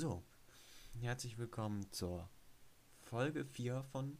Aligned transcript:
So, 0.00 0.22
herzlich 1.00 1.38
willkommen 1.38 1.90
zur 1.90 2.30
Folge 3.00 3.44
4 3.44 3.82
von, 3.90 4.16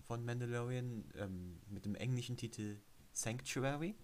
von 0.00 0.24
Mandalorian 0.24 1.04
ähm, 1.16 1.60
mit 1.68 1.84
dem 1.84 1.94
englischen 1.94 2.36
Titel 2.36 2.80
Sanctuary. 3.12 3.94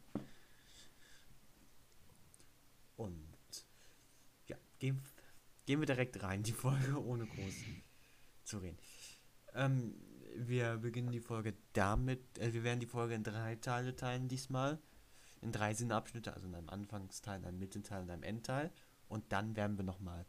Und 2.97 3.35
ja, 4.47 4.57
gehen, 4.79 5.03
gehen 5.67 5.81
wir 5.81 5.87
direkt 5.87 6.23
rein, 6.23 6.45
die 6.45 6.53
Folge, 6.53 7.05
ohne 7.05 7.27
groß 7.27 7.55
zu 8.45 8.59
reden. 8.59 8.79
Ähm, 9.55 9.97
wir 10.37 10.77
beginnen 10.77 11.11
die 11.11 11.19
Folge 11.19 11.57
damit, 11.73 12.39
äh, 12.39 12.53
wir 12.53 12.63
werden 12.63 12.79
die 12.79 12.87
Folge 12.87 13.15
in 13.15 13.25
drei 13.25 13.57
Teile 13.57 13.97
teilen 13.97 14.29
diesmal. 14.29 14.79
In 15.41 15.51
drei 15.51 15.75
Sinnabschnitte, 15.75 16.33
also 16.33 16.47
in 16.47 16.55
einem 16.55 16.69
Anfangsteil, 16.69 17.41
in 17.41 17.47
einem 17.47 17.59
Mittelteil 17.59 18.03
und 18.03 18.11
einem 18.11 18.23
Endteil. 18.23 18.71
Und 19.13 19.31
dann 19.31 19.55
werden 19.57 19.77
wir 19.77 19.85
nochmal 19.85 20.25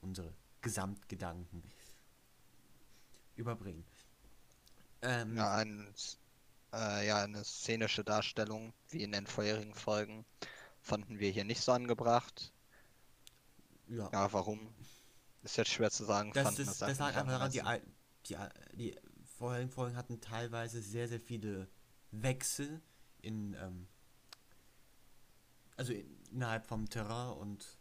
unsere 0.00 0.34
Gesamtgedanken 0.62 1.62
überbringen. 3.36 3.84
Ähm, 5.00 5.36
ja, 5.36 5.54
ein, 5.54 5.94
äh, 6.72 7.06
ja, 7.06 7.22
eine 7.22 7.44
szenische 7.44 8.02
Darstellung, 8.02 8.72
wie 8.88 9.04
in 9.04 9.12
den 9.12 9.28
vorherigen 9.28 9.76
Folgen, 9.76 10.24
fanden 10.80 11.20
wir 11.20 11.30
hier 11.30 11.44
nicht 11.44 11.60
so 11.60 11.70
angebracht. 11.70 12.52
Ja, 13.86 14.10
ja 14.12 14.32
warum? 14.32 14.74
Ist 15.44 15.56
jetzt 15.56 15.70
schwer 15.70 15.92
zu 15.92 16.04
sagen. 16.04 16.32
Das, 16.34 16.58
ist, 16.58 16.82
das 16.82 16.98
lag 16.98 17.14
einfach 17.14 17.48
daran, 17.48 17.52
die, 17.52 17.62
die, 18.26 18.36
die 18.72 18.98
vorherigen 19.38 19.70
Folgen 19.70 19.96
hatten 19.96 20.20
teilweise 20.20 20.82
sehr, 20.82 21.06
sehr 21.06 21.20
viele 21.20 21.68
Wechsel 22.10 22.82
in, 23.22 23.54
ähm, 23.54 23.86
also 25.76 25.92
innerhalb 26.32 26.66
vom 26.66 26.88
Terrain 26.88 27.38
und 27.38 27.78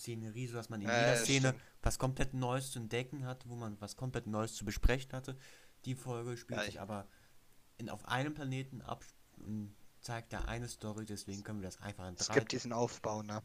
Szenerie, 0.00 0.46
sodass 0.46 0.70
man 0.70 0.80
in 0.80 0.88
äh, 0.88 0.98
jeder 0.98 1.16
Szene 1.16 1.48
stimmt. 1.48 1.62
was 1.82 1.98
komplett 1.98 2.34
Neues 2.34 2.72
zu 2.72 2.78
entdecken 2.78 3.26
hatte, 3.26 3.48
wo 3.48 3.56
man 3.56 3.80
was 3.80 3.96
komplett 3.96 4.26
Neues 4.26 4.54
zu 4.54 4.64
besprechen 4.64 5.12
hatte. 5.12 5.36
Die 5.84 5.94
Folge 5.94 6.36
spielt 6.36 6.60
ja, 6.60 6.66
sich 6.66 6.80
aber 6.80 7.06
in, 7.76 7.88
auf 7.88 8.06
einem 8.06 8.34
Planeten 8.34 8.82
ab 8.82 9.04
und 9.36 9.74
zeigt 10.00 10.32
da 10.32 10.42
eine 10.42 10.68
Story, 10.68 11.04
deswegen 11.04 11.42
können 11.42 11.60
wir 11.60 11.68
das 11.68 11.80
einfach 11.80 12.08
in 12.08 12.14
drei. 12.14 12.22
Es 12.22 12.32
gibt 12.32 12.52
diesen 12.52 12.72
Aufbau, 12.72 13.22
ne? 13.22 13.42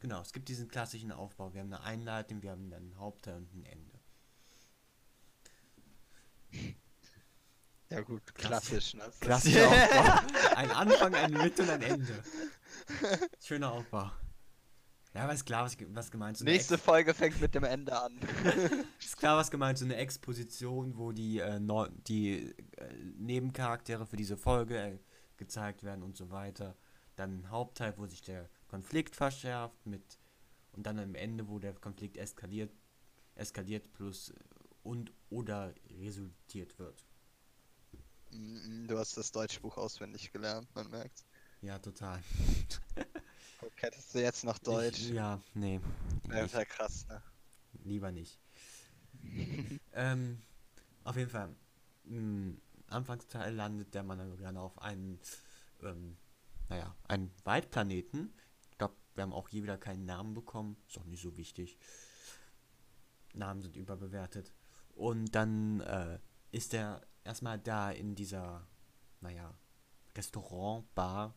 Genau, 0.00 0.20
es 0.20 0.32
gibt 0.32 0.48
diesen 0.48 0.68
klassischen 0.68 1.12
Aufbau. 1.12 1.54
Wir 1.54 1.60
haben 1.60 1.72
eine 1.72 1.82
Einleitung, 1.82 2.42
wir 2.42 2.50
haben 2.50 2.70
dann 2.70 2.90
ein 2.90 2.98
Hauptteil 2.98 3.36
und 3.36 3.54
ein 3.54 3.64
Ende. 3.64 4.00
Ja 7.88 8.00
gut, 8.00 8.34
klassisch. 8.34 8.94
Ne? 8.94 9.04
Klassischer 9.20 9.68
Aufbau. 9.68 10.56
Ein 10.56 10.70
Anfang, 10.70 11.14
ein 11.14 11.32
Mitte 11.32 11.62
und 11.62 11.70
ein 11.70 11.82
Ende. 11.82 12.22
Schöner 13.40 13.72
Aufbau. 13.72 14.10
Ja, 15.14 15.24
aber 15.24 15.34
ist 15.34 15.44
klar, 15.44 15.64
was, 15.64 15.76
was 15.88 16.10
gemeint 16.10 16.38
ist. 16.38 16.44
Nächste 16.44 16.74
Ex 16.74 16.82
Folge 16.82 17.12
fängt 17.12 17.40
mit 17.40 17.54
dem 17.54 17.64
Ende 17.64 18.00
an. 18.00 18.18
ist 18.98 19.18
klar, 19.18 19.36
was 19.36 19.50
gemeint 19.50 19.78
so 19.78 19.84
eine 19.84 19.96
Exposition, 19.96 20.96
wo 20.96 21.12
die, 21.12 21.38
äh, 21.38 21.60
no 21.60 21.86
die 21.86 22.54
äh, 22.76 22.94
Nebencharaktere 23.18 24.06
für 24.06 24.16
diese 24.16 24.38
Folge 24.38 24.78
äh, 24.78 24.98
gezeigt 25.36 25.82
werden 25.82 26.02
und 26.02 26.16
so 26.16 26.30
weiter. 26.30 26.76
Dann 27.16 27.40
ein 27.40 27.50
Hauptteil, 27.50 27.92
wo 27.98 28.06
sich 28.06 28.22
der 28.22 28.48
Konflikt 28.68 29.14
verschärft 29.14 29.84
mit 29.84 30.18
und 30.72 30.86
dann 30.86 30.98
am 30.98 31.14
Ende, 31.14 31.46
wo 31.48 31.58
der 31.58 31.74
Konflikt 31.74 32.16
eskaliert, 32.16 32.72
eskaliert 33.34 33.92
plus 33.92 34.32
und 34.82 35.12
oder 35.28 35.74
resultiert 36.00 36.78
wird. 36.78 37.04
Mm, 38.30 38.84
mm, 38.84 38.86
du 38.88 38.98
hast 38.98 39.16
das 39.18 39.30
Deutschbuch 39.30 39.76
auswendig 39.76 40.32
gelernt, 40.32 40.74
man 40.74 40.88
merkt. 40.90 41.26
Ja, 41.60 41.78
total. 41.78 42.22
Hättest 43.76 44.14
du 44.14 44.20
jetzt 44.20 44.44
noch 44.44 44.58
Deutsch? 44.58 45.00
Ich, 45.00 45.10
ja, 45.10 45.40
nee. 45.54 45.80
Wäre 46.24 46.66
krass, 46.66 47.06
ne? 47.08 47.22
Lieber 47.84 48.12
nicht. 48.12 48.38
ähm, 49.92 50.42
auf 51.04 51.16
jeden 51.16 51.30
Fall. 51.30 51.54
Im 52.04 52.60
Anfangsteil 52.88 53.54
landet 53.54 53.94
der 53.94 54.02
Mann 54.02 54.36
gerne 54.36 54.60
auf 54.60 54.80
einen, 54.80 55.20
ähm, 55.82 56.16
naja, 56.68 56.94
einen 57.08 57.32
Waldplaneten. 57.44 58.32
Ich 58.70 58.78
glaube, 58.78 58.94
wir 59.14 59.22
haben 59.22 59.32
auch 59.32 59.48
hier 59.48 59.62
wieder 59.62 59.78
keinen 59.78 60.04
Namen 60.04 60.34
bekommen. 60.34 60.76
Ist 60.88 60.98
auch 60.98 61.04
nicht 61.04 61.22
so 61.22 61.36
wichtig. 61.36 61.78
Namen 63.34 63.62
sind 63.62 63.76
überbewertet. 63.76 64.52
Und 64.94 65.34
dann 65.34 65.80
äh, 65.80 66.18
ist 66.50 66.74
er 66.74 67.00
erstmal 67.24 67.58
da 67.58 67.90
in 67.90 68.14
dieser, 68.14 68.66
naja, 69.20 69.54
Restaurant, 70.16 70.94
Bar, 70.94 71.34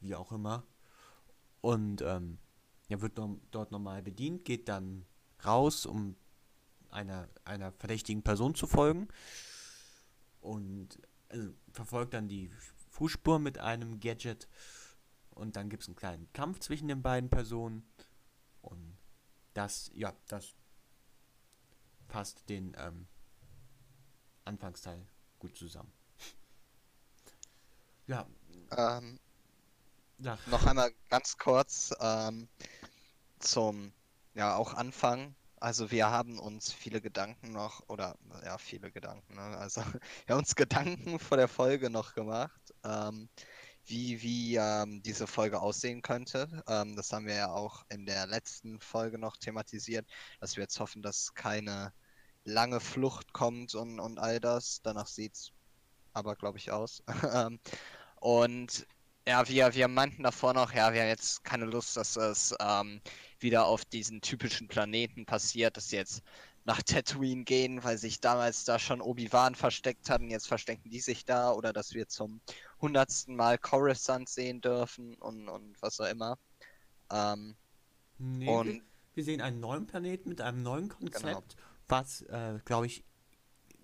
wie 0.00 0.14
auch 0.14 0.30
immer. 0.32 0.64
Und 1.60 2.02
ähm, 2.02 2.38
er 2.88 3.00
wird 3.00 3.18
dort 3.50 3.70
normal 3.70 4.02
bedient, 4.02 4.44
geht 4.44 4.68
dann 4.68 5.04
raus, 5.44 5.86
um 5.86 6.16
einer, 6.90 7.28
einer 7.44 7.72
verdächtigen 7.72 8.22
Person 8.22 8.54
zu 8.54 8.66
folgen. 8.66 9.08
Und 10.40 11.00
also, 11.28 11.52
verfolgt 11.72 12.14
dann 12.14 12.28
die 12.28 12.50
Fußspur 12.90 13.38
mit 13.38 13.58
einem 13.58 14.00
Gadget. 14.00 14.48
Und 15.30 15.56
dann 15.56 15.68
gibt 15.68 15.82
es 15.82 15.88
einen 15.88 15.96
kleinen 15.96 16.32
Kampf 16.32 16.60
zwischen 16.60 16.88
den 16.88 17.02
beiden 17.02 17.30
Personen. 17.30 17.84
Und 18.62 18.96
das, 19.54 19.90
ja, 19.94 20.14
das 20.28 20.54
passt 22.08 22.48
den 22.48 22.74
ähm, 22.78 23.06
Anfangsteil 24.44 25.06
gut 25.38 25.56
zusammen. 25.56 25.92
ja. 28.06 28.26
Ähm, 28.76 29.20
Ach. 30.26 30.46
Noch 30.48 30.66
einmal 30.66 30.90
ganz 31.10 31.38
kurz 31.38 31.94
ähm, 32.00 32.48
zum 33.38 33.92
ja 34.34 34.56
auch 34.56 34.74
Anfang. 34.74 35.36
Also 35.60 35.90
wir 35.90 36.10
haben 36.10 36.38
uns 36.38 36.72
viele 36.72 37.00
Gedanken 37.00 37.52
noch, 37.52 37.88
oder 37.88 38.16
ja, 38.44 38.58
viele 38.58 38.90
Gedanken, 38.90 39.34
ne? 39.34 39.42
also 39.58 39.80
wir 40.26 40.34
haben 40.34 40.40
uns 40.40 40.54
Gedanken 40.54 41.18
vor 41.18 41.36
der 41.36 41.48
Folge 41.48 41.90
noch 41.90 42.14
gemacht, 42.14 42.74
ähm, 42.84 43.28
wie, 43.86 44.22
wie 44.22 44.56
ähm, 44.56 45.02
diese 45.02 45.26
Folge 45.26 45.60
aussehen 45.60 46.02
könnte. 46.02 46.62
Ähm, 46.68 46.96
das 46.96 47.12
haben 47.12 47.26
wir 47.26 47.34
ja 47.34 47.50
auch 47.52 47.84
in 47.88 48.06
der 48.06 48.26
letzten 48.26 48.80
Folge 48.80 49.18
noch 49.18 49.36
thematisiert, 49.36 50.06
dass 50.40 50.56
wir 50.56 50.62
jetzt 50.62 50.78
hoffen, 50.80 51.02
dass 51.02 51.34
keine 51.34 51.92
lange 52.44 52.80
Flucht 52.80 53.32
kommt 53.32 53.74
und, 53.74 54.00
und 54.00 54.18
all 54.18 54.40
das. 54.40 54.80
Danach 54.82 55.06
sieht 55.06 55.34
es 55.34 55.52
aber, 56.12 56.34
glaube 56.34 56.58
ich, 56.58 56.70
aus. 56.70 57.02
Ähm, 57.32 57.60
und 58.20 58.86
ja, 59.28 59.46
wir, 59.46 59.74
wir 59.74 59.88
meinten 59.88 60.22
davor 60.22 60.54
noch, 60.54 60.72
ja, 60.72 60.92
wir 60.92 61.02
haben 61.02 61.08
jetzt 61.08 61.44
keine 61.44 61.66
Lust, 61.66 61.96
dass 61.98 62.16
es 62.16 62.54
ähm, 62.60 63.00
wieder 63.38 63.66
auf 63.66 63.84
diesen 63.84 64.22
typischen 64.22 64.68
Planeten 64.68 65.26
passiert, 65.26 65.76
dass 65.76 65.90
sie 65.90 65.96
jetzt 65.96 66.22
nach 66.64 66.82
Tatooine 66.82 67.44
gehen, 67.44 67.84
weil 67.84 67.98
sich 67.98 68.20
damals 68.20 68.64
da 68.64 68.78
schon 68.78 69.02
Obi-Wan 69.02 69.54
versteckt 69.54 70.08
hatten, 70.08 70.30
jetzt 70.30 70.48
verstecken 70.48 70.88
die 70.88 71.00
sich 71.00 71.26
da 71.26 71.52
oder 71.52 71.74
dass 71.74 71.92
wir 71.92 72.08
zum 72.08 72.40
hundertsten 72.80 73.36
Mal 73.36 73.58
Coruscant 73.58 74.28
sehen 74.30 74.62
dürfen 74.62 75.14
und, 75.16 75.48
und 75.48 75.80
was 75.82 76.00
auch 76.00 76.08
immer. 76.08 76.38
Ähm, 77.10 77.54
nee, 78.18 78.48
und 78.48 78.82
wir, 79.14 79.24
sehen 79.24 79.42
einen 79.42 79.60
neuen 79.60 79.86
Planeten 79.86 80.30
mit 80.30 80.40
einem 80.40 80.62
neuen 80.62 80.88
Konzept, 80.88 81.22
genau. 81.22 81.68
was, 81.88 82.22
äh, 82.22 82.60
glaube 82.64 82.86
ich, 82.86 83.04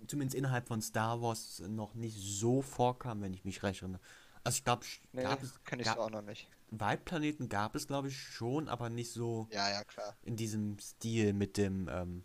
zumindest 0.06 0.36
innerhalb 0.36 0.68
von 0.68 0.80
Star 0.80 1.20
Wars 1.20 1.62
noch 1.68 1.94
nicht 1.94 2.16
so 2.18 2.62
vorkam, 2.62 3.20
wenn 3.22 3.34
ich 3.34 3.44
mich 3.44 3.62
recht 3.62 3.82
erinnere. 3.82 4.00
Also 4.44 4.58
ich 4.58 4.64
glaube, 4.64 4.84
nee, 5.12 5.22
gab 5.22 5.42
es 5.42 5.64
kenne 5.64 5.82
ich 5.82 5.88
auch 5.88 6.10
noch 6.10 6.22
nicht. 6.22 6.48
Waldplaneten 6.70 7.48
gab 7.48 7.74
es 7.74 7.86
glaube 7.86 8.08
ich 8.08 8.18
schon, 8.18 8.68
aber 8.68 8.90
nicht 8.90 9.10
so. 9.12 9.48
Ja, 9.50 9.70
ja, 9.70 9.84
klar. 9.84 10.16
In 10.22 10.36
diesem 10.36 10.78
Stil 10.78 11.32
mit 11.32 11.56
dem. 11.56 11.88
Ähm, 11.90 12.24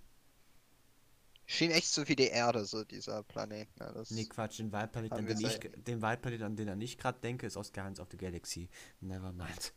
Schien 1.52 1.72
echt 1.72 1.88
so 1.88 2.08
wie 2.08 2.16
die 2.16 2.28
Erde, 2.28 2.64
so 2.64 2.84
dieser 2.84 3.24
Planet. 3.24 3.68
Ne? 3.80 3.92
Das 3.96 4.12
nee, 4.12 4.26
Quatsch, 4.26 4.60
den 4.60 4.72
Waldplanet, 4.72 5.12
an 5.14 5.26
den, 5.26 5.40
ich, 5.40 5.60
den 5.60 6.00
Waldplanet, 6.00 6.44
an 6.44 6.56
den 6.56 6.80
ich 6.80 7.00
gerade 7.00 7.20
denke, 7.22 7.48
ist 7.48 7.58
aus 7.58 7.74
Guardians 7.74 8.00
of 8.00 8.08
the 8.12 8.18
Galaxy. 8.18 8.70
Nevermind. 9.02 9.74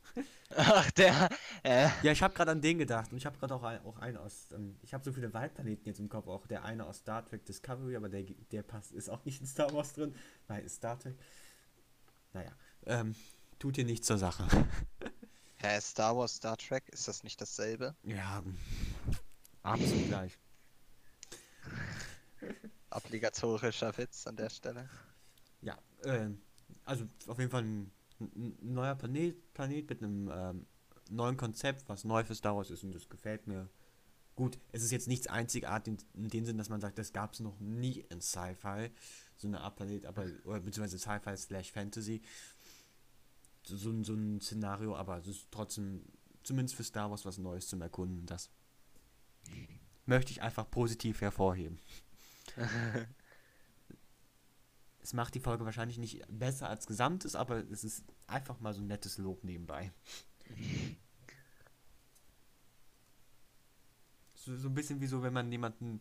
Ach, 0.54 0.90
der. 0.90 1.30
Äh. 1.62 1.88
Ja, 2.02 2.12
ich 2.12 2.22
habe 2.22 2.34
gerade 2.34 2.50
an 2.50 2.60
den 2.60 2.76
gedacht 2.76 3.10
und 3.10 3.16
ich 3.16 3.24
habe 3.24 3.38
gerade 3.38 3.54
auch, 3.54 3.62
ein, 3.62 3.82
auch 3.86 3.98
einen 4.00 4.18
aus. 4.18 4.48
Ähm, 4.52 4.76
ich 4.82 4.92
habe 4.92 5.02
so 5.02 5.12
viele 5.12 5.32
Waldplaneten 5.32 5.86
jetzt 5.86 5.98
im 5.98 6.10
Kopf, 6.10 6.26
auch 6.26 6.46
der 6.46 6.62
eine 6.62 6.84
aus 6.84 6.98
Star 6.98 7.24
Trek 7.24 7.46
Discovery, 7.46 7.96
aber 7.96 8.10
der, 8.10 8.24
der 8.50 8.62
passt, 8.62 8.92
ist 8.92 9.08
auch 9.08 9.24
nicht 9.24 9.40
in 9.40 9.46
Star 9.46 9.72
Wars 9.72 9.94
drin. 9.94 10.14
Nein, 10.48 10.66
ist 10.66 10.74
Star 10.74 10.98
Trek. 10.98 11.14
Naja, 12.32 12.52
ähm, 12.86 13.14
tut 13.58 13.76
dir 13.76 13.84
nicht 13.84 14.04
zur 14.04 14.18
Sache. 14.18 14.46
Hä, 15.58 15.80
Star 15.80 16.16
Wars, 16.16 16.36
Star 16.36 16.56
Trek, 16.56 16.88
ist 16.88 17.06
das 17.06 17.22
nicht 17.22 17.40
dasselbe? 17.40 17.94
Ja, 18.02 18.42
absolut 19.62 20.08
gleich. 20.08 20.38
Obligatorischer 22.90 23.96
Witz 23.96 24.26
an 24.26 24.36
der 24.36 24.50
Stelle. 24.50 24.88
Ja, 25.60 25.78
äh, 26.02 26.30
also 26.84 27.06
auf 27.28 27.38
jeden 27.38 27.50
Fall 27.50 27.62
ein, 27.62 27.92
ein 28.20 28.56
neuer 28.60 28.94
Planet, 28.96 29.54
Planet 29.54 29.88
mit 29.88 30.02
einem 30.02 30.30
ähm, 30.34 30.66
neuen 31.10 31.36
Konzept, 31.36 31.88
was 31.88 32.04
neu 32.04 32.24
für 32.24 32.34
Star 32.34 32.56
Wars 32.56 32.70
ist 32.70 32.82
und 32.82 32.92
das 32.92 33.08
gefällt 33.08 33.46
mir. 33.46 33.68
Gut, 34.34 34.58
es 34.72 34.82
ist 34.82 34.90
jetzt 34.90 35.08
nichts 35.08 35.26
einzigartig 35.26 35.98
in, 36.14 36.24
in 36.24 36.28
dem 36.30 36.44
Sinn, 36.46 36.58
dass 36.58 36.68
man 36.68 36.80
sagt, 36.80 36.98
das 36.98 37.12
gab 37.12 37.34
es 37.34 37.40
noch 37.40 37.58
nie 37.60 38.04
in 38.08 38.20
Sci-Fi 38.20 38.90
so 39.36 39.48
eine 39.48 39.60
Art 39.60 39.76
Planet, 39.76 40.06
aber, 40.06 40.26
oder 40.44 40.60
beziehungsweise 40.60 40.98
Sci-Fi 40.98 41.36
slash 41.36 41.70
Fantasy. 41.70 42.22
So, 43.64 43.76
so, 44.02 44.14
ein 44.14 44.40
Szenario, 44.40 44.96
aber 44.96 45.18
es 45.18 45.26
ist 45.26 45.48
trotzdem 45.50 46.04
zumindest 46.42 46.76
für 46.76 46.84
Star 46.84 47.10
Wars 47.10 47.24
was 47.24 47.38
Neues 47.38 47.68
zum 47.68 47.82
Erkunden. 47.82 48.26
Das 48.26 48.50
möchte 50.06 50.32
ich 50.32 50.42
einfach 50.42 50.68
positiv 50.70 51.20
hervorheben. 51.20 51.78
es 55.02 55.12
macht 55.12 55.34
die 55.34 55.40
Folge 55.40 55.64
wahrscheinlich 55.64 55.98
nicht 55.98 56.24
besser 56.28 56.68
als 56.68 56.86
Gesamtes, 56.86 57.36
aber 57.36 57.58
es 57.70 57.84
ist 57.84 58.04
einfach 58.26 58.58
mal 58.60 58.72
so 58.74 58.80
ein 58.80 58.86
nettes 58.86 59.18
Lob 59.18 59.44
nebenbei. 59.44 59.92
so, 64.44 64.56
so 64.56 64.68
ein 64.68 64.74
bisschen 64.74 65.00
wie 65.00 65.06
so, 65.06 65.22
wenn 65.22 65.32
man 65.32 65.50
jemanden 65.50 66.00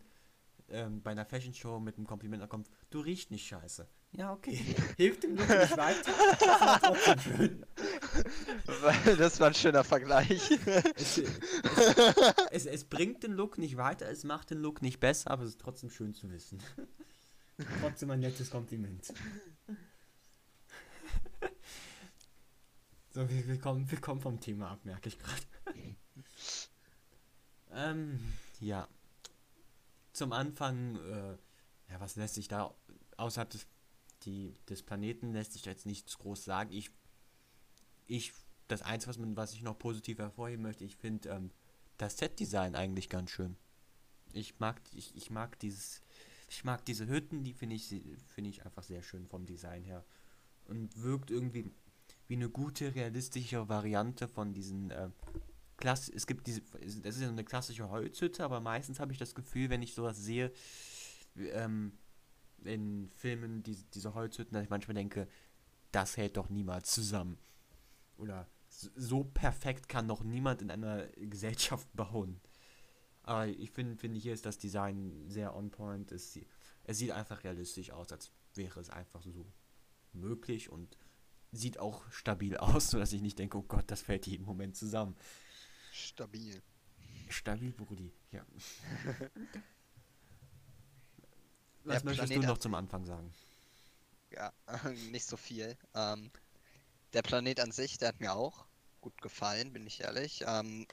ähm, 0.68 1.02
bei 1.02 1.12
einer 1.12 1.24
Fashion 1.24 1.54
Show 1.54 1.80
mit 1.80 1.96
einem 1.96 2.06
Kompliment 2.06 2.48
kommt, 2.48 2.68
du 2.90 3.00
riechst 3.00 3.30
nicht 3.30 3.46
scheiße. 3.46 3.86
Ja, 4.12 4.32
okay. 4.32 4.56
Hilft 4.96 5.22
dem 5.22 5.36
Look 5.36 5.48
nicht 5.48 5.76
weiter. 5.76 6.12
Das 6.38 6.60
war 6.60 6.80
trotzdem 6.80 7.18
schön. 7.20 7.66
Das 9.18 9.40
war 9.40 9.48
ein 9.48 9.54
schöner 9.54 9.84
Vergleich. 9.84 10.50
Es, 10.96 11.18
es, 11.18 11.30
es, 12.50 12.66
es, 12.66 12.84
bringt 12.84 13.22
den 13.22 13.32
Look 13.32 13.58
nicht 13.58 13.76
weiter, 13.76 14.08
es 14.08 14.22
macht 14.24 14.50
den 14.50 14.58
Look 14.58 14.82
nicht 14.82 15.00
besser, 15.00 15.30
aber 15.30 15.44
es 15.44 15.50
ist 15.50 15.60
trotzdem 15.60 15.90
schön 15.90 16.14
zu 16.14 16.30
wissen. 16.30 16.58
trotzdem 17.80 18.10
ein 18.10 18.20
nettes 18.20 18.50
Kompliment. 18.50 19.12
So, 23.10 23.28
wir, 23.28 23.46
wir, 23.46 23.58
kommen, 23.58 23.90
wir 23.90 24.00
kommen 24.00 24.20
vom 24.20 24.40
Thema 24.40 24.70
ab, 24.70 24.84
merke 24.84 25.08
ich 25.08 25.18
gerade. 25.18 25.42
Ähm, 27.74 28.18
ja. 28.60 28.88
Zum 30.12 30.32
Anfang, 30.32 30.96
äh, 30.96 31.36
ja, 31.90 32.00
was 32.00 32.16
lässt 32.16 32.34
sich 32.34 32.48
da 32.48 32.74
außerhalb 33.16 33.50
des, 33.50 33.66
die, 34.24 34.54
des 34.68 34.82
Planeten 34.82 35.32
lässt 35.32 35.54
sich 35.54 35.64
jetzt 35.64 35.86
nichts 35.86 36.18
groß 36.18 36.44
sagen. 36.44 36.70
Ich, 36.72 36.90
ich, 38.06 38.32
das 38.68 38.82
Einzige, 38.82 39.10
was, 39.10 39.18
man, 39.18 39.36
was 39.36 39.54
ich 39.54 39.62
noch 39.62 39.78
positiv 39.78 40.18
hervorheben 40.18 40.62
möchte, 40.62 40.84
ich 40.84 40.96
finde 40.96 41.30
ähm, 41.30 41.50
das 41.98 42.18
Set-Design 42.18 42.74
eigentlich 42.74 43.08
ganz 43.08 43.30
schön. 43.30 43.56
Ich 44.32 44.58
mag, 44.58 44.80
ich, 44.94 45.14
ich 45.14 45.30
mag 45.30 45.58
dieses, 45.60 46.00
ich 46.48 46.64
mag 46.64 46.84
diese 46.84 47.06
Hütten, 47.06 47.44
die 47.44 47.54
finde 47.54 47.76
ich, 47.76 47.88
finde 48.26 48.50
ich 48.50 48.64
einfach 48.64 48.82
sehr 48.82 49.02
schön 49.02 49.26
vom 49.26 49.46
Design 49.46 49.84
her. 49.84 50.04
Und 50.66 51.02
wirkt 51.02 51.30
irgendwie 51.30 51.70
wie 52.28 52.36
eine 52.36 52.48
gute, 52.48 52.94
realistische 52.94 53.68
Variante 53.68 54.28
von 54.28 54.54
diesen 54.54 54.90
äh, 54.90 55.10
Klass 55.82 56.08
es 56.08 56.28
gibt 56.28 56.46
diese, 56.46 56.60
das 57.02 57.16
ist 57.16 57.22
ja 57.22 57.28
eine 57.28 57.42
klassische 57.42 57.90
Holzhütte, 57.90 58.44
aber 58.44 58.60
meistens 58.60 59.00
habe 59.00 59.10
ich 59.10 59.18
das 59.18 59.34
Gefühl, 59.34 59.68
wenn 59.68 59.82
ich 59.82 59.94
sowas 59.94 60.16
sehe, 60.16 60.52
ähm, 61.36 61.98
in 62.62 63.10
Filmen, 63.10 63.64
die, 63.64 63.74
diese 63.92 64.14
Holzhütten, 64.14 64.54
dass 64.54 64.62
ich 64.62 64.70
manchmal 64.70 64.94
denke, 64.94 65.26
das 65.90 66.16
hält 66.16 66.36
doch 66.36 66.50
niemals 66.50 66.92
zusammen. 66.92 67.36
Oder 68.16 68.46
so 68.68 69.24
perfekt 69.24 69.88
kann 69.88 70.06
doch 70.06 70.22
niemand 70.22 70.62
in 70.62 70.70
einer 70.70 71.08
Gesellschaft 71.16 71.88
bauen. 71.94 72.40
Aber 73.24 73.48
ich 73.48 73.72
finde, 73.72 73.96
finde 73.96 74.20
hier 74.20 74.34
ist 74.34 74.46
das 74.46 74.58
Design 74.58 75.24
sehr 75.26 75.56
on 75.56 75.72
point. 75.72 76.12
Es, 76.12 76.38
es 76.84 76.98
sieht 76.98 77.10
einfach 77.10 77.42
realistisch 77.42 77.90
aus, 77.90 78.12
als 78.12 78.30
wäre 78.54 78.78
es 78.78 78.88
einfach 78.88 79.24
so 79.24 79.46
möglich 80.12 80.70
und 80.70 80.96
sieht 81.50 81.80
auch 81.80 82.08
stabil 82.12 82.56
aus, 82.58 82.90
sodass 82.90 83.12
ich 83.12 83.20
nicht 83.20 83.40
denke, 83.40 83.58
oh 83.58 83.64
Gott, 83.66 83.90
das 83.90 84.02
fällt 84.02 84.28
jeden 84.28 84.44
Moment 84.44 84.76
zusammen. 84.76 85.16
Stabil. 85.92 86.62
Stabil, 87.28 87.70
Brudi, 87.70 88.10
ja. 88.30 88.42
Was 91.84 92.02
möchtest 92.02 92.28
Planet 92.28 92.44
du 92.44 92.48
noch 92.48 92.58
zum 92.58 92.74
Anfang 92.74 93.04
sagen? 93.04 93.30
Ja, 94.30 94.52
nicht 95.10 95.26
so 95.26 95.36
viel. 95.36 95.76
Ähm, 95.94 96.30
der 97.12 97.20
Planet 97.20 97.60
an 97.60 97.72
sich, 97.72 97.98
der 97.98 98.08
hat 98.08 98.20
mir 98.20 98.32
auch 98.32 98.64
gut 99.02 99.20
gefallen, 99.20 99.74
bin 99.74 99.86
ich 99.86 100.00
ehrlich. 100.00 100.42
Ähm, 100.46 100.86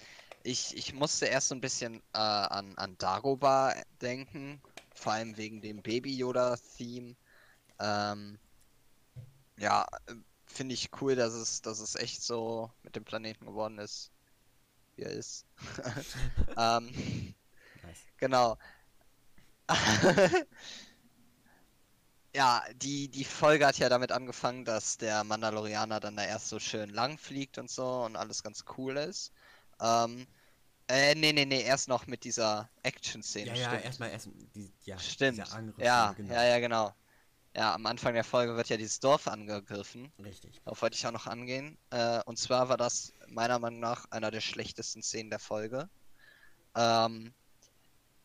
ich, 0.44 0.76
ich 0.76 0.94
musste 0.94 1.28
erst 1.28 1.48
so 1.48 1.56
ein 1.56 1.62
bisschen 1.62 2.02
äh, 2.14 2.18
an, 2.18 2.78
an 2.78 2.98
Dagobah 2.98 3.74
denken, 4.02 4.62
vor 4.94 5.14
allem 5.14 5.38
wegen 5.38 5.62
dem 5.62 5.82
Baby 5.82 6.14
Yoda-Theme. 6.18 7.16
Ähm, 7.80 8.38
ja, 9.58 9.88
finde 10.46 10.74
ich 10.74 10.90
cool, 11.00 11.16
dass 11.16 11.34
es, 11.34 11.62
dass 11.62 11.80
es 11.80 11.96
echt 11.96 12.22
so 12.22 12.70
mit 12.84 12.98
dem 12.98 13.06
Planeten 13.06 13.46
geworden 13.46 13.78
ist, 13.78 14.12
wie 15.00 15.04
er 15.04 15.12
ist. 15.12 15.46
ähm, 16.58 17.34
nice. 17.84 18.00
Genau. 18.18 18.58
ja, 22.36 22.64
die, 22.76 23.08
die 23.08 23.24
Folge 23.24 23.66
hat 23.68 23.78
ja 23.78 23.90
damit 23.90 24.12
angefangen, 24.12 24.66
dass 24.66 24.98
der 24.98 25.24
Mandalorianer 25.24 26.00
dann 26.00 26.16
da 26.16 26.24
erst 26.26 26.50
so 26.50 26.60
schön 26.60 26.90
lang 26.90 27.18
fliegt 27.18 27.58
und 27.58 27.70
so 27.70 28.04
und 28.04 28.16
alles 28.16 28.44
ganz 28.44 28.66
cool 28.78 28.98
ist. 28.98 29.32
Ähm, 29.80 30.28
äh, 30.88 31.14
nee, 31.16 31.34
nee, 31.34 31.46
nee, 31.46 31.62
erst 31.62 31.88
noch 31.88 32.08
mit 32.08 32.24
dieser 32.24 32.70
Action-Szene. 32.82 33.56
Ja, 33.56 33.74
ja, 33.74 33.80
erstmal 33.80 34.10
erst 34.10 34.28
die, 34.56 34.74
ja, 34.84 34.98
stimmt. 34.98 35.38
Ja, 35.78 36.14
genau. 36.14 36.34
ja, 36.34 36.44
ja, 36.44 36.60
genau. 36.60 36.94
Ja, 37.56 37.74
am 37.74 37.86
Anfang 37.88 38.14
der 38.14 38.24
Folge 38.24 38.56
wird 38.56 38.70
ja 38.70 38.78
dieses 38.78 39.00
Dorf 39.00 39.28
angegriffen. 39.28 40.12
Richtig. 40.24 40.62
Darauf 40.64 40.82
wollte 40.82 40.96
ich 40.96 41.08
auch 41.08 41.12
noch 41.12 41.28
angehen. 41.28 41.78
Äh, 41.90 42.22
und 42.26 42.38
zwar 42.38 42.70
war 42.70 42.78
das 42.78 43.14
meiner 43.28 43.58
Meinung 43.60 43.80
nach 43.80 44.06
einer 44.12 44.30
der 44.32 44.42
schlechtesten 44.42 45.02
Szenen 45.02 45.30
der 45.30 45.40
Folge. 45.40 45.90
Ähm, 46.76 47.34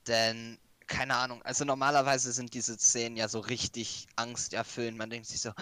denn, 0.06 0.58
keine 0.86 1.16
Ahnung, 1.16 1.40
also 1.42 1.64
normalerweise 1.64 2.32
sind 2.32 2.52
diese 2.52 2.78
Szenen 2.78 3.16
ja 3.16 3.28
so 3.28 3.40
richtig 3.40 4.06
angsterfüllend. 4.16 4.98
Man 4.98 5.08
denkt 5.08 5.26
sich 5.26 5.40
so, 5.40 5.52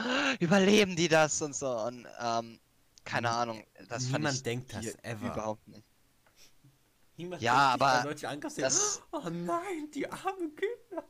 überleben 0.41 0.97
die 0.97 1.09
das 1.09 1.41
und 1.41 1.55
so. 1.55 1.71
Und 1.71 2.07
ähm, 2.21 2.59
keine 3.05 3.31
Ahnung, 3.31 3.65
das 3.89 4.09
Niemand 4.09 4.45
denkt 4.45 4.75
das 4.75 4.87
ever. 5.03 5.33
Überhaupt 5.33 5.67
nicht. 5.69 5.87
Niemand 7.17 7.43
ja, 7.43 7.55
aber. 7.55 8.15
Das... 8.57 9.03
Oh 9.13 9.29
nein, 9.29 9.89
die 9.95 10.11
armen 10.11 10.57
Kinder. 10.57 11.05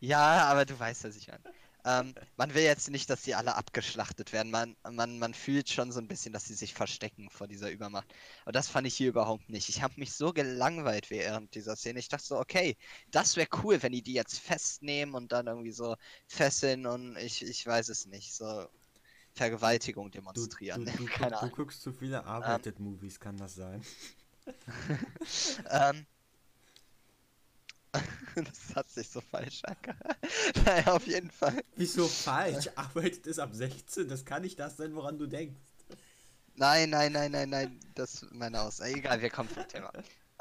Ja, 0.00 0.44
aber 0.44 0.64
du 0.64 0.78
weißt, 0.78 1.04
was 1.04 1.16
ich 1.16 1.28
meine. 1.28 1.42
Ähm, 1.84 2.14
man 2.36 2.52
will 2.52 2.64
jetzt 2.64 2.90
nicht, 2.90 3.08
dass 3.08 3.22
sie 3.22 3.36
alle 3.36 3.54
abgeschlachtet 3.54 4.32
werden. 4.32 4.50
Man, 4.50 4.76
man, 4.90 5.20
man 5.20 5.34
fühlt 5.34 5.70
schon 5.70 5.92
so 5.92 6.00
ein 6.00 6.08
bisschen, 6.08 6.32
dass 6.32 6.44
sie 6.44 6.54
sich 6.54 6.74
verstecken 6.74 7.30
vor 7.30 7.46
dieser 7.46 7.70
Übermacht. 7.70 8.12
Aber 8.42 8.50
das 8.50 8.66
fand 8.66 8.88
ich 8.88 8.96
hier 8.96 9.08
überhaupt 9.08 9.48
nicht. 9.48 9.68
Ich 9.68 9.82
habe 9.82 9.94
mich 9.96 10.12
so 10.12 10.32
gelangweilt 10.32 11.10
während 11.10 11.54
dieser 11.54 11.76
Szene. 11.76 12.00
Ich 12.00 12.08
dachte 12.08 12.26
so, 12.26 12.38
okay, 12.38 12.76
das 13.12 13.36
wäre 13.36 13.46
cool, 13.62 13.80
wenn 13.84 13.92
die 13.92 14.02
die 14.02 14.14
jetzt 14.14 14.40
festnehmen 14.40 15.14
und 15.14 15.30
dann 15.30 15.46
irgendwie 15.46 15.70
so 15.70 15.94
fesseln 16.26 16.86
und 16.86 17.16
ich, 17.18 17.44
ich 17.44 17.64
weiß 17.64 17.88
es 17.88 18.06
nicht, 18.06 18.34
so 18.34 18.66
Vergewaltigung 19.34 20.10
demonstrieren. 20.10 20.84
Du, 20.86 20.90
du, 20.90 21.06
du, 21.30 21.46
du 21.46 21.50
guckst 21.50 21.82
zu 21.82 21.92
viele 21.92 22.24
Arbeited-Movies, 22.24 23.14
ähm, 23.14 23.20
kann 23.20 23.36
das 23.36 23.54
sein? 23.54 23.80
ähm, 25.70 26.06
das 28.34 28.74
hat 28.74 28.90
sich 28.90 29.08
so 29.08 29.20
falsch 29.20 29.62
angehört. 29.64 30.18
naja, 30.64 30.92
auf 30.92 31.06
jeden 31.06 31.30
Fall. 31.30 31.62
Wieso 31.76 32.06
falsch? 32.06 32.68
Arbeitet 32.74 33.26
es 33.26 33.38
ab 33.38 33.50
16? 33.52 34.08
Das 34.08 34.24
kann 34.24 34.42
nicht 34.42 34.58
das 34.58 34.76
sein, 34.76 34.94
woran 34.94 35.18
du 35.18 35.26
denkst. 35.26 35.60
Nein, 36.54 36.90
nein, 36.90 37.12
nein, 37.12 37.30
nein, 37.32 37.50
nein. 37.50 37.80
Das 37.94 38.22
ist 38.22 38.32
meine 38.32 38.60
Aussage. 38.62 38.94
Egal, 38.94 39.20
wir 39.20 39.30
kommen 39.30 39.48
vom 39.48 39.66
Thema. 39.68 39.92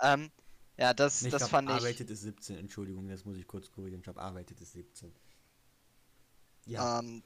Ähm, 0.01 0.31
ja, 0.77 0.93
das, 0.93 1.21
ich 1.21 1.31
das 1.31 1.41
glaub, 1.41 1.51
fand 1.51 1.69
ich. 1.69 1.75
Arbeitet 1.75 2.09
es 2.09 2.21
17, 2.21 2.57
Entschuldigung, 2.57 3.07
das 3.09 3.25
muss 3.25 3.37
ich 3.37 3.47
kurz 3.47 3.71
korrigieren. 3.71 3.99
Ich 3.99 4.05
glaube, 4.05 4.21
arbeitet 4.21 4.59
es 4.61 4.71
17. 4.73 5.13
Ja. 6.65 6.99
Ähm, 6.99 7.23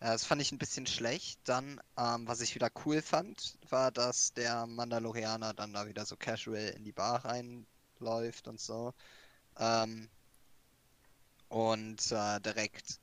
ja, 0.00 0.12
das 0.12 0.24
fand 0.24 0.42
ich 0.42 0.52
ein 0.52 0.58
bisschen 0.58 0.86
schlecht. 0.86 1.40
Dann, 1.44 1.80
ähm, 1.96 2.26
was 2.26 2.40
ich 2.40 2.54
wieder 2.54 2.70
cool 2.84 3.02
fand, 3.02 3.58
war, 3.70 3.90
dass 3.90 4.34
der 4.34 4.66
Mandalorianer 4.66 5.54
dann 5.54 5.72
da 5.72 5.86
wieder 5.86 6.04
so 6.04 6.16
casual 6.16 6.74
in 6.76 6.84
die 6.84 6.92
Bar 6.92 7.24
rein 7.24 7.66
läuft 8.00 8.48
und 8.48 8.60
so. 8.60 8.94
Ähm, 9.58 10.08
und 11.48 12.10
äh, 12.10 12.40
direkt, 12.40 13.00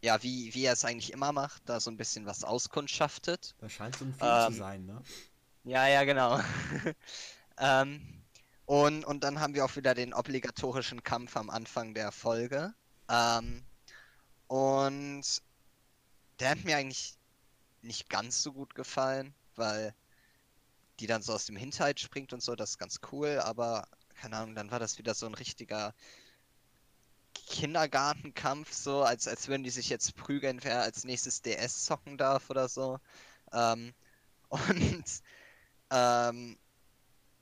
ja, 0.00 0.22
wie, 0.22 0.54
wie 0.54 0.64
er 0.64 0.74
es 0.74 0.84
eigentlich 0.84 1.12
immer 1.12 1.32
macht, 1.32 1.62
da 1.66 1.80
so 1.80 1.90
ein 1.90 1.96
bisschen 1.96 2.26
was 2.26 2.44
auskundschaftet. 2.44 3.54
Das 3.58 3.72
scheint 3.72 3.96
so 3.96 4.04
ein 4.04 4.14
Film 4.14 4.30
ähm, 4.30 4.52
zu 4.52 4.58
sein, 4.58 4.86
ne? 4.86 5.02
Ja, 5.64 5.86
ja, 5.86 6.04
genau. 6.04 6.40
ähm, 7.58 8.22
und, 8.66 9.04
und 9.04 9.24
dann 9.24 9.40
haben 9.40 9.54
wir 9.54 9.64
auch 9.64 9.76
wieder 9.76 9.94
den 9.94 10.14
obligatorischen 10.14 11.02
Kampf 11.02 11.36
am 11.36 11.50
Anfang 11.50 11.94
der 11.94 12.12
Folge. 12.12 12.74
Ähm, 13.08 13.64
und 14.48 15.24
der 16.40 16.50
hat 16.50 16.64
mir 16.64 16.76
eigentlich 16.76 17.14
nicht 17.82 18.08
ganz 18.08 18.42
so 18.42 18.52
gut 18.52 18.74
gefallen, 18.74 19.34
weil 19.56 19.94
die 21.00 21.06
dann 21.06 21.22
so 21.22 21.32
aus 21.32 21.46
dem 21.46 21.56
Hinterhalt 21.56 22.00
springt 22.00 22.32
und 22.32 22.42
so, 22.42 22.54
das 22.54 22.70
ist 22.70 22.78
ganz 22.78 23.00
cool, 23.10 23.40
aber 23.40 23.86
keine 24.22 24.36
Ahnung, 24.36 24.54
dann 24.54 24.70
war 24.70 24.78
das 24.78 24.98
wieder 24.98 25.14
so 25.14 25.26
ein 25.26 25.34
richtiger 25.34 25.94
Kindergartenkampf, 27.34 28.72
so 28.72 29.02
als, 29.02 29.26
als 29.26 29.48
würden 29.48 29.64
die 29.64 29.70
sich 29.70 29.88
jetzt 29.88 30.14
prügeln, 30.14 30.60
wer 30.62 30.82
als 30.82 31.02
nächstes 31.04 31.42
DS 31.42 31.84
zocken 31.84 32.16
darf 32.18 32.48
oder 32.48 32.68
so. 32.68 33.00
Ähm, 33.52 33.92
und 34.48 35.04
ähm, 35.90 36.56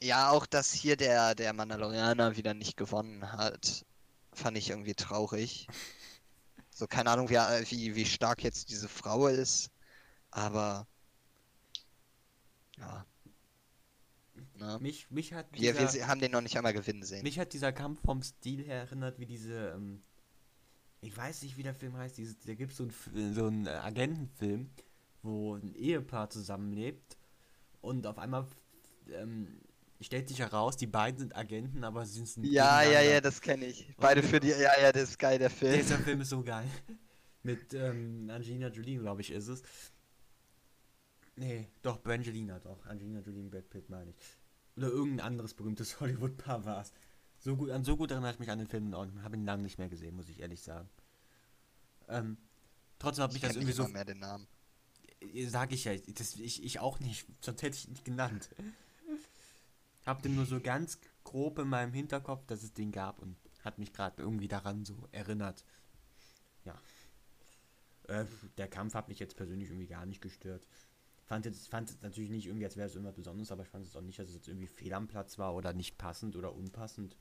ja, 0.02 0.30
auch 0.30 0.46
dass 0.46 0.72
hier 0.72 0.96
der, 0.96 1.34
der 1.34 1.52
Mandalorianer 1.52 2.37
wieder 2.37 2.54
nicht 2.54 2.78
gewonnen 2.78 3.30
hat, 3.32 3.84
fand 4.32 4.56
ich 4.56 4.70
irgendwie 4.70 4.94
traurig. 4.94 5.66
So, 6.70 6.87
keine 6.87 7.10
Ahnung, 7.10 7.28
wie, 7.28 7.37
wie, 7.37 7.94
wie 7.94 8.06
stark 8.06 8.42
jetzt 8.42 8.70
diese 8.70 8.88
Frau 8.88 9.26
ist, 9.26 9.70
aber 10.30 10.87
ja. 12.78 13.04
Ne? 14.60 14.78
Mich, 14.80 15.10
mich 15.10 15.32
hat 15.32 15.46
wir, 15.52 15.72
dieser, 15.72 15.94
wir 15.94 16.06
haben 16.06 16.20
den 16.20 16.32
noch 16.32 16.42
nicht 16.42 16.56
einmal 16.56 16.74
gewinnen 16.74 17.02
sehen. 17.02 17.22
Mich 17.22 17.38
hat 17.38 17.52
dieser 17.52 17.72
Kampf 17.72 18.00
vom 18.02 18.22
Stil 18.22 18.62
her 18.64 18.76
erinnert, 18.76 19.18
wie 19.18 19.26
diese, 19.26 19.70
ähm, 19.70 20.02
ich 21.00 21.16
weiß 21.16 21.42
nicht, 21.42 21.56
wie 21.56 21.62
der 21.62 21.74
Film 21.74 21.96
heißt, 21.96 22.18
dieses, 22.18 22.38
da 22.40 22.54
gibt 22.54 22.74
so 22.74 22.86
es 22.86 23.34
so 23.34 23.46
einen 23.46 23.66
Agentenfilm, 23.66 24.70
wo 25.22 25.54
ein 25.54 25.74
Ehepaar 25.74 26.28
zusammenlebt 26.28 27.16
und 27.80 28.06
auf 28.06 28.18
einmal 28.18 28.46
ähm, 29.12 29.60
stellt 30.00 30.28
sich 30.28 30.40
heraus, 30.40 30.76
die 30.76 30.86
beiden 30.86 31.18
sind 31.18 31.36
Agenten, 31.36 31.82
aber 31.82 32.04
sie 32.04 32.24
sind 32.24 32.44
Ja, 32.44 32.82
ja, 32.82 33.00
ja, 33.00 33.20
das 33.20 33.40
kenne 33.40 33.66
ich. 33.66 33.94
Beide 33.96 34.22
für 34.22 34.40
die, 34.40 34.48
ja, 34.48 34.80
ja, 34.80 34.92
das 34.92 35.10
ist 35.10 35.18
geil, 35.18 35.38
der 35.38 35.50
Film. 35.50 35.78
Dieser 35.78 35.98
Film 35.98 36.20
ist 36.20 36.30
so 36.30 36.42
geil. 36.42 36.66
Mit 37.42 37.72
ähm, 37.72 38.28
Angelina 38.30 38.68
Jolie, 38.68 38.98
glaube 38.98 39.22
ich, 39.22 39.30
ist 39.30 39.48
es. 39.48 39.62
Nee, 41.36 41.68
doch, 41.80 42.02
Brangelina, 42.02 42.58
doch. 42.58 42.84
Angelina 42.84 43.20
Jolie 43.20 43.48
Brad 43.48 43.70
Pitt, 43.70 43.88
meine 43.88 44.10
ich. 44.10 44.39
Oder 44.80 44.88
irgendein 44.88 45.26
anderes 45.26 45.52
berühmtes 45.52 46.00
Hollywood-Paar 46.00 46.64
war 46.64 46.80
es. 46.80 46.92
So 47.38 47.54
gut, 47.54 47.70
an 47.70 47.84
so 47.84 47.99
gut 47.99 48.10
erinnere 48.10 48.32
ich 48.32 48.38
mich 48.38 48.50
an 48.50 48.58
den 48.58 48.66
Film 48.66 48.94
und 48.94 49.22
habe 49.22 49.37
ihn 49.37 49.44
lange 49.44 49.62
nicht 49.62 49.78
mehr 49.78 49.90
gesehen, 49.90 50.16
muss 50.16 50.30
ich 50.30 50.40
ehrlich 50.40 50.62
sagen. 50.62 50.88
Ähm, 52.08 52.38
trotzdem 52.99 53.25
habe 53.25 53.34
ich, 53.34 53.42
das 53.42 53.56
irgendwie 53.56 53.72
so. 53.72 53.87
mehr 53.88 54.06
den 54.06 54.20
Namen. 54.20 54.46
Äh, 55.20 55.46
sag 55.46 55.72
ich 55.72 55.84
ja, 55.84 55.94
das, 55.96 56.37
ich, 56.37 56.64
ich 56.64 56.80
auch 56.80 56.99
nicht, 56.99 57.26
sonst 57.42 57.60
hätte 57.62 57.76
ich 57.76 57.88
ihn 57.88 57.92
nicht 57.92 58.06
genannt. 58.06 58.49
hab 60.06 60.22
den 60.22 60.34
nur 60.34 60.46
so 60.46 60.60
ganz 60.60 60.99
grob 61.25 61.58
in 61.58 61.68
meinem 61.68 61.92
Hinterkopf, 61.92 62.46
dass 62.46 62.62
es 62.62 62.72
den 62.72 62.90
gab 62.90 63.18
und 63.18 63.37
hat 63.62 63.78
mich 63.78 63.92
gerade 63.92 64.22
irgendwie 64.22 64.49
daran 64.49 64.87
so 64.87 65.08
erinnert. 65.12 65.62
Ja. 66.64 66.80
Äh, 68.08 68.25
der 68.56 68.68
Kampf 68.68 68.94
hat 68.94 69.08
mich 69.08 69.18
jetzt 69.18 69.37
persönlich 69.37 69.68
irgendwie 69.68 69.88
gar 69.88 70.06
nicht 70.06 70.22
gestört. 70.22 70.66
Fand 71.30 71.44
jetzt, 71.44 71.68
fand 71.68 71.88
es 71.88 72.02
natürlich 72.02 72.28
nicht 72.28 72.46
irgendwie, 72.46 72.64
als 72.64 72.76
wäre 72.76 72.88
es 72.88 72.94
irgendwas 72.96 73.14
Besonderes, 73.14 73.52
aber 73.52 73.62
ich 73.62 73.68
fand 73.68 73.87
es 73.87 73.94
auch 73.94 74.00
nicht, 74.00 74.18
dass 74.18 74.30
es 74.30 74.34
jetzt 74.34 74.49
irgendwie 74.49 74.66
fehl 74.66 74.92
am 74.92 75.06
Platz 75.06 75.38
war 75.38 75.54
oder 75.54 75.72
nicht 75.72 75.96
passend 75.96 76.34
oder 76.34 76.52
unpassend. 76.52 77.16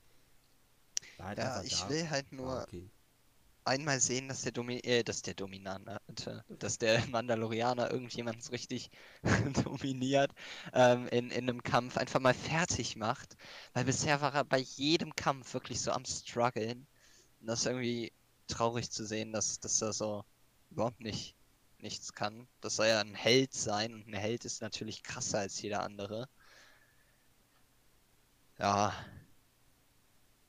Halt 1.19 1.37
ja, 1.37 1.61
ich 1.61 1.79
da. 1.79 1.89
will 1.89 2.09
halt 2.09 2.31
nur 2.31 2.49
ah, 2.49 2.63
okay. 2.63 2.89
einmal 3.65 3.99
sehen, 3.99 4.27
dass 4.27 4.41
der, 4.41 4.51
Domi 4.51 4.79
äh, 4.79 5.03
dass 5.03 5.21
der 5.21 5.35
Dominante, 5.35 6.43
dass 6.57 6.79
der 6.79 7.05
Mandalorianer 7.05 7.91
irgendjemanden 7.91 8.43
richtig 8.47 8.89
dominiert 9.63 10.31
ähm, 10.73 11.07
in, 11.09 11.29
in 11.29 11.47
einem 11.47 11.61
Kampf, 11.61 11.95
einfach 11.95 12.19
mal 12.19 12.33
fertig 12.33 12.95
macht. 12.95 13.37
Weil 13.73 13.85
bisher 13.85 14.21
war 14.21 14.33
er 14.33 14.43
bei 14.43 14.57
jedem 14.57 15.15
Kampf 15.15 15.53
wirklich 15.53 15.81
so 15.81 15.91
am 15.91 16.05
struggeln. 16.05 16.87
Und 17.41 17.45
das 17.45 17.59
ist 17.59 17.65
irgendwie 17.67 18.11
traurig 18.47 18.89
zu 18.89 19.05
sehen, 19.05 19.33
dass, 19.33 19.59
dass 19.59 19.79
er 19.83 19.93
so 19.93 20.25
überhaupt 20.71 20.99
nicht 20.99 21.35
nichts 21.81 22.13
kann. 22.13 22.47
Das 22.61 22.75
soll 22.75 22.87
ja 22.87 22.99
ein 23.01 23.15
Held 23.15 23.53
sein 23.53 23.93
und 23.93 24.07
ein 24.07 24.13
Held 24.13 24.45
ist 24.45 24.61
natürlich 24.61 25.03
krasser 25.03 25.39
als 25.39 25.61
jeder 25.61 25.83
andere. 25.83 26.27
Ja, 28.57 28.93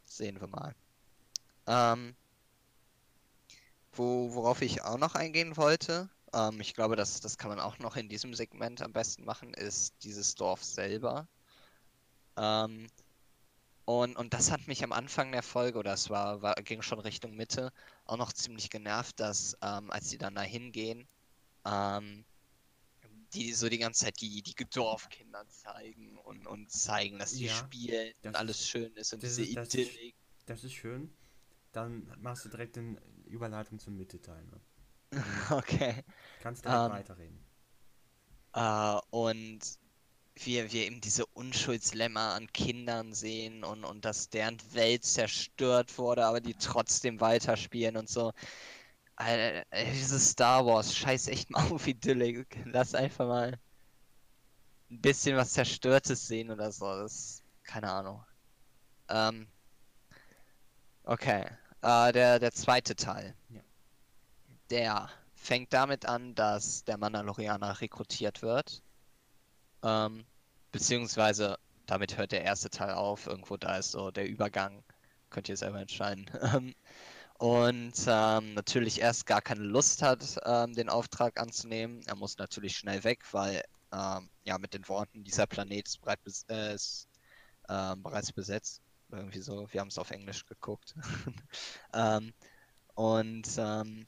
sehen 0.05 0.41
wir 0.41 0.49
mal. 0.49 0.75
Ähm, 1.67 2.15
wo, 3.93 4.35
worauf 4.35 4.63
ich 4.63 4.83
auch 4.83 4.99
noch 4.99 5.15
eingehen 5.15 5.57
wollte, 5.57 6.09
ähm, 6.33 6.61
ich 6.61 6.75
glaube, 6.75 6.97
das, 6.97 7.21
das 7.21 7.39
kann 7.39 7.51
man 7.51 7.61
auch 7.61 7.79
noch 7.79 7.97
in 7.97 8.09
diesem 8.09 8.35
Segment 8.35 8.83
am 8.83 8.93
besten 8.93 9.25
machen, 9.25 9.55
ist 9.55 9.95
dieses 10.05 10.35
Dorf 10.35 10.63
selber. 10.65 11.29
Ähm, 12.37 12.89
und, 13.85 14.17
und 14.17 14.35
das 14.35 14.51
hat 14.51 14.67
mich 14.69 14.85
am 14.85 14.93
Anfang 14.93 15.33
der 15.33 15.43
Folge, 15.43 15.79
oder 15.79 15.93
es 15.95 16.11
war, 16.11 16.43
war, 16.43 16.55
ging 16.57 16.83
schon 16.83 17.01
Richtung 17.01 17.35
Mitte, 17.37 17.73
auch 18.05 18.17
noch 18.17 18.33
ziemlich 18.33 18.71
genervt, 18.71 19.19
dass 19.21 19.57
ähm, 19.63 19.91
als 19.91 20.11
sie 20.11 20.19
dann 20.19 20.35
da 20.35 20.43
hingehen, 20.43 21.09
ähm, 21.65 22.25
die 23.33 23.53
so 23.53 23.69
die 23.69 23.79
ganze 23.79 24.07
Zeit 24.07 24.21
die, 24.21 24.43
die 24.43 24.55
Dorfkinder 24.55 25.47
zeigen 25.49 26.19
und, 26.19 26.47
und 26.47 26.71
zeigen, 26.71 27.19
dass 27.19 27.33
die 27.33 27.47
ja, 27.47 27.55
spielen 27.55 28.13
das 28.23 28.29
und 28.29 28.37
alles 28.37 28.67
schön 28.67 28.93
ist 28.97 29.13
und 29.13 29.23
diese 29.23 29.43
das 29.55 29.75
Idyllik. 29.75 30.15
Ist, 30.15 30.49
das 30.49 30.65
ist 30.65 30.73
schön. 30.73 31.13
Dann 31.73 32.13
machst 32.19 32.45
du 32.45 32.49
direkt 32.49 32.77
eine 32.77 33.01
Überleitung 33.27 33.79
zum 33.79 33.97
Mitteteil. 33.97 34.45
Ne? 34.45 34.61
okay. 35.51 36.03
Kannst 36.41 36.65
direkt 36.65 36.85
ähm, 36.85 36.91
weiterreden. 36.91 37.45
Uh, 38.57 38.99
und 39.11 39.61
wir, 40.35 40.73
wir 40.73 40.87
eben 40.87 41.01
diese 41.01 41.27
Unschuldslämmer 41.27 42.35
an 42.35 42.53
Kindern 42.53 43.13
sehen 43.13 43.63
und, 43.63 43.85
und 43.85 44.05
dass 44.05 44.29
deren 44.29 44.59
Welt 44.73 45.05
zerstört 45.05 45.99
wurde, 45.99 46.25
aber 46.25 46.41
die 46.41 46.55
trotzdem 46.55 47.21
weiterspielen 47.21 47.97
und 47.97 48.09
so. 48.09 48.33
Alter, 49.21 49.67
dieses 49.93 50.31
Star 50.31 50.65
Wars, 50.65 50.97
scheiß 50.97 51.29
echt 51.29 51.51
mal 51.51 51.61
auf 51.73 51.87
Idylle. 51.87 52.47
Lass 52.65 52.95
einfach 52.95 53.27
mal 53.27 53.59
ein 54.91 55.01
bisschen 55.01 55.37
was 55.37 55.53
Zerstörtes 55.53 56.27
sehen 56.27 56.51
oder 56.51 56.73
so. 56.73 56.87
Das, 56.87 57.43
keine 57.65 57.91
Ahnung. 57.91 58.25
Ähm, 59.09 59.47
okay. 61.05 61.45
Äh, 61.83 62.13
der, 62.13 62.39
der 62.39 62.53
zweite 62.53 62.97
Teil. 62.97 63.35
Ja. 63.51 63.61
Der 64.71 65.11
fängt 65.35 65.73
damit 65.75 66.07
an, 66.07 66.35
dass 66.35 66.85
der 66.85 66.97
Mandalorianer 66.97 67.79
rekrutiert 67.81 68.41
wird. 68.41 68.83
Ähm, 69.83 70.25
beziehungsweise 70.73 71.59
damit 71.85 72.17
hört 72.17 72.33
der 72.33 72.43
erste 72.43 72.71
Teil 72.71 72.93
auf. 72.93 73.27
Irgendwo 73.27 73.59
da 73.59 73.77
ist 73.77 73.91
so 73.91 74.11
der 74.11 74.27
Übergang. 74.27 74.83
Könnt 75.29 75.51
ihr 75.51 75.57
selber 75.59 75.81
entscheiden. 75.81 76.31
Und 77.41 77.95
ähm, 78.07 78.53
natürlich 78.53 79.01
erst 79.01 79.25
gar 79.25 79.41
keine 79.41 79.63
Lust 79.63 80.03
hat, 80.03 80.39
ähm, 80.45 80.75
den 80.75 80.91
Auftrag 80.91 81.41
anzunehmen. 81.41 82.03
Er 82.07 82.15
muss 82.15 82.37
natürlich 82.37 82.77
schnell 82.77 83.03
weg, 83.03 83.25
weil 83.33 83.65
ähm, 83.95 84.29
ja 84.45 84.59
mit 84.59 84.75
den 84.75 84.87
Worten, 84.89 85.25
dieser 85.25 85.47
Planet 85.47 85.89
ist, 85.89 86.03
bereit 86.03 86.21
äh, 86.51 86.75
ist 86.75 87.09
ähm, 87.71 88.03
bereits 88.03 88.31
besetzt. 88.31 88.83
Irgendwie 89.11 89.41
so, 89.41 89.67
wir 89.73 89.81
haben 89.81 89.89
es 89.89 89.97
auf 89.97 90.11
Englisch 90.11 90.45
geguckt. 90.45 90.95
Ähm, 91.95 92.35
und 92.95 93.49
ähm, 93.57 94.07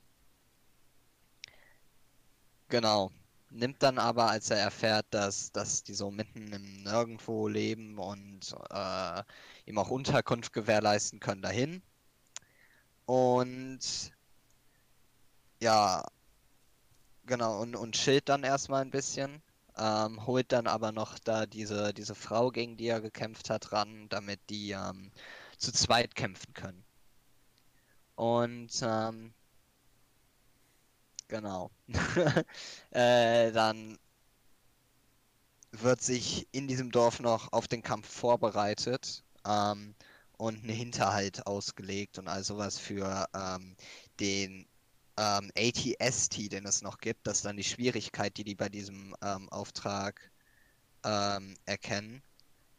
genau. 2.69 3.11
Nimmt 3.49 3.83
dann 3.83 3.99
aber, 3.99 4.29
als 4.31 4.51
er 4.51 4.59
erfährt, 4.59 5.07
dass, 5.11 5.53
dass 5.53 5.83
die 5.83 5.95
so 5.95 6.11
mitten 6.11 6.53
im 6.53 6.83
Nirgendwo 6.83 7.49
leben 7.49 7.99
und 7.99 8.55
äh, 8.71 9.23
ihm 9.65 9.79
auch 9.79 9.89
Unterkunft 9.89 10.53
gewährleisten 10.53 11.19
können, 11.19 11.41
dahin 11.41 11.83
und 13.07 14.13
ja, 15.61 16.05
genau, 17.27 17.61
und, 17.61 17.77
und 17.77 17.95
chillt 17.95 18.29
dann 18.29 18.45
erstmal 18.45 18.83
ein 18.83 18.91
bisschen. 18.91 19.43
Ähm, 19.79 20.27
holt 20.27 20.53
dann 20.53 20.67
aber 20.67 20.93
noch 20.93 21.19
da 21.19 21.47
diese, 21.47 21.95
diese 21.95 22.15
Frau, 22.15 22.51
gegen 22.51 22.77
die 22.77 22.89
er 22.89 23.01
gekämpft 23.01 23.49
hat, 23.51 23.73
ran, 23.73 24.09
damit 24.11 24.41
die 24.51 24.73
ähm, 24.73 25.11
zu 25.59 25.73
zweit 25.73 26.15
kämpfen 26.15 26.53
können. 26.55 26.85
Und 28.17 28.71
ähm, 28.83 29.33
genau. 31.29 31.71
äh, 32.91 33.53
dann 33.53 33.99
wird 35.73 36.03
sich 36.03 36.47
in 36.53 36.69
diesem 36.69 36.91
Dorf 36.91 37.21
noch 37.21 37.53
auf 37.53 37.67
den 37.69 37.83
Kampf 37.83 38.09
vorbereitet. 38.09 39.25
Ähm, 39.47 39.95
und 40.43 40.65
eine 40.65 40.73
Hinterhalt 40.73 41.47
ausgelegt 41.47 42.19
und 42.19 42.27
all 42.27 42.43
sowas 42.43 42.77
für 42.77 43.29
ähm, 43.33 43.77
den 44.19 44.67
ähm, 45.17 45.53
ATST, 45.57 46.51
den 46.51 46.67
es 46.67 46.83
noch 46.83 46.99
gibt. 46.99 47.29
Das 47.29 47.37
ist 47.39 47.45
dann 47.45 47.57
die 47.57 47.63
Schwierigkeit, 47.63 48.37
die 48.37 48.43
die 48.43 48.57
bei 48.57 48.69
diesem 48.69 49.15
ähm, 49.23 49.49
Auftrag 49.51 50.33
ähm, 51.05 51.55
erkennen. 51.65 52.23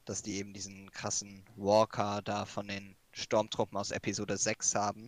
Dass 0.03 0.22
die 0.22 0.36
eben 0.36 0.51
diesen 0.51 0.91
krassen 0.91 1.46
Walker 1.55 2.22
da 2.22 2.46
von 2.46 2.67
den 2.67 2.98
Sturmtruppen 3.13 3.77
aus 3.77 3.91
Episode 3.91 4.36
6 4.36 4.75
haben. 4.75 5.08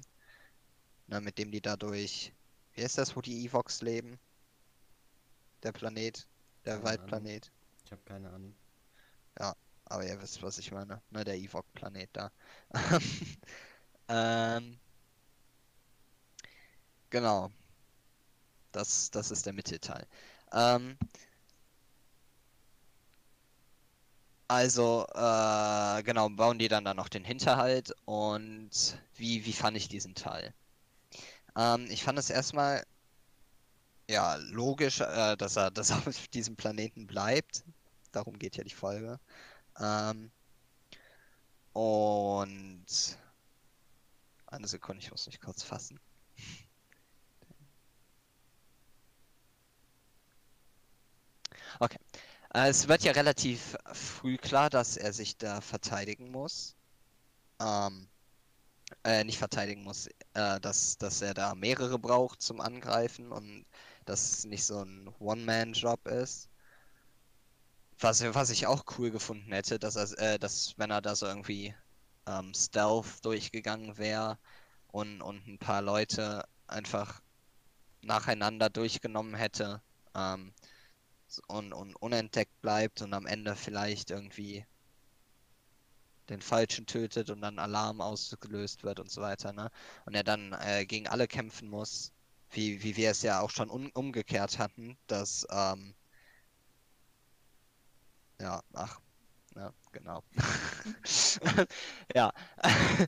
Na, 1.07 1.19
mit 1.19 1.37
dem 1.37 1.51
die 1.51 1.61
dadurch. 1.61 2.31
Wie 2.71 2.81
ist 2.81 2.97
das, 2.97 3.17
wo 3.17 3.21
die 3.21 3.45
Evox 3.45 3.81
leben? 3.81 4.17
Der 5.61 5.73
Planet. 5.73 6.25
Der 6.63 6.75
keine 6.75 6.85
Waldplanet. 6.85 7.47
Ahnung. 7.47 7.83
Ich 7.83 7.91
habe 7.91 8.01
keine 8.05 8.29
Ahnung. 8.29 8.55
Ja, 9.39 9.53
aber 9.85 10.05
ihr 10.05 10.21
wisst, 10.21 10.41
was 10.43 10.57
ich 10.57 10.71
meine. 10.71 11.01
Ne, 11.11 11.23
der 11.23 11.37
Ewok-Planet 11.37 12.09
da. 12.13 12.31
ähm, 14.09 14.79
genau. 17.09 17.51
Das, 18.71 19.09
das 19.11 19.31
ist 19.31 19.45
der 19.45 19.53
Mittelteil. 19.53 20.05
Ähm, 20.51 20.97
also, 24.47 25.05
äh, 25.13 26.03
genau, 26.03 26.29
bauen 26.29 26.59
die 26.59 26.67
dann 26.67 26.85
da 26.85 26.93
noch 26.93 27.09
den 27.09 27.23
Hinterhalt 27.23 27.93
und 28.05 28.71
wie, 29.15 29.45
wie 29.45 29.53
fand 29.53 29.77
ich 29.77 29.87
diesen 29.87 30.13
Teil? 30.15 30.53
Ähm, 31.55 31.87
ich 31.89 32.03
fand 32.03 32.19
es 32.19 32.29
erstmal 32.29 32.85
ja 34.09 34.35
logisch, 34.35 35.01
äh, 35.01 35.35
dass 35.37 35.55
er, 35.57 35.71
dass 35.71 35.89
er 35.91 35.97
auf 36.07 36.27
diesem 36.29 36.55
Planeten 36.55 37.07
bleibt. 37.07 37.63
Darum 38.11 38.39
geht 38.39 38.57
ja 38.57 38.63
die 38.63 38.73
Folge. 38.73 39.19
Ähm, 39.79 40.31
und 41.73 42.85
eine 44.47 44.67
Sekunde, 44.67 45.01
ich 45.01 45.11
muss 45.11 45.27
mich 45.27 45.41
kurz 45.41 45.63
fassen. 45.63 45.99
Okay. 51.79 51.99
Äh, 52.53 52.69
es 52.69 52.87
wird 52.87 53.03
ja 53.03 53.11
relativ 53.11 53.75
früh 53.93 54.37
klar, 54.37 54.69
dass 54.69 54.97
er 54.97 55.13
sich 55.13 55.37
da 55.37 55.61
verteidigen 55.61 56.31
muss. 56.31 56.75
Ähm, 57.59 58.07
äh, 59.03 59.23
nicht 59.23 59.37
verteidigen 59.39 59.83
muss, 59.83 60.07
äh, 60.33 60.59
dass, 60.61 60.97
dass 60.97 61.21
er 61.21 61.33
da 61.33 61.55
mehrere 61.55 61.99
braucht 61.99 62.41
zum 62.41 62.61
Angreifen 62.61 63.31
und 63.31 63.65
dass 64.05 64.31
es 64.31 64.45
nicht 64.45 64.65
so 64.65 64.83
ein 64.83 65.09
One-Man-Job 65.19 66.07
ist. 66.07 66.49
Was, 67.99 68.21
was 68.33 68.49
ich 68.49 68.67
auch 68.67 68.83
cool 68.97 69.11
gefunden 69.11 69.51
hätte, 69.53 69.79
dass 69.79 69.95
er, 69.95 70.33
äh, 70.33 70.39
dass 70.39 70.73
wenn 70.77 70.91
er 70.91 71.01
da 71.01 71.15
so 71.15 71.25
irgendwie 71.25 71.73
ähm, 72.27 72.53
Stealth 72.53 73.23
durchgegangen 73.23 73.97
wäre 73.97 74.37
und, 74.91 75.21
und 75.21 75.47
ein 75.47 75.59
paar 75.59 75.81
Leute 75.81 76.45
einfach 76.67 77.21
nacheinander 78.01 78.69
durchgenommen 78.69 79.35
hätte 79.35 79.81
ähm, 80.15 80.53
und, 81.47 81.73
und 81.73 81.95
unentdeckt 81.95 82.61
bleibt 82.61 83.01
und 83.01 83.13
am 83.13 83.25
Ende 83.25 83.55
vielleicht 83.55 84.11
irgendwie 84.11 84.65
den 86.29 86.41
Falschen 86.41 86.85
tötet 86.85 87.29
und 87.29 87.41
dann 87.41 87.59
Alarm 87.59 88.01
ausgelöst 88.01 88.83
wird 88.83 88.99
und 88.99 89.11
so 89.11 89.21
weiter, 89.21 89.53
ne? 89.53 89.69
Und 90.05 90.15
er 90.15 90.23
dann 90.23 90.53
äh, 90.53 90.85
gegen 90.85 91.07
alle 91.07 91.27
kämpfen 91.27 91.69
muss, 91.69 92.11
wie, 92.51 92.81
wie 92.83 92.97
wir 92.97 93.11
es 93.11 93.21
ja 93.21 93.41
auch 93.41 93.51
schon 93.51 93.69
umgekehrt 93.69 94.57
hatten, 94.57 94.97
dass, 95.07 95.45
ähm, 95.51 95.93
ja, 98.39 98.61
ach, 98.73 98.99
ja, 99.55 99.73
genau. 99.91 100.23
ja. 102.15 102.31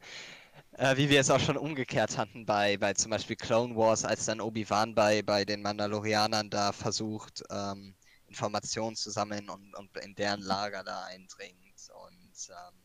äh, 0.77 0.97
wie 0.97 1.09
wir 1.09 1.19
es 1.19 1.29
auch 1.29 1.39
schon 1.39 1.57
umgekehrt 1.57 2.17
hatten 2.17 2.45
bei, 2.45 2.77
bei 2.77 2.93
zum 2.93 3.11
Beispiel 3.11 3.35
Clone 3.35 3.75
Wars, 3.75 4.05
als 4.05 4.25
dann 4.25 4.41
Obi-Wan 4.41 4.95
bei, 4.95 5.21
bei 5.21 5.43
den 5.45 5.61
Mandalorianern 5.61 6.49
da 6.49 6.71
versucht, 6.71 7.43
ähm, 7.49 7.95
Informationen 8.27 8.95
zu 8.95 9.09
sammeln 9.09 9.49
und, 9.49 9.75
und 9.75 9.97
in 9.97 10.15
deren 10.15 10.41
Lager 10.41 10.83
da 10.83 11.05
eindringt 11.05 11.89
und 12.05 12.49
ähm, 12.49 12.83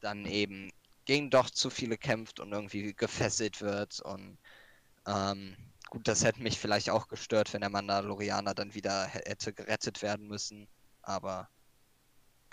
dann 0.00 0.26
eben 0.26 0.70
gegen 1.04 1.30
doch 1.30 1.50
zu 1.50 1.70
viele 1.70 1.96
kämpft 1.98 2.40
und 2.40 2.52
irgendwie 2.52 2.94
gefesselt 2.94 3.60
wird 3.60 4.00
und 4.00 4.38
ähm, 5.06 5.56
gut, 5.90 6.06
das 6.08 6.24
hätte 6.24 6.42
mich 6.42 6.58
vielleicht 6.58 6.90
auch 6.90 7.08
gestört, 7.08 7.52
wenn 7.52 7.60
der 7.60 7.70
Mandalorianer 7.70 8.54
dann 8.54 8.74
wieder 8.74 9.06
hätte 9.06 9.52
gerettet 9.52 10.02
werden 10.02 10.28
müssen, 10.28 10.68
aber 11.02 11.48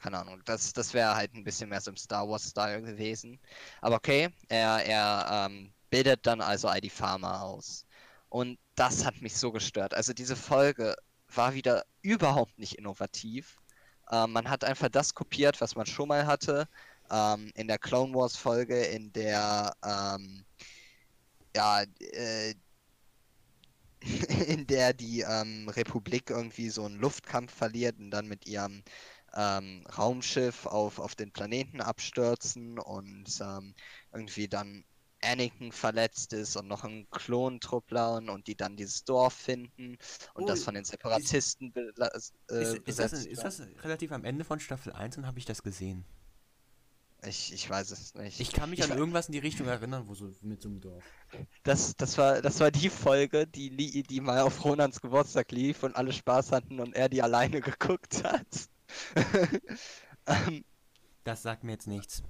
keine 0.01 0.19
Ahnung, 0.19 0.41
das, 0.45 0.73
das 0.73 0.93
wäre 0.93 1.15
halt 1.15 1.33
ein 1.33 1.43
bisschen 1.43 1.69
mehr 1.69 1.81
so 1.81 1.91
im 1.91 1.97
Star 1.97 2.27
Wars-Style 2.27 2.81
gewesen. 2.81 3.39
Aber 3.81 3.97
okay, 3.97 4.29
er, 4.47 4.85
er 4.85 5.47
ähm, 5.49 5.71
bildet 5.89 6.25
dann 6.25 6.41
also 6.41 6.69
ID 6.71 6.91
Farmer 6.91 7.41
aus. 7.41 7.85
Und 8.29 8.59
das 8.75 9.05
hat 9.05 9.21
mich 9.21 9.35
so 9.35 9.51
gestört. 9.51 9.93
Also 9.93 10.13
diese 10.13 10.35
Folge 10.35 10.95
war 11.33 11.53
wieder 11.53 11.85
überhaupt 12.01 12.57
nicht 12.59 12.75
innovativ. 12.75 13.57
Ähm, 14.11 14.31
man 14.31 14.49
hat 14.49 14.63
einfach 14.63 14.89
das 14.89 15.13
kopiert, 15.13 15.61
was 15.61 15.75
man 15.75 15.85
schon 15.85 16.07
mal 16.09 16.25
hatte. 16.25 16.67
Ähm, 17.11 17.51
in 17.55 17.67
der 17.67 17.79
Clone 17.79 18.13
Wars 18.13 18.35
Folge, 18.37 18.79
in 18.85 19.11
der 19.13 19.73
ähm, 19.83 20.45
ja, 21.55 21.83
äh, 21.99 22.53
in 24.47 24.65
der 24.67 24.93
die 24.93 25.21
ähm, 25.21 25.67
Republik 25.69 26.29
irgendwie 26.29 26.69
so 26.69 26.85
einen 26.85 26.99
Luftkampf 26.99 27.53
verliert 27.53 27.99
und 27.99 28.11
dann 28.11 28.27
mit 28.27 28.47
ihrem 28.47 28.83
ähm, 29.35 29.85
Raumschiff 29.97 30.65
auf, 30.65 30.99
auf 30.99 31.15
den 31.15 31.31
Planeten 31.31 31.81
abstürzen 31.81 32.79
und 32.79 33.39
ähm, 33.41 33.73
irgendwie 34.11 34.47
dann 34.47 34.83
Anakin 35.21 35.71
verletzt 35.71 36.33
ist 36.33 36.55
und 36.55 36.67
noch 36.67 36.83
ein 36.83 37.07
Klontruppler 37.11 38.17
und 38.17 38.47
die 38.47 38.55
dann 38.55 38.77
dieses 38.77 39.03
Dorf 39.03 39.33
finden 39.33 39.97
und 40.33 40.43
oh, 40.43 40.47
das 40.47 40.63
von 40.63 40.75
den 40.75 40.85
Separatisten 40.85 41.73
ist, 41.75 41.99
äh, 42.49 42.61
ist, 42.61 42.77
ist, 42.85 42.99
das, 42.99 43.13
ist, 43.13 43.43
das, 43.43 43.61
relativ 43.83 44.11
am 44.11 44.23
Ende 44.23 44.45
von 44.45 44.59
Staffel 44.59 44.93
1 44.93 45.17
und 45.17 45.25
habe 45.25 45.39
ich 45.39 45.45
das 45.45 45.61
gesehen? 45.61 46.05
Ich, 47.27 47.51
ich 47.51 47.69
weiß 47.69 47.91
es 47.91 48.13
nicht. 48.15 48.39
Ich 48.39 48.53
kann 48.53 48.69
mich 48.69 48.79
ich 48.79 48.89
an 48.89 48.97
irgendwas 48.97 49.27
in 49.27 49.33
die 49.33 49.39
Richtung 49.39 49.67
erinnern, 49.67 50.07
wo 50.07 50.15
so 50.15 50.31
mit 50.41 50.61
so 50.61 50.69
einem 50.69 50.79
Dorf. 50.79 51.03
Das, 51.63 51.97
das, 51.97 52.17
war, 52.17 52.41
das 52.41 52.61
war 52.61 52.71
die 52.71 52.89
Folge, 52.89 53.45
die, 53.45 54.03
die 54.03 54.21
mal 54.21 54.39
auf 54.39 54.63
Ronans 54.63 55.01
Geburtstag 55.01 55.51
lief 55.51 55.83
und 55.83 55.97
alle 55.97 56.13
Spaß 56.13 56.53
hatten 56.53 56.79
und 56.79 56.95
er 56.95 57.09
die 57.09 57.21
alleine 57.21 57.59
geguckt 57.61 58.23
hat. 58.23 58.69
ähm, 60.27 60.63
das 61.23 61.41
sagt 61.41 61.63
mir 61.63 61.73
jetzt 61.73 61.87
nichts. 61.87 62.23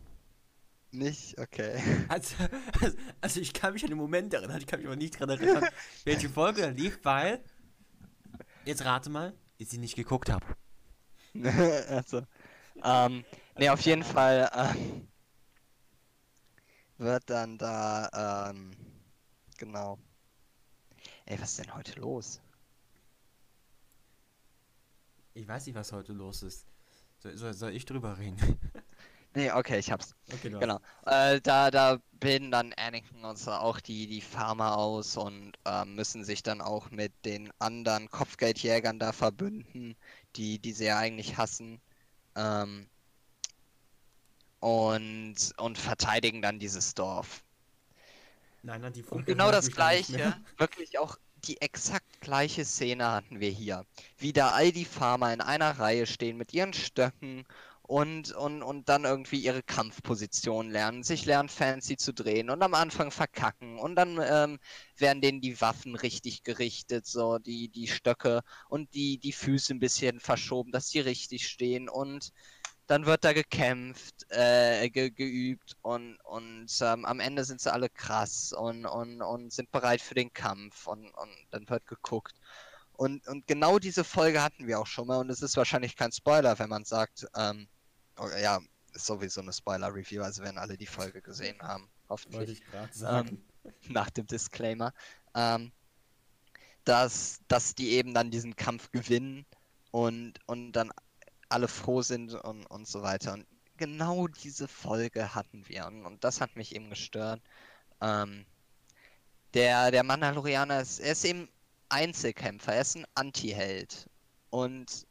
Nicht? 0.91 1.37
Okay. 1.37 1.81
Also, 2.09 2.35
also, 2.81 2.97
also, 3.21 3.39
ich 3.39 3.53
kann 3.53 3.73
mich 3.73 3.83
an 3.83 3.89
den 3.89 3.97
Moment 3.97 4.33
erinnern, 4.33 4.57
ich 4.57 4.65
kann 4.67 4.79
mich 4.79 4.87
aber 4.87 4.95
nicht 4.95 5.15
daran 5.15 5.29
erinnern, 5.29 5.69
welche 6.03 6.29
Folge 6.29 6.61
da 6.61 6.69
lief, 6.69 6.99
weil. 7.03 7.43
Jetzt 8.65 8.83
rate 8.83 9.09
mal, 9.09 9.33
ich 9.57 9.69
sie 9.69 9.77
nicht 9.77 9.95
geguckt 9.95 10.29
habe. 10.29 10.45
also. 11.89 12.23
Ähm, 12.83 13.25
ne, 13.57 13.69
auf 13.69 13.81
jeden 13.81 14.03
Fall 14.03 14.49
ähm, 14.53 15.07
wird 16.97 17.29
dann 17.29 17.57
da, 17.57 18.49
ähm, 18.49 18.71
genau. 19.57 19.99
Ey, 21.25 21.39
was 21.39 21.51
ist 21.51 21.59
denn 21.59 21.75
heute 21.75 21.99
los? 21.99 22.41
Ich 25.39 25.47
weiß 25.47 25.67
nicht, 25.67 25.75
was 25.75 25.93
heute 25.93 26.11
los 26.11 26.43
ist. 26.43 26.65
Soll, 27.19 27.53
soll, 27.53 27.73
ich 27.73 27.85
drüber 27.85 28.17
reden? 28.17 28.37
nee, 29.35 29.49
okay, 29.51 29.79
ich 29.79 29.89
hab's. 29.89 30.13
Okay, 30.33 30.49
genau. 30.49 30.81
Äh, 31.05 31.39
da, 31.39 31.71
da 31.71 31.99
bilden 32.11 32.51
dann 32.51 32.73
Anakin 32.73 33.23
und 33.23 33.37
so 33.37 33.51
auch 33.51 33.79
die, 33.79 34.07
die 34.07 34.19
Farmer 34.19 34.77
aus 34.77 35.15
und 35.15 35.53
äh, 35.65 35.85
müssen 35.85 36.25
sich 36.25 36.43
dann 36.43 36.59
auch 36.59 36.91
mit 36.91 37.13
den 37.23 37.51
anderen 37.57 38.09
Kopfgeldjägern 38.09 38.99
da 38.99 39.13
verbünden, 39.13 39.95
die, 40.35 40.59
die 40.59 40.73
sie 40.73 40.85
ja 40.85 40.97
eigentlich 40.97 41.37
hassen. 41.37 41.79
Ähm, 42.35 42.89
und, 44.59 45.37
und 45.55 45.77
verteidigen 45.77 46.41
dann 46.41 46.59
dieses 46.59 46.95
Dorf. 46.95 47.45
Nein, 48.61 48.81
nein, 48.81 48.91
die 48.91 49.03
und 49.03 49.25
genau 49.25 49.51
das 49.51 49.71
gleiche, 49.71 50.35
wirklich 50.57 50.99
auch 50.99 51.17
die 51.43 51.61
exakt 51.61 52.21
gleiche 52.21 52.65
Szene 52.65 53.11
hatten 53.11 53.39
wir 53.39 53.49
hier. 53.49 53.85
Wie 54.17 54.33
da 54.33 54.49
all 54.51 54.71
die 54.71 54.85
Farmer 54.85 55.33
in 55.33 55.41
einer 55.41 55.79
Reihe 55.79 56.05
stehen 56.05 56.37
mit 56.37 56.53
ihren 56.53 56.73
Stöcken 56.73 57.45
und, 57.89 58.31
und, 58.33 58.61
und 58.61 58.87
dann 58.87 59.03
irgendwie 59.03 59.39
ihre 59.39 59.63
Kampfposition 59.63 60.69
lernen, 60.69 61.01
sich 61.01 61.25
lernen 61.25 61.49
fancy 61.49 61.97
zu 61.97 62.13
drehen 62.13 62.51
und 62.51 62.61
am 62.61 62.75
Anfang 62.75 63.09
verkacken 63.09 63.79
und 63.79 63.95
dann 63.95 64.19
ähm, 64.23 64.59
werden 64.97 65.21
denen 65.21 65.41
die 65.41 65.59
Waffen 65.59 65.95
richtig 65.95 66.43
gerichtet, 66.43 67.07
so 67.07 67.39
die, 67.39 67.67
die 67.69 67.87
Stöcke 67.87 68.41
und 68.69 68.93
die, 68.93 69.17
die 69.17 69.31
Füße 69.31 69.73
ein 69.73 69.79
bisschen 69.79 70.19
verschoben, 70.19 70.71
dass 70.71 70.89
sie 70.89 70.99
richtig 70.99 71.47
stehen 71.47 71.89
und 71.89 72.31
dann 72.89 73.05
wird 73.05 73.23
da 73.23 73.33
gekämpft, 73.33 74.25
äh, 74.29 74.89
ge 74.89 75.11
geübt 75.11 75.77
und, 75.83 76.17
und 76.23 76.67
ähm, 76.81 77.05
am 77.05 77.19
Ende 77.19 77.45
sind 77.45 77.61
sie 77.61 77.71
alle 77.71 77.87
krass 77.87 78.51
und, 78.51 78.87
und, 78.87 79.21
und 79.21 79.53
sind 79.53 79.71
bereit 79.71 80.01
für 80.01 80.15
den 80.15 80.33
Kampf 80.33 80.87
und, 80.87 81.05
und 81.05 81.29
dann 81.51 81.69
wird 81.69 81.85
geguckt. 81.85 82.33
Und, 82.93 83.27
und 83.27 83.45
genau 83.45 83.77
diese 83.77 84.03
Folge 84.03 84.41
hatten 84.41 84.65
wir 84.65 84.79
auch 84.79 84.87
schon 84.87 85.05
mal 85.05 85.19
und 85.19 85.29
es 85.29 85.43
ist 85.43 85.55
wahrscheinlich 85.55 85.95
kein 85.95 86.11
Spoiler, 86.11 86.57
wenn 86.57 86.69
man 86.69 86.83
sagt, 86.83 87.27
ähm, 87.35 87.67
oh, 88.17 88.27
ja, 88.41 88.59
ist 88.93 89.05
sowieso 89.05 89.41
eine 89.41 89.53
Spoiler-Review, 89.53 90.23
also 90.23 90.41
werden 90.41 90.57
alle 90.57 90.75
die 90.75 90.87
Folge 90.87 91.21
gesehen 91.21 91.61
haben, 91.61 91.91
hoffentlich. 92.09 92.39
Wollte 92.39 92.51
ich 92.53 92.65
gerade 92.65 92.93
sagen. 92.93 93.45
Ähm, 93.65 93.73
nach 93.93 94.09
dem 94.09 94.25
Disclaimer. 94.25 94.93
Ähm, 95.35 95.71
dass, 96.85 97.39
dass 97.47 97.75
die 97.75 97.91
eben 97.91 98.15
dann 98.15 98.31
diesen 98.31 98.55
Kampf 98.55 98.89
gewinnen 98.91 99.45
und, 99.91 100.39
und 100.47 100.71
dann 100.71 100.91
alle 101.49 101.67
froh 101.67 102.01
sind 102.01 102.33
und, 102.33 102.65
und 102.67 102.87
so 102.87 103.01
weiter. 103.01 103.33
Und 103.33 103.45
genau 103.77 104.27
diese 104.27 104.67
Folge 104.67 105.33
hatten 105.35 105.67
wir 105.67 105.87
und, 105.87 106.05
und 106.05 106.23
das 106.23 106.41
hat 106.41 106.55
mich 106.55 106.75
eben 106.75 106.89
gestört. 106.89 107.41
Ähm, 108.01 108.45
der, 109.53 109.91
der 109.91 110.03
Mandalorianer 110.03 110.81
ist, 110.81 110.99
er 110.99 111.13
ist 111.13 111.25
eben 111.25 111.49
Einzelkämpfer, 111.89 112.73
er 112.73 112.81
ist 112.81 112.95
ein 112.95 113.07
Anti-Held. 113.15 114.09
Und 114.51 115.07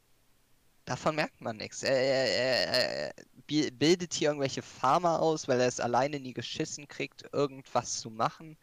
davon 0.85 1.17
merkt 1.17 1.41
man 1.41 1.57
nichts. 1.57 1.83
Er, 1.83 1.97
er, 1.97 2.69
er, 2.69 3.15
bildet 3.73 4.15
hier 4.15 4.29
irgendwelche 4.29 4.63
Farmer 4.63 5.21
aus, 5.21 5.49
weil 5.49 5.61
er 5.61 5.69
es 5.69 5.81
alleine 5.81 6.21
nie 6.21 6.35
geschissen 6.35 6.87
kriegt, 6.87 7.25
irgendwas 7.33 8.01
zu 8.01 8.11
machen. 8.11 8.57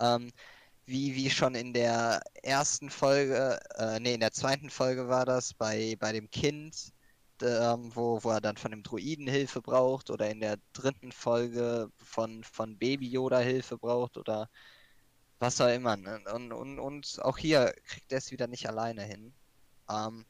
Ähm, 0.00 0.30
wie, 0.86 1.14
wie 1.14 1.30
schon 1.30 1.54
in 1.54 1.72
der 1.72 2.20
ersten 2.42 2.90
Folge, 2.90 3.58
äh, 3.76 3.98
nee, 4.00 4.14
in 4.14 4.20
der 4.20 4.32
zweiten 4.32 4.70
Folge 4.70 5.08
war 5.08 5.24
das, 5.24 5.54
bei, 5.54 5.96
bei 5.98 6.12
dem 6.12 6.30
Kind, 6.30 6.92
ähm, 7.42 7.94
wo, 7.94 8.22
wo 8.22 8.30
er 8.30 8.40
dann 8.40 8.56
von 8.56 8.70
dem 8.70 8.82
Druiden 8.82 9.26
Hilfe 9.26 9.60
braucht 9.60 10.10
oder 10.10 10.30
in 10.30 10.40
der 10.40 10.58
dritten 10.72 11.12
Folge 11.12 11.90
von, 11.96 12.44
von 12.44 12.78
Baby 12.78 13.08
Yoda 13.08 13.38
Hilfe 13.38 13.78
braucht 13.78 14.16
oder 14.16 14.48
was 15.38 15.60
auch 15.60 15.68
immer. 15.68 15.96
Ne? 15.96 16.22
Und, 16.34 16.52
und, 16.52 16.78
und 16.78 17.18
auch 17.22 17.38
hier 17.38 17.74
kriegt 17.84 18.12
er 18.12 18.18
es 18.18 18.30
wieder 18.30 18.46
nicht 18.46 18.68
alleine 18.68 19.02
hin. 19.02 19.34
Ähm, 19.90 20.26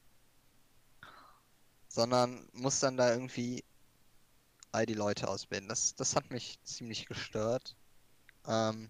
sondern 1.87 2.47
muss 2.53 2.79
dann 2.79 2.97
da 2.97 3.11
irgendwie 3.11 3.63
all 4.71 4.85
die 4.85 4.93
Leute 4.93 5.27
ausbilden. 5.27 5.69
Das, 5.69 5.95
das 5.95 6.15
hat 6.15 6.29
mich 6.31 6.59
ziemlich 6.63 7.05
gestört. 7.07 7.75
Ähm, 8.47 8.89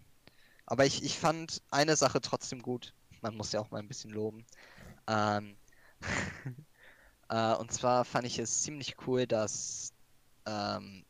aber 0.65 0.85
ich, 0.85 1.03
ich 1.03 1.17
fand 1.17 1.61
eine 1.71 1.95
Sache 1.95 2.19
trotzdem 2.21 2.61
gut. 2.61 2.93
Man 3.21 3.35
muss 3.35 3.51
ja 3.53 3.61
auch 3.61 3.71
mal 3.71 3.79
ein 3.79 3.87
bisschen 3.87 4.11
loben. 4.11 4.45
Ähm, 5.07 5.57
Äh, 7.29 7.53
und 7.55 7.71
zwar 7.71 8.05
fand 8.05 8.25
ich 8.27 8.39
es 8.39 8.61
ziemlich 8.63 8.95
cool, 9.07 9.27
dass 9.27 9.93
ähm, 10.45 11.05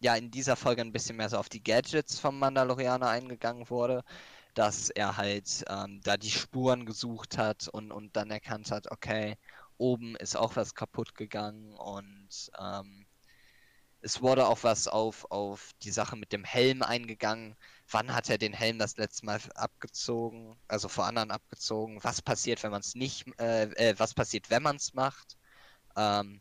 ja 0.00 0.16
in 0.16 0.30
dieser 0.30 0.56
Folge 0.56 0.82
ein 0.82 0.92
bisschen 0.92 1.16
mehr 1.16 1.28
so 1.28 1.38
auf 1.38 1.48
die 1.48 1.62
Gadgets 1.62 2.18
vom 2.20 2.38
Mandalorianer 2.38 3.08
eingegangen 3.08 3.68
wurde, 3.70 4.04
dass 4.54 4.90
er 4.90 5.16
halt 5.16 5.64
ähm, 5.68 6.00
da 6.04 6.16
die 6.16 6.30
Spuren 6.30 6.86
gesucht 6.86 7.38
hat 7.38 7.68
und, 7.68 7.92
und 7.92 8.16
dann 8.16 8.30
erkannt 8.30 8.70
hat, 8.70 8.90
okay, 8.90 9.36
oben 9.78 10.16
ist 10.16 10.36
auch 10.36 10.56
was 10.56 10.74
kaputt 10.74 11.14
gegangen 11.14 11.74
und 11.76 12.28
ähm, 12.58 13.06
es 14.00 14.22
wurde 14.22 14.46
auch 14.46 14.62
was 14.62 14.86
auf, 14.88 15.26
auf 15.30 15.72
die 15.82 15.90
Sache 15.90 16.16
mit 16.16 16.32
dem 16.32 16.44
Helm 16.44 16.82
eingegangen. 16.82 17.56
Wann 17.90 18.14
hat 18.14 18.30
er 18.30 18.38
den 18.38 18.52
Helm 18.52 18.78
das 18.78 18.96
letzte 18.96 19.26
Mal 19.26 19.40
abgezogen, 19.54 20.56
also 20.68 20.88
vor 20.88 21.06
anderen 21.06 21.30
abgezogen? 21.32 22.02
Was 22.04 22.22
passiert, 22.22 22.62
wenn 22.62 22.70
man 22.70 22.80
es 22.80 22.94
nicht, 22.94 23.26
äh, 23.40 23.64
äh, 23.90 23.98
was 23.98 24.14
passiert, 24.14 24.50
wenn 24.50 24.62
man 24.62 24.76
es 24.76 24.94
macht? 24.94 25.36
Ähm, 25.98 26.40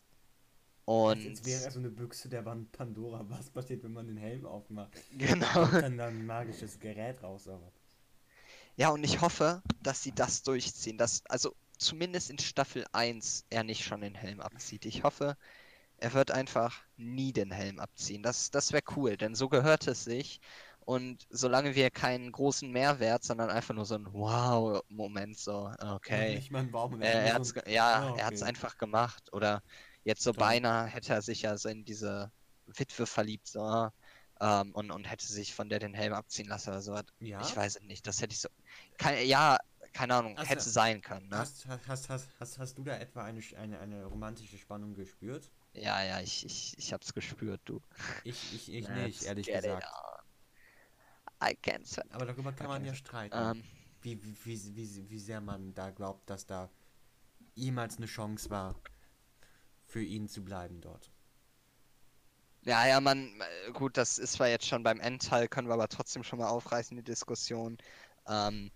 und 0.85 1.21
Jetzt 1.21 1.45
wäre 1.45 1.69
so 1.71 1.79
eine 1.79 1.89
Büchse 1.89 2.29
der 2.29 2.45
Wand 2.45 2.71
Pandora. 2.71 3.25
Was 3.27 3.49
passiert, 3.49 3.83
wenn 3.83 3.91
man 3.91 4.07
den 4.07 4.17
Helm 4.17 4.45
aufmacht? 4.45 4.93
Genau. 5.17 5.65
Kommt 5.67 5.83
dann 5.83 5.99
ein 5.99 6.25
magisches 6.25 6.79
Gerät 6.79 7.21
raus, 7.23 7.47
aber. 7.49 7.73
Ja, 8.77 8.89
und 8.89 9.03
ich 9.03 9.19
hoffe, 9.19 9.61
dass 9.81 10.03
sie 10.03 10.13
das 10.13 10.43
durchziehen. 10.43 10.97
Dass, 10.97 11.25
also 11.25 11.55
zumindest 11.77 12.29
in 12.29 12.39
Staffel 12.39 12.85
1 12.93 13.45
er 13.49 13.63
nicht 13.63 13.83
schon 13.83 14.01
den 14.01 14.15
Helm 14.15 14.39
abzieht. 14.39 14.85
Ich 14.85 15.03
hoffe, 15.03 15.35
er 15.97 16.13
wird 16.13 16.31
einfach 16.31 16.83
nie 16.95 17.33
den 17.33 17.51
Helm 17.51 17.79
abziehen. 17.79 18.21
Das, 18.21 18.51
das 18.51 18.71
wäre 18.71 18.83
cool, 18.95 19.17
denn 19.17 19.35
so 19.35 19.49
gehört 19.49 19.87
es 19.87 20.03
sich. 20.03 20.39
Und 20.88 21.28
solange 21.30 21.76
wir 21.76 21.91
keinen 21.91 22.32
großen 22.32 22.71
Mehrwert, 22.71 23.23
sondern 23.23 23.50
einfach 23.50 23.73
nur 23.76 23.86
so 23.86 23.95
ein 23.95 24.06
Wow-Moment, 24.13 25.38
so, 25.38 25.69
okay. 25.80 26.36
Nicht 26.36 26.50
mal 26.52 26.60
ein 26.60 26.71
Baum, 26.71 27.02
Äh, 27.02 27.28
er 27.28 27.34
hat's, 27.34 27.54
ja, 27.67 27.71
Ja, 27.71 28.15
er 28.15 28.26
hat's 28.26 28.41
okay. 28.41 28.50
einfach 28.50 28.78
gemacht. 28.78 29.34
Oder 29.34 29.62
jetzt 30.06 30.23
so 30.23 30.32
Toll. 30.32 30.41
beinahe 30.45 30.86
hätte 30.88 31.13
er 31.13 31.21
sich 31.21 31.41
ja 31.41 31.58
so 31.58 31.67
in 31.69 31.84
diese 31.84 32.32
Witwe 32.67 33.06
verliebt, 33.06 33.47
so, 33.47 33.89
ähm, 34.39 34.71
und, 34.73 34.91
und 34.91 35.04
hätte 35.06 35.26
sich 35.28 35.54
von 35.54 35.67
der 35.69 35.80
den 35.80 35.93
Helm 35.93 36.13
abziehen 36.13 36.47
lassen 36.47 36.69
oder 36.69 36.82
so. 36.82 37.00
Ja? 37.19 37.41
Ich 37.41 37.56
weiß 37.56 37.76
es 37.78 37.82
nicht, 37.84 38.08
das 38.08 38.21
hätte 38.21 38.34
ich 38.34 38.39
so. 38.39 38.50
Kein, 38.97 39.28
ja, 39.28 39.58
keine 39.93 40.15
Ahnung, 40.15 40.38
Also, 40.38 40.50
hätte 40.50 40.69
sein 40.69 41.02
können, 41.02 41.28
ne? 41.30 41.38
Hast, 41.39 41.65
hast, 41.67 41.88
hast, 41.88 42.10
hast, 42.10 42.30
hast, 42.39 42.58
hast 42.60 42.78
du 42.78 42.84
da 42.84 42.97
etwa 42.97 43.23
eine, 43.26 43.41
eine, 43.58 43.80
eine 43.80 44.06
romantische 44.06 44.58
Spannung 44.58 44.93
gespürt? 44.95 45.52
Ja, 45.73 46.02
ja, 46.04 46.19
ich, 46.21 46.45
ich, 46.45 46.73
ich 46.78 46.93
hab's 46.93 47.13
gespürt, 47.13 47.62
du. 47.65 47.82
Ich, 48.23 48.52
ich, 48.54 48.71
ich 48.71 48.88
Let's 48.89 49.21
nicht, 49.21 49.23
ehrlich 49.23 49.52
gesagt. 49.52 49.88
I 51.41 51.56
can't 51.56 51.88
stand. 51.88 52.12
Aber 52.13 52.26
darüber 52.26 52.52
kann 52.54 52.67
man 52.67 52.86
ja 52.86 52.93
streiten, 52.95 53.36
Ähm, 53.38 53.63
wie, 54.02 54.21
wie, 54.23 54.36
wie, 54.45 54.76
wie, 54.76 55.10
wie 55.10 55.19
sehr 55.19 55.41
man 55.41 55.73
da 55.73 55.91
glaubt, 55.91 56.30
dass 56.30 56.45
da 56.45 56.69
jemals 57.56 57.97
eine 57.97 58.08
Chance 58.08 58.50
war, 58.50 58.76
für 59.86 60.04
ihn 60.04 60.28
zu 60.28 60.43
bleiben 60.43 60.82
dort. 60.82 61.12
ja, 62.63 62.86
ja, 62.88 63.00
man, 63.02 63.39
äh, 63.67 63.71
gut, 63.71 63.97
das 63.97 64.17
ist 64.19 64.34
zwar 64.34 64.50
jetzt 64.50 64.67
schon 64.67 64.84
beim 64.84 65.00
Endteil, 65.00 65.47
können 65.47 65.67
wir 65.69 65.73
aber 65.76 65.88
trotzdem 65.88 66.23
schon 66.23 66.39
mal 66.39 66.50
aufreißen, 66.50 66.97
die 66.97 67.04
Diskussion. 67.04 67.78
Ähm, 68.28 68.71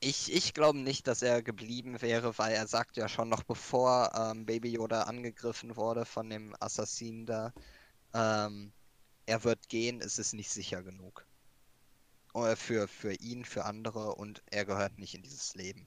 ich, 0.00 0.32
ich 0.32 0.54
glaube 0.54 0.78
nicht, 0.78 1.06
dass 1.06 1.22
er 1.22 1.42
geblieben 1.42 2.00
wäre, 2.02 2.36
weil 2.38 2.54
er 2.54 2.66
sagt 2.66 2.96
ja 2.96 3.08
schon 3.08 3.28
noch 3.28 3.42
bevor 3.44 4.10
ähm, 4.14 4.46
Baby 4.46 4.70
Yoda 4.72 5.02
angegriffen 5.02 5.76
wurde 5.76 6.04
von 6.06 6.30
dem 6.30 6.54
Assassinen 6.60 7.26
da, 7.26 7.52
ähm, 8.14 8.72
er 9.30 9.44
wird 9.44 9.68
gehen, 9.70 10.02
es 10.02 10.18
ist 10.18 10.34
nicht 10.34 10.50
sicher 10.50 10.82
genug. 10.82 11.26
Äh, 12.34 12.56
Für, 12.56 12.88
für 12.88 13.14
ihn, 13.14 13.44
für 13.44 13.64
andere 13.66 14.16
und 14.16 14.42
er 14.50 14.64
gehört 14.64 14.98
nicht 14.98 15.14
in 15.14 15.22
dieses 15.22 15.54
Leben. 15.54 15.86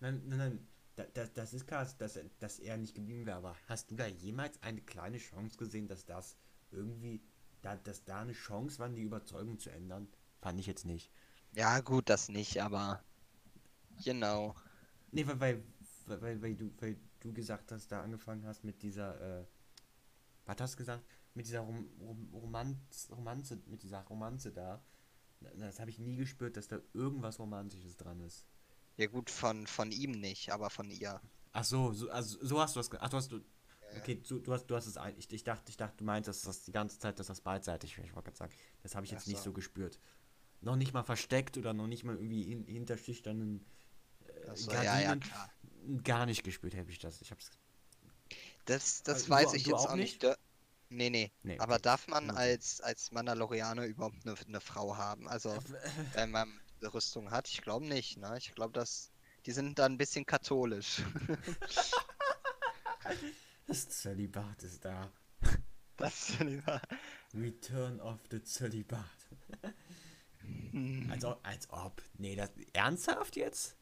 Nein, 0.00 0.22
nein, 0.26 0.38
nein, 0.38 0.68
da, 0.96 1.04
da, 1.14 1.26
das 1.26 1.54
ist 1.54 1.66
klar, 1.66 1.86
dass, 1.98 2.16
er- 2.16 2.30
dass 2.38 2.58
er 2.58 2.76
nicht 2.76 2.94
geblieben 2.94 3.26
wäre, 3.26 3.36
aber 3.36 3.56
hast 3.68 3.90
du 3.90 3.96
da 3.96 4.06
jemals 4.06 4.60
eine 4.62 4.80
kleine 4.80 5.18
Chance 5.18 5.56
gesehen, 5.58 5.88
dass 5.88 6.04
das 6.06 6.36
irgendwie, 6.70 7.20
da, 7.62 7.76
dass 7.76 8.04
da 8.04 8.20
eine 8.22 8.32
Chance 8.32 8.78
war, 8.78 8.88
die 8.88 9.02
Überzeugung 9.02 9.58
zu 9.58 9.70
ändern? 9.70 10.08
Fand 10.40 10.58
ich 10.60 10.66
jetzt 10.66 10.86
nicht. 10.86 11.10
Ja, 11.52 11.78
gut, 11.80 12.08
das 12.08 12.28
nicht, 12.28 12.60
aber 12.60 13.04
know. 14.04 14.54
Nee, 15.12 15.26
weil, 15.26 15.40
weil, 15.40 15.62
weil, 16.06 16.20
weil, 16.22 16.42
weil, 16.42 16.56
du, 16.56 16.70
weil 16.80 16.96
du 17.20 17.32
gesagt 17.32 17.72
hast, 17.72 17.88
da 17.92 18.02
angefangen 18.02 18.46
hast 18.46 18.64
mit 18.64 18.82
dieser, 18.82 19.40
äh, 19.42 19.44
was 20.50 20.60
hast 20.60 20.74
du 20.74 20.78
gesagt? 20.78 21.04
Mit 21.34 21.46
dieser 21.46 21.60
Rom, 21.60 21.88
Rom, 22.00 22.28
Romanz, 22.32 23.08
Romanze, 23.10 23.60
mit 23.66 23.82
dieser 23.82 24.00
Romanze 24.02 24.52
da. 24.52 24.82
Das 25.56 25.80
habe 25.80 25.90
ich 25.90 25.98
nie 25.98 26.16
gespürt, 26.16 26.56
dass 26.56 26.68
da 26.68 26.78
irgendwas 26.92 27.38
Romantisches 27.38 27.96
dran 27.96 28.20
ist. 28.20 28.46
Ja 28.96 29.06
gut, 29.06 29.30
von, 29.30 29.66
von 29.66 29.90
ihm 29.92 30.10
nicht, 30.12 30.50
aber 30.52 30.68
von 30.68 30.90
ihr. 30.90 31.20
Ach 31.52 31.64
so, 31.64 31.92
so, 31.92 32.10
also, 32.10 32.38
so 32.44 32.60
hast 32.60 32.76
du 32.76 32.80
das. 32.80 32.90
Ach, 32.98 33.08
du 33.08 33.16
hast 33.16 33.32
du. 33.32 33.40
Okay, 33.98 34.20
du, 34.28 34.38
du 34.38 34.52
hast, 34.52 34.66
du 34.66 34.76
hast 34.76 34.86
es 34.86 34.96
ein. 34.96 35.16
Ich, 35.18 35.32
ich 35.32 35.42
dachte, 35.42 35.70
ich 35.70 35.76
dachte, 35.76 35.96
du 35.98 36.04
meintest 36.04 36.46
das 36.46 36.62
die 36.64 36.72
ganze 36.72 36.98
Zeit, 36.98 37.18
dass 37.18 37.28
das 37.28 37.40
beidseitig. 37.40 37.98
Ich 37.98 38.14
wollte 38.14 38.26
gerade 38.30 38.36
sagen, 38.36 38.52
das 38.82 38.94
habe 38.94 39.06
ich 39.06 39.12
Ach 39.12 39.16
jetzt 39.16 39.26
nicht 39.26 39.38
so. 39.38 39.44
so 39.44 39.52
gespürt. 39.52 39.98
Noch 40.60 40.76
nicht 40.76 40.92
mal 40.92 41.02
versteckt 41.02 41.56
oder 41.56 41.72
noch 41.72 41.86
nicht 41.86 42.04
mal 42.04 42.16
irgendwie 42.16 42.52
in, 42.52 42.64
hinter 42.66 42.98
schüchternen 42.98 43.64
äh, 44.26 44.50
Ach 44.50 44.56
so, 44.56 44.70
ja, 44.72 45.00
ja, 45.00 45.16
klar. 45.16 45.50
Gar 46.04 46.26
nicht 46.26 46.44
gespürt 46.44 46.76
habe 46.76 46.90
ich 46.90 46.98
das. 46.98 47.22
Ich 47.22 47.30
hab's. 47.30 47.50
Das, 48.66 49.02
das 49.02 49.24
du- 49.24 49.30
weiß 49.30 49.54
ich 49.54 49.64
du 49.64 49.70
jetzt 49.70 49.80
auch 49.80 49.90
auch 49.90 49.96
nicht. 49.96 50.22
Nee, 50.90 51.08
nee. 51.08 51.32
Nee, 51.42 51.58
Aber 51.58 51.78
darf 51.78 52.08
man 52.08 52.30
als, 52.30 52.80
als 52.80 53.12
Mandalorianer 53.12 53.86
überhaupt 53.86 54.26
eine, 54.26 54.36
eine 54.46 54.60
Frau 54.60 54.96
haben? 54.96 55.28
Also, 55.28 55.56
wenn 56.14 56.30
man 56.32 56.60
eine 56.80 56.92
Rüstung 56.92 57.30
hat? 57.30 57.48
Ich 57.48 57.62
glaube 57.62 57.86
nicht, 57.86 58.18
ne? 58.18 58.36
Ich 58.38 58.52
glaube, 58.54 58.72
dass 58.72 59.10
die 59.46 59.52
sind 59.52 59.78
da 59.78 59.86
ein 59.86 59.96
bisschen 59.98 60.26
katholisch. 60.26 61.02
Das 63.66 63.88
Zölibat 63.88 64.62
ist 64.64 64.84
da. 64.84 65.10
Das 65.96 66.38
lieber. 66.40 66.80
Return 67.34 68.00
of 68.00 68.18
the 68.30 68.42
Zölibat. 68.42 69.04
als, 71.10 71.24
ob, 71.24 71.46
als 71.46 71.70
ob. 71.70 72.02
Nee, 72.18 72.34
das. 72.34 72.50
Ernsthaft 72.72 73.36
jetzt? 73.36 73.76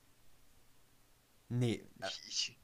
Nee, 1.49 1.85
Ich, 2.27 2.57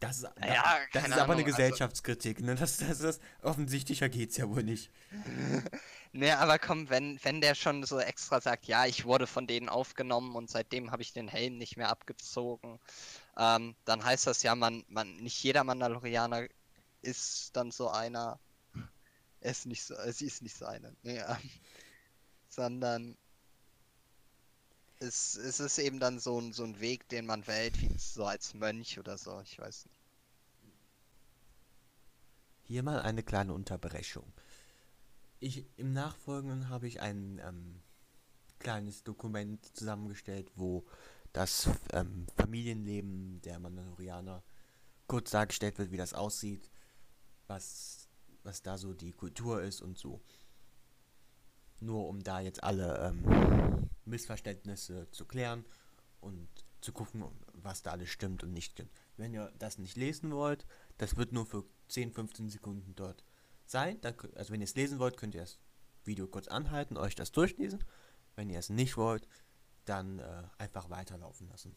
das 0.00 0.16
ist, 0.16 0.24
da, 0.24 0.46
Ja, 0.46 0.78
das 0.92 1.04
ist 1.04 1.12
aber 1.12 1.14
eine 1.14 1.22
Ahnung, 1.22 1.36
also- 1.36 1.44
Gesellschaftskritik, 1.44 2.40
ne? 2.40 2.54
Das, 2.54 2.78
das, 2.78 2.98
das, 2.98 3.20
offensichtlicher 3.42 4.08
geht's 4.08 4.36
ja 4.36 4.48
wohl 4.48 4.62
nicht. 4.62 4.90
Nee, 6.12 6.32
aber 6.32 6.58
komm, 6.58 6.90
wenn, 6.90 7.20
wenn 7.22 7.40
der 7.40 7.54
schon 7.54 7.84
so 7.84 8.00
extra 8.00 8.40
sagt, 8.40 8.66
ja, 8.66 8.84
ich 8.84 9.04
wurde 9.04 9.28
von 9.28 9.46
denen 9.46 9.68
aufgenommen 9.68 10.34
und 10.34 10.50
seitdem 10.50 10.90
habe 10.90 11.02
ich 11.02 11.12
den 11.12 11.28
Helm 11.28 11.56
nicht 11.56 11.76
mehr 11.76 11.88
abgezogen, 11.88 12.80
ähm, 13.38 13.76
dann 13.84 14.04
heißt 14.04 14.26
das 14.26 14.42
ja, 14.42 14.56
man, 14.56 14.84
man, 14.88 15.18
nicht 15.18 15.40
jeder 15.40 15.62
Mandalorianer 15.62 16.48
ist 17.02 17.54
dann 17.54 17.70
so 17.70 17.90
einer. 17.90 18.40
Er 19.40 19.50
ist 19.52 19.66
nicht 19.66 19.84
so, 19.84 19.94
sie 20.10 20.26
ist 20.26 20.42
nicht 20.42 20.56
so 20.56 20.66
eine. 20.66 20.96
Ähm, 21.04 21.24
sondern 22.48 23.16
es, 25.00 25.36
es 25.36 25.60
ist 25.60 25.78
eben 25.78 25.98
dann 25.98 26.18
so 26.18 26.38
ein, 26.38 26.52
so 26.52 26.62
ein 26.62 26.78
Weg, 26.78 27.08
den 27.08 27.26
man 27.26 27.46
wählt, 27.46 27.80
wie 27.80 27.98
so 27.98 28.24
als 28.24 28.54
Mönch 28.54 28.98
oder 28.98 29.16
so, 29.18 29.40
ich 29.40 29.58
weiß 29.58 29.86
nicht. 29.86 30.00
Hier 32.62 32.82
mal 32.82 33.00
eine 33.00 33.22
kleine 33.22 33.52
Unterbrechung. 33.54 34.32
Ich, 35.40 35.64
Im 35.76 35.92
Nachfolgenden 35.94 36.68
habe 36.68 36.86
ich 36.86 37.00
ein 37.00 37.40
ähm, 37.42 37.80
kleines 38.58 39.02
Dokument 39.02 39.64
zusammengestellt, 39.74 40.52
wo 40.54 40.84
das 41.32 41.70
ähm, 41.92 42.26
Familienleben 42.36 43.40
der 43.40 43.58
Mandalorianer 43.58 44.42
kurz 45.06 45.30
dargestellt 45.30 45.78
wird, 45.78 45.90
wie 45.90 45.96
das 45.96 46.12
aussieht, 46.12 46.70
was, 47.46 48.08
was 48.44 48.62
da 48.62 48.76
so 48.76 48.92
die 48.92 49.12
Kultur 49.12 49.62
ist 49.62 49.80
und 49.80 49.98
so. 49.98 50.20
Nur 51.80 52.06
um 52.06 52.22
da 52.22 52.40
jetzt 52.40 52.62
alle 52.62 53.08
ähm, 53.08 53.88
Missverständnisse 54.10 55.10
zu 55.10 55.24
klären 55.24 55.64
und 56.20 56.48
zu 56.80 56.92
gucken, 56.92 57.24
was 57.52 57.82
da 57.82 57.92
alles 57.92 58.10
stimmt 58.10 58.42
und 58.42 58.52
nicht 58.52 58.72
stimmt. 58.72 58.90
Wenn 59.16 59.34
ihr 59.34 59.52
das 59.58 59.78
nicht 59.78 59.96
lesen 59.96 60.32
wollt, 60.32 60.66
das 60.98 61.16
wird 61.16 61.32
nur 61.32 61.46
für 61.46 61.64
10, 61.88 62.12
15 62.12 62.48
Sekunden 62.48 62.94
dort 62.94 63.24
sein. 63.66 64.00
Dann, 64.00 64.14
also 64.34 64.52
wenn 64.52 64.60
ihr 64.60 64.64
es 64.64 64.74
lesen 64.74 64.98
wollt, 64.98 65.16
könnt 65.16 65.34
ihr 65.34 65.42
das 65.42 65.58
Video 66.04 66.26
kurz 66.26 66.48
anhalten, 66.48 66.96
euch 66.96 67.14
das 67.14 67.32
durchlesen. 67.32 67.84
Wenn 68.34 68.50
ihr 68.50 68.58
es 68.58 68.70
nicht 68.70 68.96
wollt, 68.96 69.28
dann 69.84 70.18
äh, 70.18 70.42
einfach 70.58 70.88
weiterlaufen 70.90 71.48
lassen. 71.48 71.76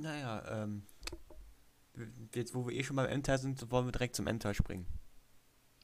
Naja, 0.00 0.62
ähm, 0.62 0.82
jetzt 2.34 2.54
wo 2.54 2.66
wir 2.66 2.74
eh 2.74 2.84
schon 2.84 2.96
beim 2.96 3.06
Endteil 3.06 3.38
sind, 3.38 3.70
wollen 3.70 3.86
wir 3.86 3.92
direkt 3.92 4.16
zum 4.16 4.26
Endteil 4.26 4.54
springen. 4.54 4.86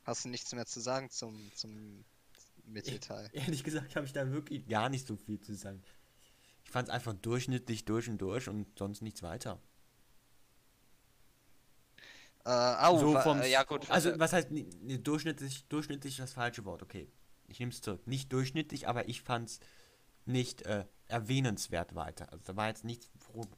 Hast 0.05 0.25
du 0.25 0.29
nichts 0.29 0.53
mehr 0.55 0.67
zu 0.67 0.81
sagen 0.81 1.11
zum, 1.11 1.51
zum 1.55 2.05
Mittelteil? 2.65 3.29
Ehrlich 3.33 3.65
gesagt 3.65 3.97
habe 3.97 4.07
ich 4.07 4.13
da 4.13 4.31
wirklich 4.31 4.67
gar 4.69 4.89
nicht 4.89 5.07
so 5.07 5.17
viel 5.17 5.41
zu 5.41 5.55
sagen. 5.55 5.83
Ich 6.65 6.71
fand 6.71 6.89
es 6.89 6.95
einfach 6.95 7.15
durchschnittlich 7.15 7.85
durch 7.85 8.09
und 8.09 8.19
durch 8.19 8.49
und 8.49 8.79
sonst 8.79 9.03
nichts 9.03 9.23
weiter. 9.23 9.61
Äh, 12.45 12.51
au, 12.51 12.99
so 12.99 13.19
vom, 13.21 13.43
ja 13.43 13.63
gut. 13.65 13.91
Also 13.91 14.19
was 14.19 14.33
heißt 14.33 14.51
nee, 14.51 14.99
durchschnittlich, 14.99 15.65
durchschnittlich 15.69 16.19
das 16.19 16.35
falsche 16.35 16.65
Wort, 16.65 16.83
okay. 16.83 17.11
Ich 17.47 17.59
nehme 17.59 17.73
es 17.73 17.81
zurück. 17.81 18.07
Nicht 18.07 18.33
durchschnittlich, 18.33 18.87
aber 18.89 19.09
ich 19.09 19.23
fand 19.23 19.49
es 19.49 19.61
nicht 20.27 20.63
äh, 20.63 20.85
erwähnenswert 21.07 21.95
weiter. 21.95 22.31
Also 22.33 22.45
da 22.45 22.57
war 22.57 22.69
jetzt 22.69 22.85
nichts, 22.85 23.11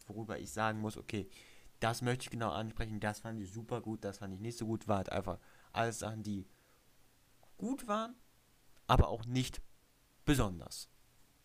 worüber 0.07 0.39
ich 0.39 0.51
sagen 0.53 0.81
muss, 0.81 0.97
okay, 0.97 1.29
das 1.81 2.03
möchte 2.03 2.25
ich 2.25 2.31
genau 2.31 2.51
ansprechen, 2.51 3.01
das 3.01 3.21
fand 3.21 3.41
ich 3.41 3.51
super 3.51 3.81
gut, 3.81 4.05
das 4.05 4.19
fand 4.19 4.35
ich 4.35 4.41
nicht 4.41 4.59
so 4.59 4.67
gut, 4.67 4.89
war 4.89 4.99
halt 4.99 5.13
einfach 5.13 5.39
alles 5.73 5.99
Sachen, 5.99 6.23
die 6.23 6.47
gut 7.59 7.87
waren, 7.87 8.15
aber 8.87 9.09
auch 9.09 9.25
nicht 9.27 9.61
besonders. 10.25 10.89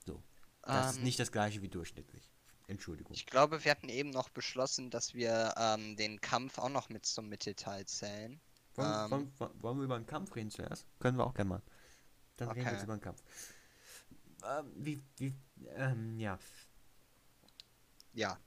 So. 0.05 0.23
Das 0.61 0.95
ähm, 0.95 0.99
ist 0.99 1.03
nicht 1.03 1.19
das 1.19 1.31
gleiche 1.31 1.61
wie 1.61 1.69
durchschnittlich. 1.69 2.31
Entschuldigung. 2.67 3.13
Ich 3.13 3.25
glaube, 3.25 3.63
wir 3.65 3.71
hatten 3.71 3.89
eben 3.89 4.11
noch 4.11 4.29
beschlossen, 4.29 4.89
dass 4.89 5.13
wir 5.13 5.53
ähm, 5.57 5.97
den 5.97 6.21
Kampf 6.21 6.57
auch 6.57 6.69
noch 6.69 6.87
mit 6.87 7.05
zum 7.05 7.27
Mittelteil 7.27 7.85
zählen. 7.85 8.39
Wollen, 8.75 9.11
ähm, 9.11 9.11
wollen, 9.37 9.61
wollen, 9.61 9.77
wir 9.79 9.83
über 9.83 9.99
den 9.99 10.05
Kampf 10.05 10.33
reden 10.35 10.49
zuerst? 10.49 10.85
Können 10.99 11.17
wir 11.17 11.25
auch 11.25 11.33
gerne 11.33 11.49
mal. 11.49 11.61
Dann 12.37 12.47
okay. 12.47 12.59
reden 12.59 12.69
wir 12.69 12.73
jetzt 12.73 12.83
über 12.83 12.95
den 12.95 13.01
Kampf. 13.01 13.21
Ähm, 14.43 14.71
wie, 14.75 15.01
wie, 15.17 15.35
ähm, 15.75 16.17
ja. 16.17 16.39
Ja. 18.13 18.37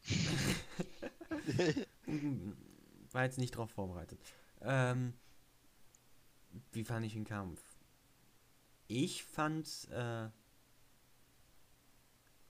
War 3.13 3.25
jetzt 3.25 3.39
nicht 3.39 3.57
drauf 3.57 3.71
vorbereitet. 3.71 4.21
Ähm, 4.61 5.15
wie 6.73 6.85
fand 6.85 7.07
ich 7.07 7.15
den 7.15 7.25
Kampf? 7.25 7.63
Ich 8.87 9.25
fand 9.25 9.89
äh, 9.91 10.29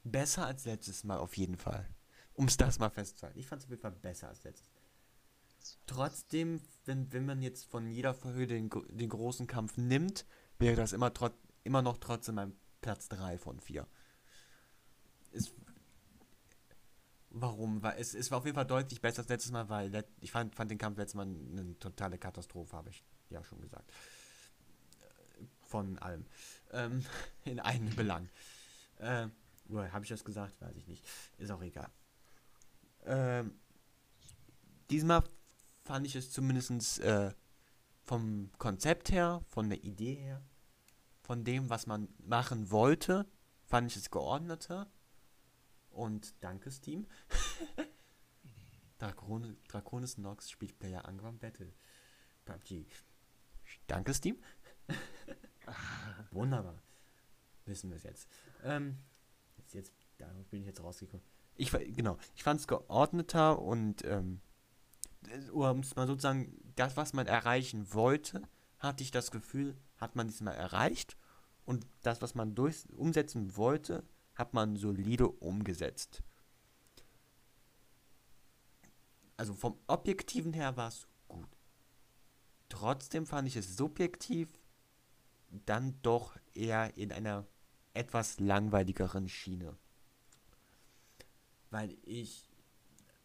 besser 0.02 0.46
als 0.46 0.64
letztes 0.64 1.04
Mal 1.04 1.18
auf 1.18 1.36
jeden 1.36 1.56
Fall. 1.56 1.88
Um 2.34 2.46
es 2.46 2.56
das 2.56 2.78
mal 2.78 2.90
festzuhalten. 2.90 3.38
Ich 3.38 3.46
fand 3.46 3.60
es 3.60 3.66
auf 3.66 3.70
jeden 3.70 3.82
Fall 3.82 3.92
besser 3.92 4.28
als 4.28 4.42
letztes. 4.42 4.68
Trotzdem, 5.86 6.60
wenn, 6.84 7.12
wenn 7.12 7.24
man 7.24 7.40
jetzt 7.40 7.64
von 7.64 7.88
jeder 7.88 8.12
Folge 8.12 8.46
den, 8.46 8.68
den 8.90 9.08
großen 9.08 9.46
Kampf 9.46 9.76
nimmt, 9.76 10.26
wäre 10.58 10.76
das 10.76 10.92
immer, 10.92 11.14
trot, 11.14 11.34
immer 11.62 11.80
noch 11.80 11.98
trotzdem 11.98 12.34
mein 12.34 12.54
Platz 12.80 13.08
3 13.08 13.38
von 13.38 13.60
4. 13.60 13.86
Ist, 15.32 15.54
warum? 17.34 17.82
Weil 17.82 17.98
es, 17.98 18.14
es 18.14 18.30
war 18.30 18.38
auf 18.38 18.44
jeden 18.44 18.54
Fall 18.54 18.66
deutlich 18.66 19.00
besser 19.00 19.20
als 19.20 19.28
letztes 19.28 19.52
Mal, 19.52 19.68
weil 19.68 20.04
ich 20.20 20.30
fand, 20.30 20.54
fand 20.54 20.70
den 20.70 20.78
Kampf 20.78 20.96
letztes 20.98 21.16
Mal 21.16 21.26
eine 21.26 21.78
totale 21.78 22.18
Katastrophe, 22.18 22.76
habe 22.76 22.90
ich 22.90 23.04
ja 23.28 23.42
schon 23.44 23.60
gesagt. 23.60 23.92
Von 25.62 25.98
allem. 25.98 26.24
Ähm, 26.72 27.04
in 27.44 27.60
einem 27.60 27.94
Belang. 27.94 28.28
Äh, 28.98 29.28
habe 29.70 30.04
ich 30.04 30.08
das 30.08 30.24
gesagt? 30.24 30.60
Weiß 30.60 30.76
ich 30.76 30.86
nicht. 30.86 31.04
Ist 31.38 31.50
auch 31.50 31.62
egal. 31.62 31.90
Ähm, 33.04 33.58
diesmal 34.90 35.24
fand 35.82 36.06
ich 36.06 36.14
es 36.16 36.30
zumindest 36.30 37.00
äh, 37.00 37.32
vom 38.04 38.50
Konzept 38.58 39.10
her, 39.10 39.42
von 39.48 39.68
der 39.68 39.82
Idee 39.82 40.14
her, 40.14 40.42
von 41.22 41.44
dem, 41.44 41.70
was 41.70 41.86
man 41.86 42.08
machen 42.18 42.70
wollte, 42.70 43.26
fand 43.64 43.90
ich 43.90 43.96
es 43.96 44.10
geordneter. 44.10 44.90
Und 45.94 46.34
danke 46.42 46.70
Steam. 46.70 47.06
Drakon 48.98 49.56
Draconis 49.68 50.18
Nox 50.18 50.50
spielt 50.50 50.78
Player 50.78 51.04
Angram 51.04 51.38
Battle. 51.38 51.72
PUBG. 52.44 52.86
Danke 53.86 54.12
Steam. 54.12 54.36
Wunderbar. 56.32 56.82
Wissen 57.64 57.90
wir 57.90 57.96
es 57.96 58.02
jetzt. 58.02 58.28
Ähm, 58.64 58.98
jetzt. 59.56 59.74
Jetzt, 59.74 59.92
da 60.18 60.26
bin 60.50 60.60
ich 60.60 60.66
jetzt 60.66 60.82
rausgekommen. 60.82 61.24
Ich 61.56 61.70
genau, 61.70 62.18
ich 62.34 62.42
fand 62.42 62.60
es 62.60 62.66
geordneter 62.66 63.60
und 63.60 64.04
ähm, 64.04 64.40
um 65.52 65.78
es 65.78 65.94
mal 65.94 66.06
sozusagen, 66.06 66.60
das, 66.74 66.96
was 66.96 67.12
man 67.12 67.26
erreichen 67.26 67.92
wollte, 67.94 68.42
hatte 68.78 69.02
ich 69.02 69.12
das 69.12 69.30
Gefühl, 69.30 69.76
hat 69.96 70.16
man 70.16 70.26
diesmal 70.26 70.54
erreicht. 70.54 71.16
Und 71.64 71.86
das, 72.02 72.20
was 72.20 72.34
man 72.34 72.54
durch, 72.54 72.84
umsetzen 72.94 73.56
wollte, 73.56 74.04
hat 74.34 74.54
man 74.54 74.76
solide 74.76 75.28
umgesetzt. 75.28 76.22
Also 79.36 79.54
vom 79.54 79.78
Objektiven 79.86 80.52
her 80.52 80.76
war 80.76 80.88
es 80.88 81.08
gut. 81.28 81.48
Trotzdem 82.68 83.26
fand 83.26 83.48
ich 83.48 83.56
es 83.56 83.76
subjektiv 83.76 84.48
dann 85.66 86.00
doch 86.02 86.36
eher 86.54 86.96
in 86.96 87.12
einer 87.12 87.46
etwas 87.94 88.40
langweiligeren 88.40 89.28
Schiene. 89.28 89.76
Weil 91.70 91.96
ich. 92.02 92.48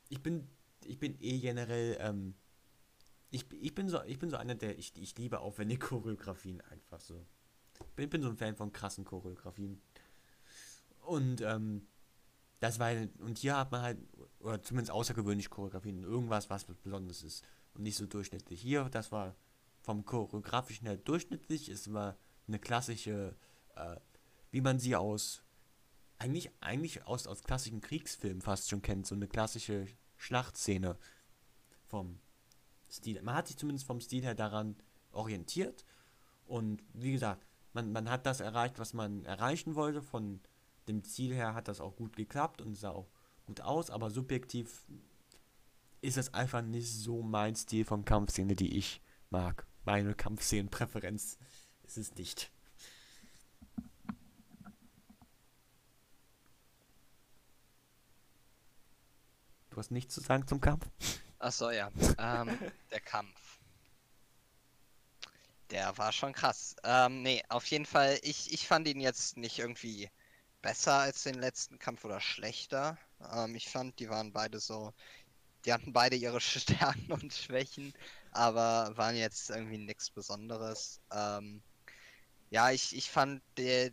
Ich 0.10 0.22
bin. 0.22 0.48
Ich 0.86 1.00
bin 1.00 1.20
eh 1.20 1.40
generell. 1.40 1.98
Ähm, 2.00 2.36
ich, 3.32 3.46
ich, 3.52 3.76
bin 3.76 3.90
so, 3.90 4.02
ich 4.04 4.18
bin 4.18 4.30
so 4.30 4.38
einer, 4.38 4.56
der. 4.56 4.78
Ich, 4.78 4.96
ich 4.96 5.18
liebe 5.18 5.40
aufwendige 5.40 5.80
Choreografien 5.88 6.62
einfach 6.62 7.02
so. 7.02 7.26
Ich 7.98 8.10
bin 8.10 8.22
so 8.22 8.30
ein 8.30 8.38
Fan 8.38 8.56
von 8.56 8.72
krassen 8.72 9.06
Choreografien. 9.06 9.82
Und 11.10 11.42
ähm, 11.42 11.88
das 12.60 12.80
war 12.80 12.92
und 13.20 13.38
hier 13.38 13.58
hat 13.58 13.72
man 13.72 13.82
halt, 13.82 13.98
oder 14.40 14.62
zumindest 14.62 14.92
außergewöhnlich 14.92 15.50
Choreografien, 15.50 16.04
irgendwas, 16.04 16.50
was 16.50 16.66
Besonderes 16.66 17.24
ist. 17.24 17.44
Und 17.74 17.84
nicht 17.84 17.98
so 17.98 18.06
durchschnittlich. 18.06 18.62
Hier, 18.62 18.90
das 18.90 19.12
war 19.12 19.36
vom 19.82 20.06
choreografischen 20.06 20.88
her 20.88 20.98
durchschnittlich. 20.98 21.70
Es 21.70 21.94
war 21.94 22.18
eine 22.48 22.60
klassische 22.60 23.36
äh, 23.76 23.96
wie 24.52 24.62
man 24.62 24.80
sie 24.80 24.96
aus 24.96 25.44
eigentlich, 26.18 26.52
eigentlich 26.60 27.06
aus, 27.06 27.28
aus 27.28 27.44
klassischen 27.44 27.82
Kriegsfilmen 27.82 28.42
fast 28.42 28.70
schon 28.70 28.82
kennt, 28.82 29.08
so 29.08 29.16
eine 29.16 29.28
klassische 29.28 29.88
Schlachtszene 30.18 30.98
vom 31.86 32.20
Stil. 32.92 33.22
Man 33.22 33.36
hat 33.36 33.48
sich 33.48 33.58
zumindest 33.58 33.88
vom 33.88 34.02
Stil 34.02 34.24
her 34.24 34.36
daran 34.36 34.76
orientiert 35.12 35.86
und 36.46 36.84
wie 36.94 37.14
gesagt, 37.14 37.46
man, 37.74 37.92
man 37.92 38.10
hat 38.10 38.26
das 38.26 38.42
erreicht, 38.42 38.80
was 38.80 38.94
man 38.94 39.24
erreichen 39.24 39.76
wollte. 39.76 40.02
Von 40.02 40.42
dem 40.90 41.04
Ziel 41.04 41.34
her 41.34 41.54
hat 41.54 41.68
das 41.68 41.80
auch 41.80 41.96
gut 41.96 42.16
geklappt 42.16 42.62
und 42.62 42.76
sah 42.76 42.92
auch 42.92 43.10
gut 43.46 43.62
aus, 43.62 43.90
aber 43.90 44.10
subjektiv 44.10 44.84
ist 46.02 46.18
es 46.18 46.34
einfach 46.34 46.62
nicht 46.62 46.92
so 46.94 47.22
mein 47.22 47.56
Stil 47.56 47.86
von 47.86 48.06
Kampfszene, 48.06 48.56
die 48.56 48.78
ich 48.78 49.02
mag. 49.30 49.66
Meine 49.86 50.14
Kampfszenenpräferenz 50.16 51.38
ist 51.84 51.98
es 51.98 52.16
nicht. 52.16 52.52
hast 59.80 59.92
nichts 59.92 60.14
zu 60.14 60.22
sagen 60.22 60.46
zum 60.46 60.62
Kampf? 60.62 60.86
Achso, 61.40 61.72
ja. 61.72 61.90
ähm, 62.20 62.60
der 62.92 63.00
Kampf. 63.00 63.60
Der 65.72 65.98
war 65.98 66.12
schon 66.12 66.34
krass. 66.34 66.76
Ähm, 66.84 67.22
nee, 67.22 67.44
auf 67.50 67.66
jeden 67.68 67.86
Fall, 67.86 68.20
ich, 68.24 68.52
ich 68.54 68.68
fand 68.68 68.88
ihn 68.88 69.00
jetzt 69.00 69.38
nicht 69.38 69.60
irgendwie 69.60 70.10
besser 70.62 70.94
als 70.94 71.24
den 71.24 71.36
letzten 71.36 71.80
Kampf 71.80 72.06
oder 72.06 72.22
schlechter. 72.22 72.98
Ähm, 73.34 73.56
ich 73.56 73.70
fand, 73.70 74.00
die 74.00 74.10
waren 74.10 74.34
beide 74.34 74.60
so. 74.60 74.94
Die 75.66 75.74
hatten 75.74 75.94
beide 75.94 76.16
ihre 76.16 76.42
Stärken 76.42 77.12
und 77.12 77.34
Schwächen, 77.34 77.94
aber 78.32 78.96
waren 78.98 79.16
jetzt 79.16 79.50
irgendwie 79.50 79.78
nichts 79.78 80.10
Besonderes. 80.10 81.02
Ähm, 81.12 81.64
ja, 82.50 82.72
ich, 82.72 82.96
ich 82.96 83.10
fand, 83.12 83.44
der, 83.58 83.92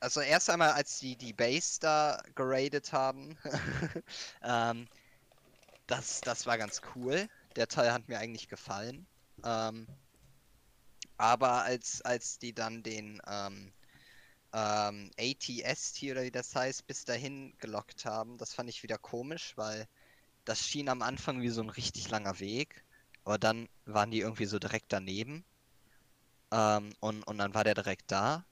also 0.00 0.20
erst 0.20 0.50
einmal, 0.50 0.72
als 0.72 0.98
die 1.00 1.16
die 1.16 1.32
Base 1.32 1.80
da 1.80 2.22
geradet 2.34 2.92
haben, 2.92 3.38
ähm, 4.42 4.88
das, 5.86 6.20
das 6.22 6.46
war 6.46 6.58
ganz 6.58 6.80
cool. 6.94 7.28
Der 7.56 7.68
Teil 7.68 7.92
hat 7.92 8.08
mir 8.08 8.18
eigentlich 8.18 8.48
gefallen. 8.48 9.06
Ähm, 9.44 9.86
aber 11.16 11.62
als, 11.64 12.02
als 12.02 12.38
die 12.38 12.54
dann 12.54 12.82
den 12.82 13.20
ähm, 13.26 13.73
ähm, 14.54 15.10
ATST 15.18 16.04
oder 16.04 16.22
wie 16.22 16.30
das 16.30 16.54
heißt, 16.54 16.86
bis 16.86 17.04
dahin 17.04 17.54
gelockt 17.58 18.04
haben, 18.04 18.38
das 18.38 18.54
fand 18.54 18.70
ich 18.70 18.82
wieder 18.84 18.98
komisch, 18.98 19.54
weil 19.56 19.88
das 20.44 20.60
schien 20.60 20.88
am 20.88 21.02
Anfang 21.02 21.42
wie 21.42 21.48
so 21.48 21.60
ein 21.62 21.70
richtig 21.70 22.08
langer 22.10 22.38
Weg. 22.40 22.84
Aber 23.24 23.38
dann 23.38 23.68
waren 23.84 24.10
die 24.10 24.20
irgendwie 24.20 24.46
so 24.46 24.58
direkt 24.58 24.92
daneben. 24.92 25.44
Ähm, 26.52 26.92
und, 27.00 27.24
und 27.24 27.38
dann 27.38 27.54
war 27.54 27.64
der 27.64 27.74
direkt 27.74 28.12
da. 28.12 28.44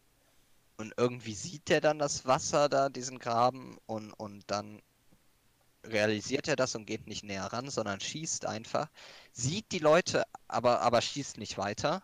Und 0.78 0.94
irgendwie 0.96 1.34
sieht 1.34 1.70
er 1.70 1.80
dann 1.80 1.98
das 1.98 2.26
Wasser 2.26 2.68
da, 2.68 2.88
diesen 2.88 3.18
Graben, 3.18 3.78
und, 3.86 4.12
und 4.14 4.50
dann 4.50 4.82
realisiert 5.84 6.48
er 6.48 6.56
das 6.56 6.74
und 6.74 6.86
geht 6.86 7.06
nicht 7.06 7.24
näher 7.24 7.44
ran, 7.44 7.70
sondern 7.70 8.00
schießt 8.00 8.46
einfach. 8.46 8.88
Sieht 9.32 9.70
die 9.72 9.78
Leute, 9.78 10.24
aber, 10.48 10.80
aber 10.80 11.00
schießt 11.02 11.38
nicht 11.38 11.58
weiter. 11.58 12.02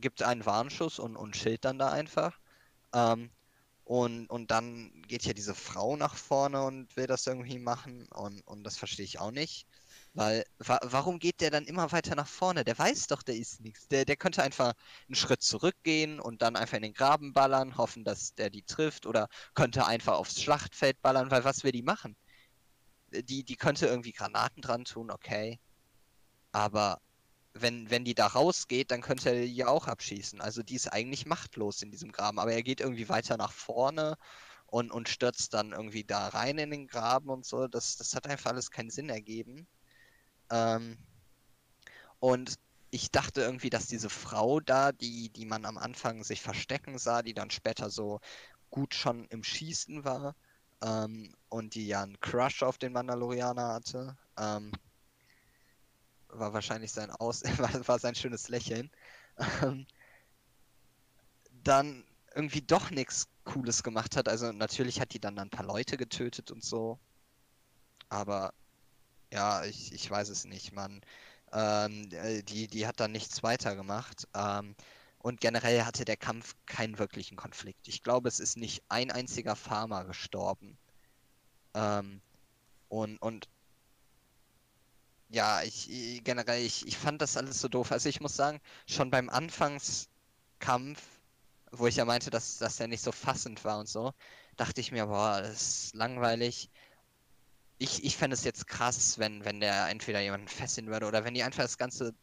Gibt 0.00 0.22
einen 0.22 0.44
Warnschuss 0.46 0.98
und, 0.98 1.16
und 1.16 1.36
schilt 1.36 1.64
dann 1.64 1.78
da 1.78 1.90
einfach. 1.90 2.38
Ähm, 2.94 3.30
und, 3.88 4.26
und 4.26 4.50
dann 4.50 4.92
geht 5.08 5.24
ja 5.24 5.32
diese 5.32 5.54
Frau 5.54 5.96
nach 5.96 6.14
vorne 6.14 6.62
und 6.62 6.94
will 6.98 7.06
das 7.06 7.26
irgendwie 7.26 7.58
machen. 7.58 8.06
Und, 8.08 8.42
und 8.46 8.62
das 8.64 8.76
verstehe 8.76 9.06
ich 9.06 9.18
auch 9.18 9.30
nicht. 9.30 9.66
Weil, 10.12 10.44
wa 10.58 10.78
warum 10.82 11.18
geht 11.18 11.40
der 11.40 11.50
dann 11.50 11.64
immer 11.64 11.90
weiter 11.90 12.14
nach 12.14 12.26
vorne? 12.26 12.64
Der 12.64 12.78
weiß 12.78 13.06
doch, 13.06 13.22
der 13.22 13.36
ist 13.36 13.62
nichts. 13.62 13.88
Der, 13.88 14.04
der 14.04 14.16
könnte 14.16 14.42
einfach 14.42 14.74
einen 15.06 15.14
Schritt 15.14 15.42
zurückgehen 15.42 16.20
und 16.20 16.42
dann 16.42 16.54
einfach 16.54 16.76
in 16.76 16.82
den 16.82 16.92
Graben 16.92 17.32
ballern, 17.32 17.78
hoffen, 17.78 18.04
dass 18.04 18.34
der 18.34 18.50
die 18.50 18.60
trifft. 18.62 19.06
Oder 19.06 19.26
könnte 19.54 19.86
einfach 19.86 20.18
aufs 20.18 20.42
Schlachtfeld 20.42 21.00
ballern, 21.00 21.30
weil 21.30 21.44
was 21.44 21.64
will 21.64 21.72
die 21.72 21.82
machen? 21.82 22.14
Die, 23.10 23.42
die 23.42 23.56
könnte 23.56 23.86
irgendwie 23.86 24.12
Granaten 24.12 24.60
dran 24.60 24.84
tun, 24.84 25.10
okay. 25.10 25.58
Aber 26.52 27.00
wenn, 27.60 27.90
wenn 27.90 28.04
die 28.04 28.14
da 28.14 28.26
rausgeht, 28.26 28.90
dann 28.90 29.00
könnte 29.00 29.30
er 29.30 29.46
die 29.46 29.64
auch 29.64 29.86
abschießen. 29.86 30.40
Also 30.40 30.62
die 30.62 30.74
ist 30.74 30.92
eigentlich 30.92 31.26
machtlos 31.26 31.82
in 31.82 31.90
diesem 31.90 32.12
Graben. 32.12 32.38
Aber 32.38 32.52
er 32.52 32.62
geht 32.62 32.80
irgendwie 32.80 33.08
weiter 33.08 33.36
nach 33.36 33.52
vorne 33.52 34.16
und, 34.66 34.90
und 34.90 35.08
stürzt 35.08 35.54
dann 35.54 35.72
irgendwie 35.72 36.04
da 36.04 36.28
rein 36.28 36.58
in 36.58 36.70
den 36.70 36.86
Graben 36.86 37.30
und 37.30 37.46
so. 37.46 37.68
Das, 37.68 37.96
das 37.96 38.14
hat 38.14 38.26
einfach 38.26 38.50
alles 38.50 38.70
keinen 38.70 38.90
Sinn 38.90 39.08
ergeben. 39.08 39.66
Ähm, 40.50 40.98
und 42.20 42.54
ich 42.90 43.10
dachte 43.10 43.42
irgendwie, 43.42 43.70
dass 43.70 43.86
diese 43.86 44.10
Frau 44.10 44.60
da, 44.60 44.92
die, 44.92 45.30
die 45.30 45.44
man 45.44 45.64
am 45.64 45.78
Anfang 45.78 46.24
sich 46.24 46.40
verstecken 46.42 46.98
sah, 46.98 47.22
die 47.22 47.34
dann 47.34 47.50
später 47.50 47.90
so 47.90 48.20
gut 48.70 48.94
schon 48.94 49.26
im 49.26 49.44
Schießen 49.44 50.04
war 50.04 50.34
ähm, 50.82 51.34
und 51.48 51.74
die 51.74 51.86
ja 51.86 52.02
einen 52.02 52.20
Crush 52.20 52.62
auf 52.62 52.78
den 52.78 52.92
Mandalorianer 52.92 53.68
hatte, 53.68 54.16
ähm, 54.38 54.72
war 56.28 56.52
wahrscheinlich 56.52 56.92
sein 56.92 57.10
Aus, 57.10 57.42
war, 57.58 57.88
war 57.88 57.98
sein 57.98 58.14
schönes 58.14 58.48
Lächeln, 58.48 58.90
ähm, 59.62 59.86
dann 61.64 62.04
irgendwie 62.34 62.62
doch 62.62 62.90
nichts 62.90 63.28
Cooles 63.44 63.82
gemacht 63.82 64.16
hat. 64.16 64.28
Also 64.28 64.52
natürlich 64.52 65.00
hat 65.00 65.12
die 65.14 65.20
dann 65.20 65.38
ein 65.38 65.50
paar 65.50 65.64
Leute 65.66 65.96
getötet 65.96 66.50
und 66.50 66.64
so, 66.64 66.98
aber 68.08 68.52
ja, 69.32 69.64
ich, 69.64 69.92
ich 69.92 70.10
weiß 70.10 70.28
es 70.30 70.44
nicht, 70.44 70.72
man. 70.72 71.00
Ähm, 71.52 72.08
äh, 72.12 72.42
die, 72.42 72.68
die 72.68 72.86
hat 72.86 73.00
dann 73.00 73.12
nichts 73.12 73.42
weiter 73.42 73.74
gemacht. 73.76 74.28
Ähm, 74.34 74.74
und 75.18 75.40
generell 75.40 75.84
hatte 75.84 76.04
der 76.04 76.16
Kampf 76.16 76.54
keinen 76.66 76.98
wirklichen 76.98 77.36
Konflikt. 77.36 77.88
Ich 77.88 78.02
glaube, 78.02 78.28
es 78.28 78.40
ist 78.40 78.56
nicht 78.56 78.82
ein 78.88 79.10
einziger 79.10 79.56
Farmer 79.56 80.04
gestorben. 80.04 80.78
Ähm, 81.74 82.20
und, 82.88 83.18
und 83.18 83.48
ja, 85.28 85.62
ich 85.62 85.88
generell, 86.24 86.64
ich, 86.64 86.86
ich 86.86 86.96
fand 86.96 87.20
das 87.22 87.36
alles 87.36 87.60
so 87.60 87.68
doof. 87.68 87.92
Also 87.92 88.08
ich 88.08 88.20
muss 88.20 88.36
sagen, 88.36 88.60
schon 88.86 89.10
beim 89.10 89.28
Anfangskampf, 89.28 91.02
wo 91.72 91.86
ich 91.86 91.96
ja 91.96 92.04
meinte, 92.04 92.30
dass, 92.30 92.58
dass 92.58 92.80
er 92.80 92.88
nicht 92.88 93.02
so 93.02 93.12
fassend 93.12 93.64
war 93.64 93.78
und 93.78 93.88
so, 93.88 94.12
dachte 94.56 94.80
ich 94.80 94.92
mir, 94.92 95.06
boah, 95.06 95.42
das 95.42 95.84
ist 95.84 95.94
langweilig 95.94 96.70
ich, 97.78 98.04
ich 98.04 98.16
fände 98.16 98.34
es 98.34 98.44
jetzt 98.44 98.66
krass, 98.66 99.18
wenn, 99.18 99.44
wenn 99.44 99.60
der 99.60 99.88
entweder 99.88 100.20
jemanden 100.20 100.48
fesseln 100.48 100.88
würde 100.88 101.06
oder 101.06 101.24
wenn 101.24 101.34
die 101.34 101.42
einfach 101.42 101.62
das 101.62 101.78
ganze 101.78 102.14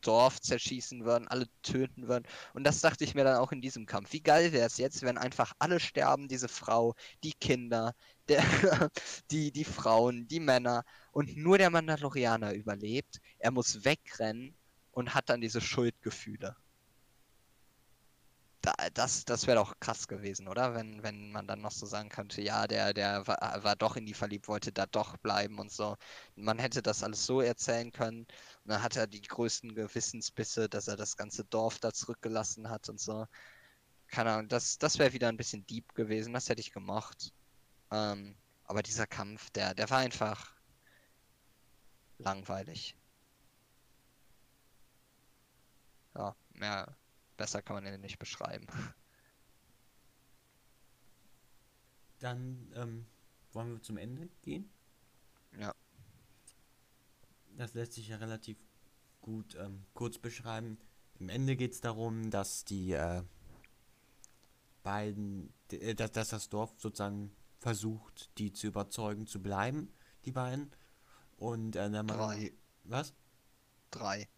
Dorf 0.00 0.40
zerschießen 0.40 1.04
würden, 1.04 1.28
alle 1.28 1.46
töten 1.62 2.08
würden. 2.08 2.24
Und 2.52 2.64
das 2.64 2.80
dachte 2.80 3.04
ich 3.04 3.14
mir 3.14 3.24
dann 3.24 3.38
auch 3.38 3.52
in 3.52 3.62
diesem 3.62 3.86
Kampf. 3.86 4.12
Wie 4.12 4.20
geil 4.20 4.52
wäre 4.52 4.66
es 4.66 4.76
jetzt, 4.76 5.02
wenn 5.02 5.16
einfach 5.18 5.54
alle 5.58 5.80
sterben, 5.80 6.28
diese 6.28 6.48
Frau, 6.48 6.94
die 7.22 7.32
Kinder, 7.32 7.94
der, 8.28 8.42
die, 9.30 9.52
die 9.52 9.64
Frauen, 9.64 10.26
die 10.28 10.40
Männer 10.40 10.84
und 11.12 11.36
nur 11.36 11.58
der 11.58 11.70
Mandalorianer 11.70 12.54
überlebt. 12.54 13.20
Er 13.38 13.50
muss 13.50 13.84
wegrennen 13.84 14.54
und 14.92 15.14
hat 15.14 15.28
dann 15.28 15.40
diese 15.40 15.60
Schuldgefühle 15.60 16.56
da, 18.64 18.74
das, 18.94 19.24
das 19.26 19.46
wäre 19.46 19.58
doch 19.58 19.78
krass 19.80 20.08
gewesen, 20.08 20.48
oder? 20.48 20.74
Wenn, 20.74 21.02
wenn 21.02 21.30
man 21.32 21.46
dann 21.46 21.60
noch 21.60 21.70
so 21.72 21.84
sagen 21.86 22.08
könnte, 22.08 22.40
ja, 22.42 22.66
der, 22.66 22.94
der 22.94 23.26
war, 23.26 23.62
war 23.62 23.76
doch 23.76 23.96
in 23.96 24.06
die 24.06 24.14
verliebt, 24.14 24.48
wollte 24.48 24.72
da 24.72 24.86
doch 24.86 25.16
bleiben 25.18 25.58
und 25.58 25.70
so. 25.70 25.96
Man 26.36 26.58
hätte 26.58 26.82
das 26.82 27.02
alles 27.02 27.26
so 27.26 27.40
erzählen 27.42 27.92
können. 27.92 28.20
Und 28.20 28.28
dann 28.70 28.82
hat 28.82 28.96
er 28.96 29.06
die 29.06 29.20
größten 29.20 29.74
Gewissensbisse, 29.74 30.68
dass 30.68 30.88
er 30.88 30.96
das 30.96 31.16
ganze 31.16 31.44
Dorf 31.44 31.78
da 31.78 31.92
zurückgelassen 31.92 32.70
hat 32.70 32.88
und 32.88 33.00
so. 33.00 33.26
Keine 34.08 34.32
Ahnung, 34.32 34.48
das, 34.48 34.78
das 34.78 34.98
wäre 34.98 35.12
wieder 35.12 35.28
ein 35.28 35.36
bisschen 35.36 35.66
deep 35.66 35.94
gewesen, 35.94 36.32
das 36.32 36.48
hätte 36.48 36.60
ich 36.60 36.72
gemocht. 36.72 37.32
Ähm, 37.94 38.34
aber 38.64 38.82
dieser 38.82 39.06
Kampf, 39.06 39.50
der, 39.50 39.72
der 39.74 39.88
war 39.88 39.98
einfach 39.98 40.52
langweilig. 42.18 42.96
Ja, 46.16 46.34
mehr, 46.54 46.96
Besser 47.36 47.62
kann 47.62 47.74
man 47.74 47.84
den 47.84 48.00
nicht 48.00 48.18
beschreiben. 48.18 48.66
Dann 52.18 52.72
ähm, 52.74 53.06
wollen 53.52 53.72
wir 53.72 53.82
zum 53.82 53.96
Ende 53.96 54.28
gehen. 54.42 54.68
Ja. 55.58 55.74
Das 57.56 57.74
lässt 57.74 57.92
sich 57.92 58.08
ja 58.08 58.16
relativ 58.16 58.56
gut 59.20 59.54
ähm, 59.56 59.84
kurz 59.94 60.18
beschreiben. 60.18 60.78
Im 61.20 61.28
Ende 61.28 61.54
geht 61.56 61.72
es 61.72 61.80
darum, 61.80 62.30
dass 62.30 62.64
die 62.64 62.92
äh, 62.92 63.22
beiden, 64.82 65.52
äh, 65.70 65.94
dass, 65.94 66.10
dass 66.12 66.28
das 66.30 66.48
Dorf 66.48 66.72
sozusagen 66.78 67.34
versucht, 67.64 68.28
die 68.36 68.52
zu 68.52 68.66
überzeugen 68.66 69.26
zu 69.26 69.40
bleiben, 69.40 69.90
die 70.26 70.32
beiden. 70.32 70.70
Und 71.38 71.76
äh, 71.76 71.90
dann 71.90 72.08
Drei. 72.08 72.52
Was? 72.84 73.14
Drei. 73.90 74.28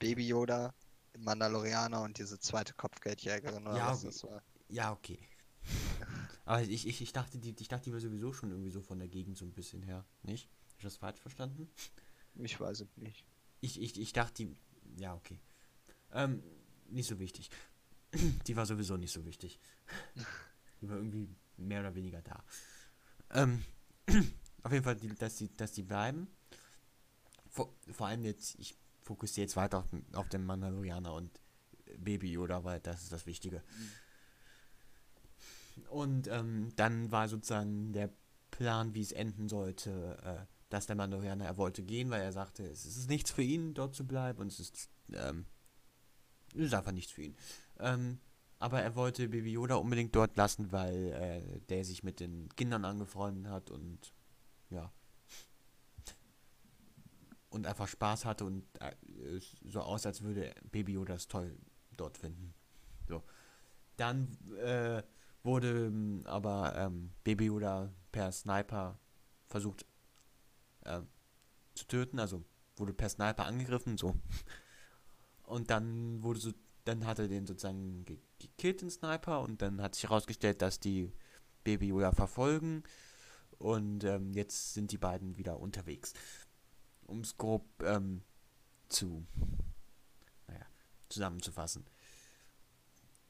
Baby 0.00 0.26
Yoda, 0.26 0.74
Mandalorianer 1.16 2.02
und 2.02 2.18
diese 2.18 2.40
zweite 2.40 2.74
Kopfgeldjägerin 2.74 3.64
oder 3.64 3.76
ja, 3.76 3.90
was 3.90 3.98
okay. 3.98 4.06
das 4.06 4.24
war. 4.24 4.42
Ja, 4.68 4.92
okay. 4.92 5.20
Aber 6.46 6.62
ich, 6.62 6.84
ich, 6.88 7.00
ich 7.00 7.12
dachte, 7.12 7.38
die, 7.38 7.54
ich 7.56 7.68
dachte, 7.68 7.84
die 7.84 7.92
war 7.92 8.00
sowieso 8.00 8.32
schon 8.32 8.50
irgendwie 8.50 8.70
so 8.70 8.82
von 8.82 8.98
der 8.98 9.06
Gegend 9.06 9.38
so 9.38 9.44
ein 9.44 9.52
bisschen 9.52 9.84
her, 9.84 10.04
nicht? 10.24 10.48
Habe 10.48 10.78
ich 10.78 10.84
das 10.84 10.96
falsch 10.96 11.20
verstanden? 11.20 11.70
Ich 12.34 12.58
weiß 12.58 12.80
es 12.80 12.96
nicht. 12.96 13.24
Ich, 13.60 13.80
ich, 13.80 14.00
ich 14.00 14.12
dachte, 14.12 14.44
die. 14.44 14.56
Ja, 14.96 15.14
okay. 15.14 15.38
Ähm, 16.12 16.42
nicht 16.88 17.08
so 17.08 17.20
wichtig. 17.20 17.50
Die 18.48 18.56
war 18.56 18.66
sowieso 18.66 18.96
nicht 18.96 19.12
so 19.12 19.24
wichtig. 19.24 19.60
Die 20.80 20.88
war 20.88 20.96
irgendwie 20.96 21.28
mehr 21.60 21.80
oder 21.80 21.94
weniger 21.94 22.22
da. 22.22 22.42
Ähm, 23.30 23.62
auf 24.62 24.72
jeden 24.72 24.84
Fall, 24.84 24.96
die, 24.96 25.14
dass, 25.14 25.36
die, 25.36 25.54
dass 25.56 25.72
die 25.72 25.82
bleiben. 25.82 26.28
Vor, 27.48 27.74
vor 27.90 28.06
allem 28.06 28.24
jetzt, 28.24 28.58
ich 28.58 28.76
fokussiere 29.02 29.44
jetzt 29.44 29.56
weiter 29.56 29.78
auf, 29.78 29.86
auf 30.12 30.28
den 30.28 30.44
Mandalorianer 30.44 31.12
und 31.14 31.30
Baby 31.98 32.32
Yoda, 32.32 32.64
weil 32.64 32.80
das 32.80 33.02
ist 33.02 33.12
das 33.12 33.26
Wichtige. 33.26 33.62
Und 35.88 36.28
ähm, 36.28 36.72
dann 36.76 37.10
war 37.10 37.28
sozusagen 37.28 37.92
der 37.92 38.10
Plan, 38.50 38.94
wie 38.94 39.00
es 39.00 39.12
enden 39.12 39.48
sollte, 39.48 40.18
äh, 40.22 40.46
dass 40.68 40.86
der 40.86 40.96
Mandalorianer, 40.96 41.44
er 41.44 41.56
wollte 41.56 41.82
gehen, 41.82 42.10
weil 42.10 42.22
er 42.22 42.32
sagte, 42.32 42.64
es 42.64 42.84
ist 42.84 43.08
nichts 43.08 43.30
für 43.30 43.42
ihn, 43.42 43.74
dort 43.74 43.94
zu 43.94 44.06
bleiben 44.06 44.40
und 44.40 44.48
es 44.48 44.60
ist, 44.60 44.88
ähm, 45.12 45.46
es 46.54 46.66
ist 46.66 46.74
einfach 46.74 46.92
nichts 46.92 47.12
für 47.12 47.22
ihn. 47.22 47.36
Ähm, 47.78 48.20
aber 48.60 48.82
er 48.82 48.94
wollte 48.94 49.28
Baby 49.28 49.52
Yoda 49.52 49.76
unbedingt 49.76 50.14
dort 50.14 50.36
lassen, 50.36 50.70
weil 50.70 51.12
äh, 51.12 51.60
der 51.68 51.84
sich 51.84 52.04
mit 52.04 52.20
den 52.20 52.48
Kindern 52.50 52.84
angefreundet 52.84 53.50
hat 53.50 53.70
und 53.70 54.12
ja, 54.68 54.92
und 57.48 57.66
einfach 57.66 57.88
Spaß 57.88 58.26
hatte 58.26 58.44
und 58.44 58.64
äh, 58.80 58.92
so 59.64 59.80
aus, 59.80 60.06
als 60.06 60.22
würde 60.22 60.54
Baby 60.70 60.92
Yoda 60.92 61.14
es 61.14 61.26
toll 61.26 61.56
dort 61.96 62.18
finden. 62.18 62.54
So. 63.08 63.22
Dann 63.96 64.36
äh, 64.62 65.02
wurde 65.42 65.86
ähm, 65.86 66.22
aber 66.26 66.76
ähm, 66.76 67.12
Baby 67.24 67.46
Yoda 67.46 67.90
per 68.12 68.30
Sniper 68.30 68.98
versucht 69.48 69.86
äh, 70.84 71.00
zu 71.74 71.86
töten, 71.86 72.18
also 72.18 72.44
wurde 72.76 72.92
per 72.92 73.08
Sniper 73.08 73.46
angegriffen, 73.46 73.96
so. 73.96 74.14
Und 75.42 75.70
dann 75.70 76.22
wurde 76.22 76.38
so, 76.38 76.52
dann 76.84 77.06
hat 77.06 77.18
er 77.18 77.26
den 77.26 77.46
sozusagen 77.46 78.04
gekillt, 78.40 78.82
den 78.82 78.90
Sniper, 78.90 79.40
und 79.40 79.62
dann 79.62 79.80
hat 79.80 79.94
sich 79.94 80.04
herausgestellt, 80.04 80.62
dass 80.62 80.80
die 80.80 81.12
Baby 81.64 81.88
Yoda 81.88 82.12
verfolgen. 82.12 82.82
Und 83.58 84.04
ähm, 84.04 84.32
jetzt 84.32 84.72
sind 84.74 84.90
die 84.90 84.98
beiden 84.98 85.36
wieder 85.36 85.60
unterwegs 85.60 86.14
um 87.10 87.20
es 87.20 87.36
grob 87.36 87.64
ähm, 87.82 88.22
zu, 88.88 89.26
naja, 90.46 90.64
zusammenzufassen. 91.08 91.84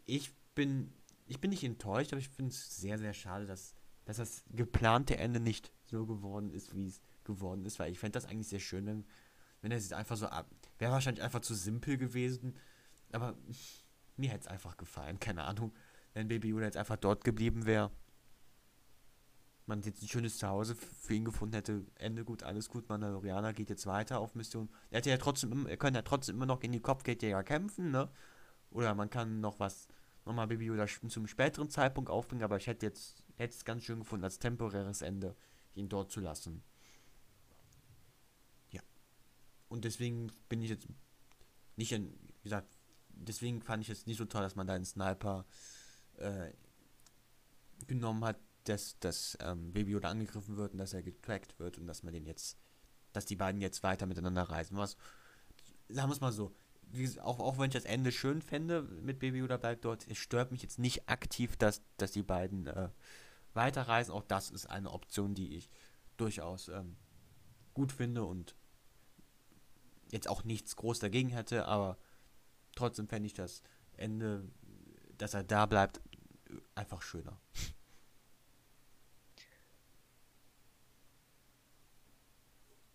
Ich 0.06 0.32
bin, 0.54 0.92
ich 1.26 1.40
bin 1.40 1.50
nicht 1.50 1.64
enttäuscht, 1.64 2.12
aber 2.12 2.20
ich 2.20 2.28
finde 2.28 2.50
es 2.50 2.76
sehr, 2.76 2.98
sehr 2.98 3.14
schade, 3.14 3.46
dass, 3.46 3.74
dass 4.04 4.18
das 4.18 4.44
geplante 4.50 5.16
Ende 5.16 5.40
nicht 5.40 5.72
so 5.86 6.06
geworden 6.06 6.50
ist, 6.50 6.74
wie 6.76 6.86
es 6.86 7.00
geworden 7.24 7.64
ist, 7.64 7.78
weil 7.78 7.90
ich 7.90 7.98
fände 7.98 8.12
das 8.12 8.26
eigentlich 8.26 8.48
sehr 8.48 8.60
schön, 8.60 8.86
wenn, 8.86 9.06
wenn 9.62 9.72
es 9.72 9.92
einfach 9.92 10.16
so 10.16 10.26
ab. 10.26 10.50
Wäre 10.78 10.92
wahrscheinlich 10.92 11.24
einfach 11.24 11.40
zu 11.40 11.54
simpel 11.54 11.96
gewesen, 11.96 12.56
aber 13.12 13.36
mir 14.16 14.30
hätte 14.30 14.42
es 14.42 14.46
einfach 14.48 14.76
gefallen, 14.76 15.18
keine 15.20 15.44
Ahnung. 15.44 15.72
Wenn 16.14 16.28
Baby 16.28 16.48
Yoda 16.48 16.64
jetzt 16.64 16.76
einfach 16.76 16.96
dort 16.96 17.24
geblieben 17.24 17.66
wäre 17.66 17.90
man 19.70 19.80
jetzt 19.82 20.02
ein 20.02 20.08
schönes 20.08 20.36
Zuhause 20.36 20.74
für 20.74 21.14
ihn 21.14 21.24
gefunden 21.24 21.54
hätte, 21.54 21.86
Ende 21.94 22.24
gut, 22.24 22.42
alles 22.42 22.68
gut, 22.68 22.88
Mandalorianer 22.88 23.54
geht 23.54 23.70
jetzt 23.70 23.86
weiter 23.86 24.20
auf 24.20 24.34
Mission. 24.34 24.68
Er 24.90 24.98
hätte 24.98 25.10
ja 25.10 25.16
trotzdem, 25.16 25.66
er 25.66 25.76
könnte 25.78 25.98
ja 25.98 26.02
trotzdem 26.02 26.36
immer 26.36 26.46
noch 26.46 26.62
in 26.62 26.72
die 26.72 26.80
Kopfgeldjäger 26.80 27.42
kämpfen, 27.44 27.90
ne? 27.90 28.10
Oder 28.70 28.94
man 28.94 29.08
kann 29.08 29.40
noch 29.40 29.58
was, 29.60 29.88
nochmal 30.26 30.48
Baby 30.48 30.70
oder 30.70 30.86
zum 30.86 31.26
späteren 31.26 31.70
Zeitpunkt 31.70 32.10
aufbringen, 32.10 32.42
aber 32.42 32.56
ich 32.56 32.66
hätte 32.66 32.84
jetzt, 32.84 33.24
hätte 33.36 33.54
es 33.54 33.64
ganz 33.64 33.84
schön 33.84 34.00
gefunden, 34.00 34.24
als 34.24 34.38
temporäres 34.38 35.02
Ende 35.02 35.36
ihn 35.74 35.88
dort 35.88 36.10
zu 36.10 36.20
lassen. 36.20 36.62
und 39.68 39.84
deswegen 39.84 40.32
bin 40.48 40.62
ich 40.62 40.70
jetzt 40.70 40.88
nicht 41.76 41.92
in, 41.92 42.12
wie 42.26 42.42
gesagt, 42.42 42.76
deswegen 43.20 43.60
fand 43.62 43.82
ich 43.82 43.90
es 43.90 44.06
nicht 44.06 44.18
so 44.18 44.24
toll, 44.24 44.42
dass 44.42 44.56
man 44.56 44.66
da 44.66 44.74
einen 44.74 44.84
Sniper 44.84 45.44
äh, 46.16 46.50
genommen 47.86 48.24
hat, 48.24 48.38
dass 48.64 48.98
das 49.00 49.38
ähm, 49.40 49.72
Baby 49.72 49.96
oder 49.96 50.08
angegriffen 50.08 50.56
wird 50.56 50.72
und 50.72 50.78
dass 50.78 50.92
er 50.92 51.02
getrackt 51.02 51.58
wird 51.58 51.78
und 51.78 51.86
dass 51.86 52.02
man 52.02 52.12
den 52.12 52.26
jetzt, 52.26 52.58
dass 53.12 53.24
die 53.24 53.36
beiden 53.36 53.60
jetzt 53.60 53.82
weiter 53.82 54.06
miteinander 54.06 54.42
reisen. 54.42 54.76
Was, 54.76 54.96
sagen 55.88 56.08
wir 56.08 56.14
es 56.14 56.20
mal 56.20 56.32
so, 56.32 56.52
auch, 57.22 57.38
auch 57.38 57.58
wenn 57.58 57.68
ich 57.68 57.74
das 57.74 57.84
Ende 57.84 58.12
schön 58.12 58.42
fände 58.42 58.82
mit 58.82 59.20
Baby 59.20 59.42
oder 59.42 59.58
bleibt 59.58 59.84
dort, 59.84 60.06
es 60.08 60.18
stört 60.18 60.50
mich 60.50 60.62
jetzt 60.62 60.78
nicht 60.78 61.08
aktiv, 61.08 61.56
dass, 61.56 61.82
dass 61.96 62.12
die 62.12 62.22
beiden 62.22 62.66
äh, 62.66 62.88
weiterreisen. 63.54 64.12
Auch 64.12 64.24
das 64.24 64.50
ist 64.50 64.66
eine 64.66 64.90
Option, 64.90 65.34
die 65.34 65.56
ich 65.56 65.70
durchaus 66.16 66.68
ähm, 66.68 66.96
gut 67.74 67.92
finde 67.92 68.24
und 68.24 68.54
jetzt 70.10 70.28
auch 70.28 70.44
nichts 70.44 70.76
groß 70.76 70.98
dagegen 70.98 71.28
hätte, 71.28 71.66
aber 71.66 71.96
trotzdem 72.74 73.08
fände 73.08 73.26
ich 73.26 73.34
das 73.34 73.62
Ende, 73.96 74.48
dass 75.18 75.34
er 75.34 75.44
da 75.44 75.66
bleibt, 75.66 76.00
einfach 76.74 77.02
schöner. 77.02 77.38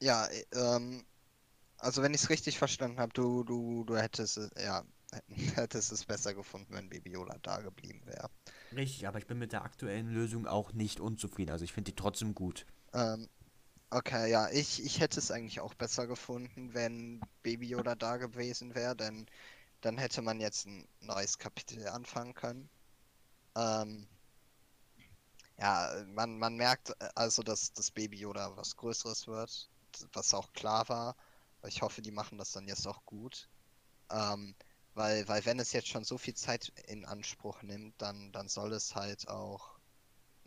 Ja, 0.02 0.28
ähm, 0.54 1.06
also 1.78 2.02
wenn 2.02 2.14
ich 2.14 2.24
es 2.24 2.30
richtig 2.30 2.58
verstanden 2.58 3.00
habe, 3.00 3.14
du, 3.14 3.44
du, 3.44 3.84
du 3.86 3.98
hättest 3.98 4.38
es, 4.38 4.52
ja, 4.58 4.84
hättest 5.56 5.92
es 5.92 6.06
besser 6.06 6.34
gefunden, 6.34 6.74
wenn 6.74 6.90
Bibiola 6.90 7.38
da 7.42 7.62
geblieben 7.62 8.02
wäre. 8.06 8.30
Richtig, 8.76 9.08
aber 9.08 9.20
ich 9.20 9.28
bin 9.28 9.38
mit 9.38 9.52
der 9.52 9.64
aktuellen 9.64 10.10
Lösung 10.10 10.48
auch 10.48 10.74
nicht 10.74 11.00
unzufrieden. 11.00 11.52
Also 11.52 11.64
ich 11.64 11.74
finde 11.74 11.92
die 11.92 11.96
trotzdem 11.96 12.36
gut. 12.36 12.66
Ähm, 12.94 13.28
okay, 13.90 14.30
ja, 14.30 14.50
ich, 14.50 14.84
ich 14.84 15.00
hätte 15.00 15.20
es 15.20 15.32
eigentlich 15.32 15.60
auch 15.60 15.74
besser 15.74 16.08
gefunden, 16.08 16.74
wenn 16.74 17.22
Baby 17.44 17.68
Yoda 17.68 17.96
da 17.96 18.18
gewesen 18.18 18.76
wäre, 18.76 18.96
denn 18.96 19.28
dann 19.86 20.00
hätte 20.00 20.24
man 20.24 20.40
jetzt 20.40 20.66
ein 20.66 20.88
neues 21.00 21.38
Kapitel 21.38 21.88
anfangen 21.88 22.34
können. 22.34 22.70
Ähm, 23.56 24.08
ja, 25.60 26.04
man, 26.08 26.40
man 26.40 26.56
merkt 26.56 26.90
äh, 26.90 27.10
also, 27.14 27.44
dass 27.44 27.72
das 27.72 27.92
Baby 27.92 28.18
Yoda 28.18 28.58
was 28.58 28.76
Größeres 28.78 29.28
wird, 29.28 29.70
was 30.14 30.34
auch 30.34 30.52
klar 30.54 30.90
war. 30.90 31.16
Ich 31.68 31.84
hoffe, 31.84 32.02
die 32.02 32.12
machen 32.12 32.40
das 32.40 32.52
dann 32.52 32.68
jetzt 32.68 32.88
auch 32.88 33.06
gut. 33.06 33.48
Ähm, 34.10 34.56
weil, 34.96 35.28
weil 35.28 35.46
wenn 35.46 35.60
es 35.60 35.72
jetzt 35.72 35.90
schon 35.90 36.04
so 36.04 36.18
viel 36.18 36.34
Zeit 36.34 36.70
in 36.88 37.06
Anspruch 37.06 37.62
nimmt, 37.62 37.94
dann, 38.02 38.32
dann 38.32 38.48
soll 38.48 38.74
es 38.74 38.96
halt 38.96 39.28
auch 39.28 39.78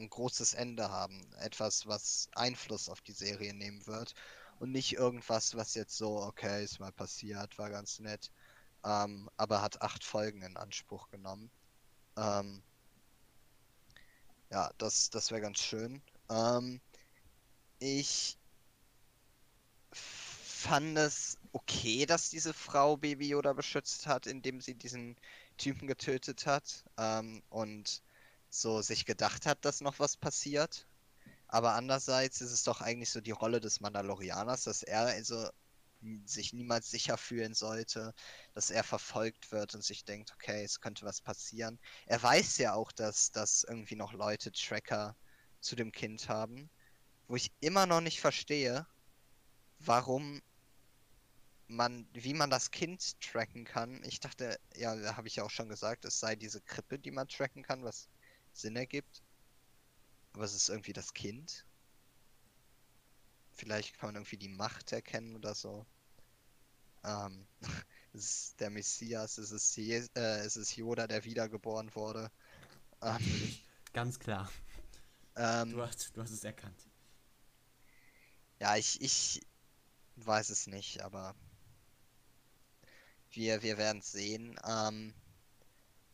ein 0.00 0.10
großes 0.10 0.54
Ende 0.54 0.90
haben. 0.90 1.32
Etwas, 1.34 1.86
was 1.86 2.28
Einfluss 2.34 2.88
auf 2.88 3.02
die 3.02 3.12
Serie 3.12 3.54
nehmen 3.54 3.86
wird. 3.86 4.14
Und 4.58 4.72
nicht 4.72 4.94
irgendwas, 4.94 5.54
was 5.54 5.74
jetzt 5.74 5.96
so, 5.96 6.22
okay, 6.22 6.64
ist 6.64 6.80
mal 6.80 6.90
passiert, 6.90 7.56
war 7.56 7.70
ganz 7.70 8.00
nett. 8.00 8.32
Ähm, 8.84 9.28
aber 9.36 9.62
hat 9.62 9.82
acht 9.82 10.04
Folgen 10.04 10.42
in 10.42 10.56
Anspruch 10.56 11.10
genommen. 11.10 11.50
Ähm, 12.16 12.62
ja, 14.50 14.70
das, 14.78 15.10
das 15.10 15.30
wäre 15.30 15.40
ganz 15.40 15.58
schön. 15.58 16.02
Ähm, 16.30 16.80
ich 17.78 18.38
fand 19.92 20.98
es 20.98 21.38
okay, 21.52 22.06
dass 22.06 22.30
diese 22.30 22.52
Frau 22.52 22.96
Baby 22.96 23.28
Yoda 23.28 23.52
beschützt 23.52 24.06
hat, 24.06 24.26
indem 24.26 24.60
sie 24.60 24.74
diesen 24.74 25.16
Typen 25.56 25.86
getötet 25.86 26.46
hat 26.46 26.84
ähm, 26.98 27.42
und 27.50 28.02
so 28.50 28.82
sich 28.82 29.04
gedacht 29.06 29.46
hat, 29.46 29.64
dass 29.64 29.80
noch 29.80 29.98
was 29.98 30.16
passiert. 30.16 30.86
Aber 31.48 31.74
andererseits 31.74 32.40
ist 32.40 32.52
es 32.52 32.64
doch 32.64 32.80
eigentlich 32.80 33.10
so 33.10 33.20
die 33.20 33.30
Rolle 33.30 33.60
des 33.60 33.80
Mandalorianers, 33.80 34.64
dass 34.64 34.82
er 34.82 35.06
also 35.06 35.48
sich 36.24 36.52
niemals 36.52 36.90
sicher 36.90 37.16
fühlen 37.18 37.54
sollte, 37.54 38.14
dass 38.54 38.70
er 38.70 38.84
verfolgt 38.84 39.52
wird 39.52 39.74
und 39.74 39.84
sich 39.84 40.04
denkt, 40.04 40.32
okay, 40.32 40.62
es 40.64 40.80
könnte 40.80 41.04
was 41.04 41.20
passieren. 41.20 41.78
Er 42.06 42.22
weiß 42.22 42.58
ja 42.58 42.74
auch, 42.74 42.92
dass, 42.92 43.30
dass 43.32 43.64
irgendwie 43.64 43.96
noch 43.96 44.12
Leute 44.12 44.52
Tracker 44.52 45.16
zu 45.60 45.76
dem 45.76 45.92
Kind 45.92 46.28
haben, 46.28 46.70
wo 47.26 47.36
ich 47.36 47.52
immer 47.60 47.86
noch 47.86 48.00
nicht 48.00 48.20
verstehe, 48.20 48.86
warum 49.80 50.40
man, 51.68 52.08
wie 52.14 52.34
man 52.34 52.50
das 52.50 52.70
Kind 52.70 53.20
tracken 53.20 53.64
kann. 53.64 54.02
Ich 54.04 54.20
dachte, 54.20 54.58
ja, 54.74 54.96
da 54.96 55.16
habe 55.16 55.28
ich 55.28 55.36
ja 55.36 55.44
auch 55.44 55.50
schon 55.50 55.68
gesagt, 55.68 56.04
es 56.04 56.18
sei 56.18 56.34
diese 56.34 56.60
Krippe, 56.62 56.98
die 56.98 57.10
man 57.10 57.28
tracken 57.28 57.62
kann, 57.62 57.84
was 57.84 58.08
Sinn 58.52 58.76
ergibt. 58.76 59.22
Aber 60.32 60.44
es 60.44 60.54
ist 60.54 60.68
irgendwie 60.68 60.92
das 60.92 61.12
Kind. 61.12 61.67
Vielleicht 63.58 63.98
kann 63.98 64.08
man 64.08 64.14
irgendwie 64.16 64.36
die 64.38 64.48
Macht 64.48 64.92
erkennen 64.92 65.34
oder 65.34 65.54
so. 65.54 65.84
Ähm, 67.04 67.46
es 68.12 68.24
ist 68.24 68.60
der 68.60 68.70
Messias, 68.70 69.36
es 69.38 69.50
ist, 69.50 69.76
Je 69.76 70.06
äh, 70.14 70.38
es 70.40 70.56
ist 70.56 70.76
Yoda, 70.76 71.08
der 71.08 71.24
wiedergeboren 71.24 71.92
wurde. 71.94 72.30
Ähm, 73.02 73.56
Ganz 73.92 74.18
klar. 74.20 74.50
Ähm, 75.34 75.72
du, 75.72 75.82
hast, 75.82 76.16
du 76.16 76.22
hast 76.22 76.30
es 76.30 76.44
erkannt. 76.44 76.88
Ja, 78.60 78.76
ich, 78.76 79.00
ich 79.00 79.40
weiß 80.16 80.50
es 80.50 80.68
nicht, 80.68 81.02
aber 81.02 81.34
wir, 83.30 83.62
wir 83.62 83.76
werden 83.76 83.98
es 83.98 84.12
sehen. 84.12 84.58
Ähm, 84.64 85.14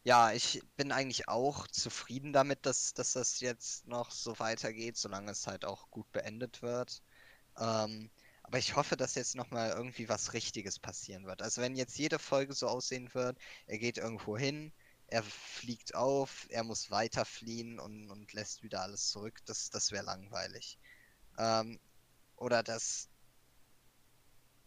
ja, 0.03 0.33
ich 0.33 0.63
bin 0.77 0.93
eigentlich 0.93 1.29
auch 1.29 1.67
zufrieden 1.69 2.33
damit, 2.33 2.67
dass, 2.67 2.95
dass 2.95 3.13
das 3.13 3.41
jetzt 3.41 3.87
noch 3.87 4.11
so 4.11 4.39
weitergeht, 4.39 4.97
solange 4.97 5.31
es 5.31 5.47
halt 5.47 5.65
auch 5.65 5.91
gut 5.91 6.11
beendet 6.13 6.63
wird. 6.63 7.03
Ähm, 7.59 8.11
aber 8.43 8.59
ich 8.59 8.77
hoffe, 8.77 8.97
dass 8.97 9.15
jetzt 9.15 9.35
nochmal 9.37 9.71
irgendwie 9.71 10.09
was 10.09 10.33
Richtiges 10.35 10.79
passieren 10.79 11.27
wird. 11.27 11.43
Also 11.43 11.63
wenn 11.63 11.77
jetzt 11.77 11.97
jede 11.99 12.19
Folge 12.19 12.53
so 12.53 12.69
aussehen 12.69 13.13
wird, 13.15 13.39
er 13.67 13.79
geht 13.79 13.99
irgendwo 13.99 14.37
hin, 14.37 14.73
er 15.07 15.23
fliegt 15.23 15.95
auf, 15.95 16.47
er 16.51 16.65
muss 16.65 16.91
weiter 16.91 17.25
fliehen 17.25 17.79
und, 17.79 18.11
und 18.11 18.33
lässt 18.33 18.63
wieder 18.63 18.83
alles 18.83 19.09
zurück, 19.09 19.41
das, 19.47 19.71
das 19.71 19.93
wäre 19.93 20.05
langweilig. 20.05 20.79
Ähm, 21.39 21.81
oder 22.37 22.63
dass 22.63 23.09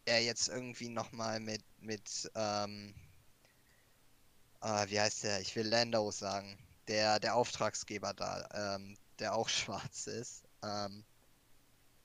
er 0.05 0.23
jetzt 0.23 0.47
irgendwie 0.47 0.89
nochmal 0.89 1.39
mit, 1.39 1.63
mit, 1.79 2.31
ähm, 2.35 2.95
äh, 4.61 4.89
wie 4.89 4.99
heißt 4.99 5.23
der? 5.23 5.41
Ich 5.41 5.55
will 5.55 5.67
Lando 5.67 6.11
sagen. 6.11 6.57
Der, 6.87 7.19
der 7.19 7.35
Auftragsgeber 7.35 8.13
da, 8.13 8.75
ähm, 8.75 8.97
der 9.19 9.35
auch 9.35 9.49
schwarz 9.49 10.07
ist, 10.07 10.45
ähm, 10.63 11.05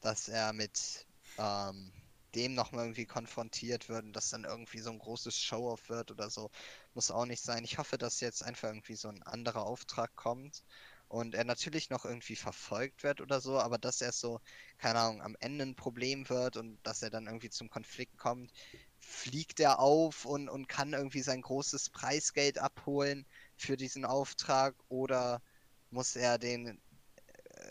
dass 0.02 0.28
er 0.28 0.52
mit 0.52 1.06
ähm, 1.38 1.92
dem 2.34 2.54
nochmal 2.54 2.84
irgendwie 2.86 3.06
konfrontiert 3.06 3.88
wird 3.88 4.04
und 4.04 4.12
dass 4.14 4.30
dann 4.30 4.44
irgendwie 4.44 4.80
so 4.80 4.90
ein 4.90 4.98
großes 4.98 5.38
Show-off 5.38 5.88
wird 5.88 6.10
oder 6.10 6.30
so. 6.30 6.50
Muss 6.94 7.10
auch 7.10 7.26
nicht 7.26 7.42
sein. 7.42 7.64
Ich 7.64 7.78
hoffe, 7.78 7.98
dass 7.98 8.20
jetzt 8.20 8.42
einfach 8.42 8.68
irgendwie 8.68 8.96
so 8.96 9.08
ein 9.08 9.22
anderer 9.22 9.66
Auftrag 9.66 10.14
kommt 10.16 10.64
und 11.08 11.34
er 11.34 11.44
natürlich 11.44 11.90
noch 11.90 12.04
irgendwie 12.06 12.36
verfolgt 12.36 13.02
wird 13.02 13.20
oder 13.20 13.40
so, 13.40 13.60
aber 13.60 13.78
dass 13.78 14.00
er 14.00 14.12
so, 14.12 14.40
keine 14.78 14.98
Ahnung, 15.00 15.22
am 15.22 15.36
Ende 15.40 15.64
ein 15.66 15.76
Problem 15.76 16.28
wird 16.30 16.56
und 16.56 16.78
dass 16.84 17.02
er 17.02 17.10
dann 17.10 17.26
irgendwie 17.26 17.50
zum 17.50 17.68
Konflikt 17.70 18.16
kommt, 18.18 18.50
fliegt 18.98 19.60
er 19.60 19.78
auf 19.78 20.24
und, 20.24 20.48
und 20.48 20.68
kann 20.68 20.94
irgendwie 20.94 21.22
sein 21.22 21.42
großes 21.42 21.90
Preisgeld 21.90 22.58
abholen 22.58 23.26
für 23.56 23.76
diesen 23.76 24.06
Auftrag 24.06 24.74
oder 24.88 25.42
muss 25.90 26.16
er 26.16 26.38
den 26.38 26.80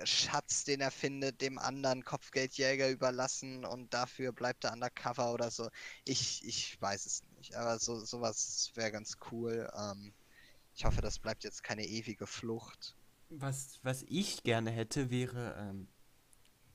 Schatz, 0.04 0.64
den 0.64 0.82
er 0.82 0.92
findet, 0.92 1.42
dem 1.42 1.58
anderen 1.58 2.04
Kopfgeldjäger 2.04 2.90
überlassen 2.90 3.66
und 3.66 3.94
dafür 3.94 4.32
bleibt 4.32 4.64
er 4.64 4.74
undercover 4.74 5.34
oder 5.34 5.52
so. 5.52 5.70
Ich, 6.06 6.46
ich 6.46 6.82
weiß 6.82 7.06
es 7.06 7.24
nicht, 7.38 7.56
aber 7.56 7.80
so 7.80 8.04
sowas 8.04 8.72
wäre 8.76 8.92
ganz 8.92 9.18
cool. 9.32 9.70
Ähm, 9.76 10.14
ich 10.76 10.86
hoffe, 10.86 11.02
das 11.02 11.20
bleibt 11.20 11.44
jetzt 11.44 11.64
keine 11.64 11.86
ewige 11.86 12.28
Flucht 12.28 12.96
was, 13.32 13.80
was 13.84 14.04
ich 14.04 14.44
gerne 14.44 14.72
hätte, 14.72 15.10
wäre 15.10 15.56
ähm, 15.58 15.88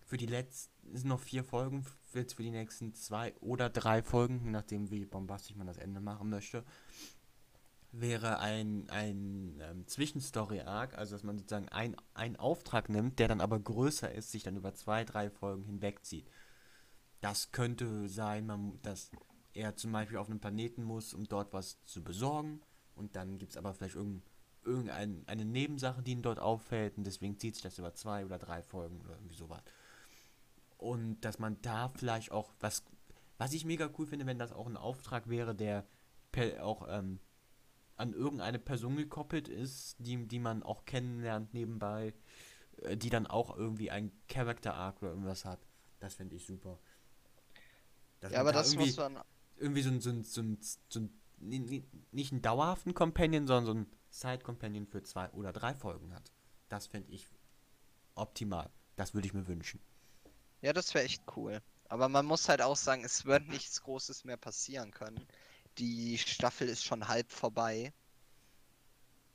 für 0.05 0.17
die 0.17 0.27
letzten, 0.27 0.73
es 0.95 1.01
sind 1.01 1.09
noch 1.09 1.21
vier 1.21 1.45
Folgen, 1.45 1.85
jetzt 2.15 2.35
für 2.35 2.43
die 2.43 2.51
nächsten 2.51 2.95
zwei 2.95 3.35
oder 3.41 3.69
drei 3.69 4.03
Folgen, 4.03 4.51
nachdem 4.51 4.91
wie 4.91 5.05
bombastisch 5.05 5.57
man 5.57 5.67
das 5.67 5.77
Ende 5.77 6.01
machen 6.01 6.31
möchte, 6.31 6.65
wäre 8.01 8.39
ein, 8.39 8.89
ein 8.91 9.61
ähm, 9.61 9.87
Zwischenstory-Arc, 9.87 10.97
also 10.97 11.15
dass 11.15 11.23
man 11.23 11.39
sozusagen 11.39 11.69
einen 11.69 12.37
Auftrag 12.37 12.89
nimmt, 12.89 13.19
der 13.19 13.29
dann 13.29 13.41
aber 13.41 13.59
größer 13.59 14.13
ist, 14.13 14.31
sich 14.31 14.43
dann 14.43 14.57
über 14.57 14.75
zwei, 14.75 15.05
drei 15.05 15.31
Folgen 15.31 15.65
hinwegzieht. 15.65 16.29
Das 17.21 17.53
könnte 17.53 18.09
sein, 18.09 18.47
man, 18.47 18.79
dass 18.83 19.11
er 19.53 19.77
zum 19.77 19.93
Beispiel 19.93 20.19
auf 20.19 20.29
einem 20.29 20.41
Planeten 20.41 20.83
muss, 20.83 21.15
um 21.15 21.25
dort 21.25 21.53
was 21.53 21.83
zu 21.85 22.05
besorgen. 22.05 22.61
Und 22.95 23.17
dann 23.17 23.39
gibt 23.39 23.53
es 23.53 23.57
aber 23.57 23.75
vielleicht 23.75 23.97
irgendein 23.97 24.23
irgendeine 24.67 25.45
Nebensache, 25.45 26.03
die 26.03 26.13
ihn 26.13 26.23
dort 26.23 26.39
auffällt 26.39 26.99
und 26.99 27.05
deswegen 27.05 27.39
zieht 27.39 27.55
sich 27.55 27.63
das 27.63 27.79
über 27.79 27.95
zwei 27.95 28.25
oder 28.25 28.39
drei 28.39 28.63
Folgen 28.63 29.01
oder 29.01 29.15
irgendwie 29.15 29.37
sowas. 29.37 29.63
Und 30.77 31.21
dass 31.21 31.39
man 31.39 31.61
da 31.63 31.89
vielleicht 31.89 32.33
auch 32.33 32.53
was, 32.61 32.85
was 33.39 33.53
ich 33.53 33.65
mega 33.65 33.89
cool 33.97 34.07
finde, 34.07 34.27
wenn 34.27 34.39
das 34.39 34.53
auch 34.53 34.67
ein 34.67 34.77
Auftrag 34.77 35.29
wäre, 35.29 35.55
der 35.55 35.87
auch 36.61 36.87
ähm, 36.91 37.19
an 37.97 38.13
irgendeine 38.13 38.59
Person 38.59 38.97
gekoppelt 38.97 39.49
ist, 39.49 39.97
die, 39.99 40.27
die 40.27 40.39
man 40.39 40.63
auch 40.63 40.85
kennenlernt 40.85 41.55
nebenbei, 41.55 42.15
äh, 42.83 42.97
die 42.97 43.11
dann 43.11 43.27
auch 43.27 43.57
irgendwie 43.57 43.91
ein 43.91 44.13
Character 44.29 44.75
Arc 44.75 45.03
oder 45.03 45.13
irgendwas 45.13 45.45
hat. 45.45 45.61
Das 46.01 46.15
finde 46.15 46.37
ich 46.37 46.47
super. 46.47 46.79
Dass 48.21 48.33
ja, 48.33 48.41
aber 48.41 48.53
da 48.53 48.61
das 48.61 48.73
irgendwie, 48.73 48.87
muss 48.87 48.97
man. 48.97 49.21
irgendwie 49.57 49.83
so 49.83 49.91
ein, 49.91 50.01
so 50.01 50.11
ein, 50.11 50.25
so 50.25 50.43
ein, 50.43 50.59
so 50.89 51.01
ein 51.01 51.21
ni- 51.39 51.59
ni- 51.61 51.89
nicht 52.13 52.33
einen 52.33 52.43
dauerhaften 52.43 52.95
Companion, 52.95 53.47
sondern 53.47 53.67
so 53.67 53.75
ein 53.75 53.87
Side-Companion 54.11 54.87
für 54.87 55.03
zwei 55.03 55.31
oder 55.31 55.53
drei 55.53 55.75
Folgen 55.75 56.15
hat. 56.15 56.33
Das 56.69 56.87
fände 56.87 57.13
ich 57.13 57.29
optimal. 58.15 58.71
Das 58.97 59.15
würde 59.15 59.27
ich 59.27 59.35
mir 59.35 59.47
wünschen. 59.47 59.81
Ja, 60.61 60.73
das 60.75 60.93
wäre 60.95 61.05
echt 61.07 61.23
cool. 61.37 61.63
Aber 61.89 62.09
man 62.11 62.27
muss 62.27 62.49
halt 62.49 62.61
auch 62.61 62.77
sagen, 62.77 63.05
es 63.05 63.25
wird 63.25 63.49
nichts 63.49 63.81
Großes 63.83 64.25
mehr 64.25 64.37
passieren 64.37 64.91
können. 64.91 65.27
Die 65.79 66.19
Staffel 66.19 66.69
ist 66.69 66.85
schon 66.85 67.09
halb 67.09 67.31
vorbei. 67.31 67.93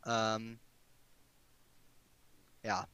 Ähm, 0.05 0.59
ja, 2.63 2.87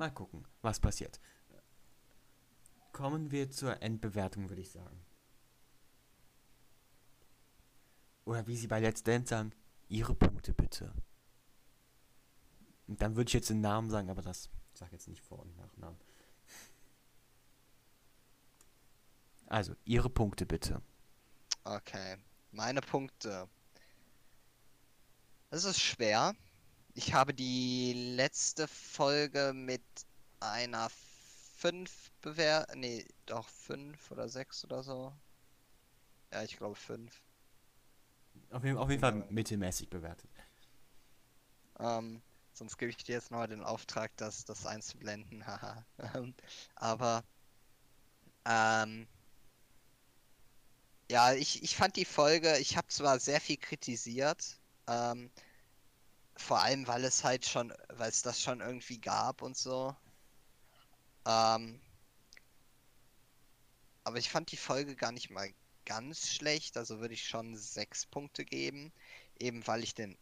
Mal 0.00 0.10
gucken, 0.10 0.46
was 0.62 0.80
passiert. 0.80 1.20
Kommen 2.90 3.30
wir 3.30 3.50
zur 3.50 3.82
Endbewertung, 3.82 4.48
würde 4.48 4.62
ich 4.62 4.70
sagen. 4.70 4.98
Oder 8.24 8.46
wie 8.46 8.56
sie 8.56 8.66
bei 8.66 8.80
Let's 8.80 9.02
Dance 9.02 9.28
sagen, 9.28 9.52
ihre 9.88 10.14
Punkte 10.14 10.54
bitte. 10.54 10.94
Und 12.86 13.02
dann 13.02 13.14
würde 13.14 13.28
ich 13.28 13.34
jetzt 13.34 13.50
den 13.50 13.60
Namen 13.60 13.90
sagen, 13.90 14.08
aber 14.08 14.22
das 14.22 14.48
ich 14.72 14.78
sag 14.78 14.90
jetzt 14.90 15.06
nicht 15.06 15.20
Vor- 15.20 15.40
und 15.40 15.54
Nachnamen. 15.58 16.00
Also, 19.50 19.74
ihre 19.84 20.08
Punkte 20.08 20.46
bitte. 20.46 20.80
okay. 21.64 22.16
Meine 22.52 22.82
Punkte. 22.82 23.48
Es 25.50 25.62
ist 25.64 25.80
schwer. 25.80 26.34
Ich 26.94 27.14
habe 27.14 27.32
die 27.34 27.92
letzte 28.16 28.66
Folge 28.68 29.52
mit 29.54 29.82
einer 30.40 30.88
5 30.90 32.10
bewertet. 32.20 32.76
Nee, 32.76 33.06
doch 33.26 33.48
5 33.48 34.10
oder 34.10 34.28
6 34.28 34.64
oder 34.64 34.82
so. 34.82 35.12
Ja, 36.32 36.42
ich 36.42 36.56
glaube 36.56 36.74
5. 36.74 37.22
Auf 38.50 38.64
jeden, 38.64 38.76
auf 38.78 38.90
jeden 38.90 39.00
Fall 39.00 39.12
mittelmäßig 39.30 39.88
bewertet. 39.90 40.30
Ähm, 41.80 42.22
sonst 42.52 42.76
gebe 42.78 42.90
ich 42.90 42.96
dir 43.04 43.14
jetzt 43.14 43.30
noch 43.32 43.46
den 43.46 43.62
Auftrag, 43.64 44.16
das, 44.16 44.44
das 44.44 44.66
einzublenden. 44.66 45.44
Haha. 45.46 45.84
Ähm, 46.14 46.34
Aber 46.76 47.24
ähm, 48.44 49.08
ja, 51.10 51.34
ich, 51.34 51.60
ich 51.64 51.74
fand 51.76 51.96
die 51.96 52.04
Folge, 52.04 52.56
ich 52.58 52.76
habe 52.76 52.86
zwar 52.86 53.18
sehr 53.18 53.40
viel 53.40 53.56
kritisiert, 53.56 54.60
ähm, 54.86 55.28
vor 56.36 56.60
allem 56.60 56.86
weil 56.86 57.04
es 57.04 57.24
halt 57.24 57.44
schon, 57.44 57.74
weil 57.88 58.10
es 58.10 58.22
das 58.22 58.40
schon 58.40 58.60
irgendwie 58.60 58.98
gab 59.00 59.42
und 59.42 59.56
so. 59.56 59.94
Ähm, 61.26 61.80
aber 64.04 64.18
ich 64.18 64.30
fand 64.30 64.52
die 64.52 64.56
Folge 64.56 64.94
gar 64.94 65.10
nicht 65.10 65.30
mal 65.30 65.52
ganz 65.84 66.28
schlecht, 66.28 66.76
also 66.76 67.00
würde 67.00 67.14
ich 67.14 67.26
schon 67.26 67.56
sechs 67.56 68.06
Punkte 68.06 68.44
geben, 68.44 68.92
eben 69.40 69.66
weil 69.66 69.82
ich 69.82 69.94
den 69.94 70.16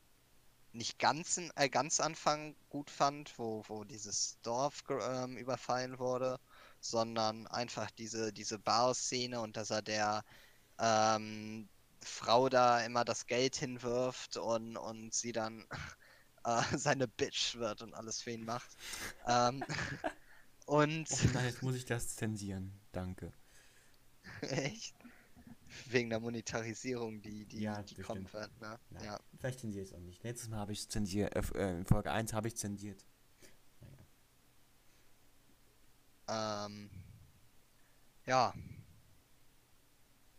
nicht 0.72 0.98
ganz, 0.98 1.38
äh, 1.56 1.68
ganz 1.68 2.00
Anfang 2.00 2.56
gut 2.70 2.90
fand, 2.90 3.38
wo, 3.38 3.62
wo 3.68 3.84
dieses 3.84 4.38
Dorf 4.42 4.84
ähm, 4.88 5.36
überfallen 5.36 5.98
wurde, 5.98 6.40
sondern 6.80 7.46
einfach 7.48 7.90
diese, 7.90 8.32
diese 8.32 8.58
Bar-Szene 8.58 9.38
und 9.42 9.58
dass 9.58 9.68
er 9.68 9.82
der 9.82 10.24
ähm, 10.78 11.68
Frau 12.02 12.48
da 12.48 12.80
immer 12.84 13.04
das 13.04 13.26
Geld 13.26 13.56
hinwirft 13.56 14.36
und, 14.36 14.76
und 14.76 15.12
sie 15.14 15.32
dann 15.32 15.66
äh, 16.44 16.62
seine 16.76 17.08
Bitch 17.08 17.56
wird 17.56 17.82
und 17.82 17.94
alles 17.94 18.22
für 18.22 18.30
ihn 18.32 18.44
macht. 18.44 18.70
ähm, 19.26 19.64
und 20.66 21.08
Oh 21.10 21.28
nein, 21.34 21.46
jetzt 21.46 21.62
muss 21.62 21.74
ich 21.74 21.84
das 21.84 22.16
zensieren. 22.16 22.72
Danke. 22.92 23.32
echt 24.40 24.94
wegen 25.86 26.10
der 26.10 26.20
Monetarisierung, 26.20 27.20
die, 27.20 27.44
die, 27.46 27.60
Ja, 27.60 27.82
die 27.82 28.02
stimmt. 28.02 28.32
wird, 28.32 28.60
ne? 28.60 28.78
Ja. 29.04 29.20
Vielleicht 29.38 29.60
zensiere 29.60 29.84
ich 29.84 29.90
es 29.90 29.94
auch 29.94 30.00
nicht. 30.00 30.22
Letztes 30.22 30.48
Mal 30.48 30.58
habe 30.58 30.72
ich 30.72 30.80
es 30.80 30.88
zensiert. 30.88 31.34
Äh, 31.36 31.42
äh, 31.58 31.76
in 31.78 31.84
Folge 31.84 32.10
1 32.10 32.32
habe 32.32 32.48
ich 32.48 32.56
zensiert. 32.56 33.04
Naja. 36.26 36.66
Ähm, 36.66 36.90
ja. 38.26 38.54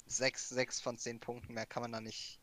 Sechs, 0.10 0.49
sechs 0.49 0.82
von 0.82 0.97
zehn 0.97 1.20
Punkten, 1.22 1.53
mehr 1.53 1.66
kann 1.66 1.84
man 1.84 1.91
da 1.93 2.01
nicht 2.01 2.39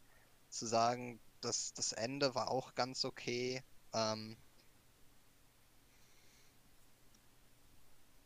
zu 0.48 0.66
sagen. 0.66 1.20
Das, 1.42 1.72
das 1.74 1.92
Ende 1.92 2.34
war 2.34 2.50
auch 2.50 2.74
ganz 2.74 3.04
okay. 3.04 3.62
Ähm, 3.92 4.36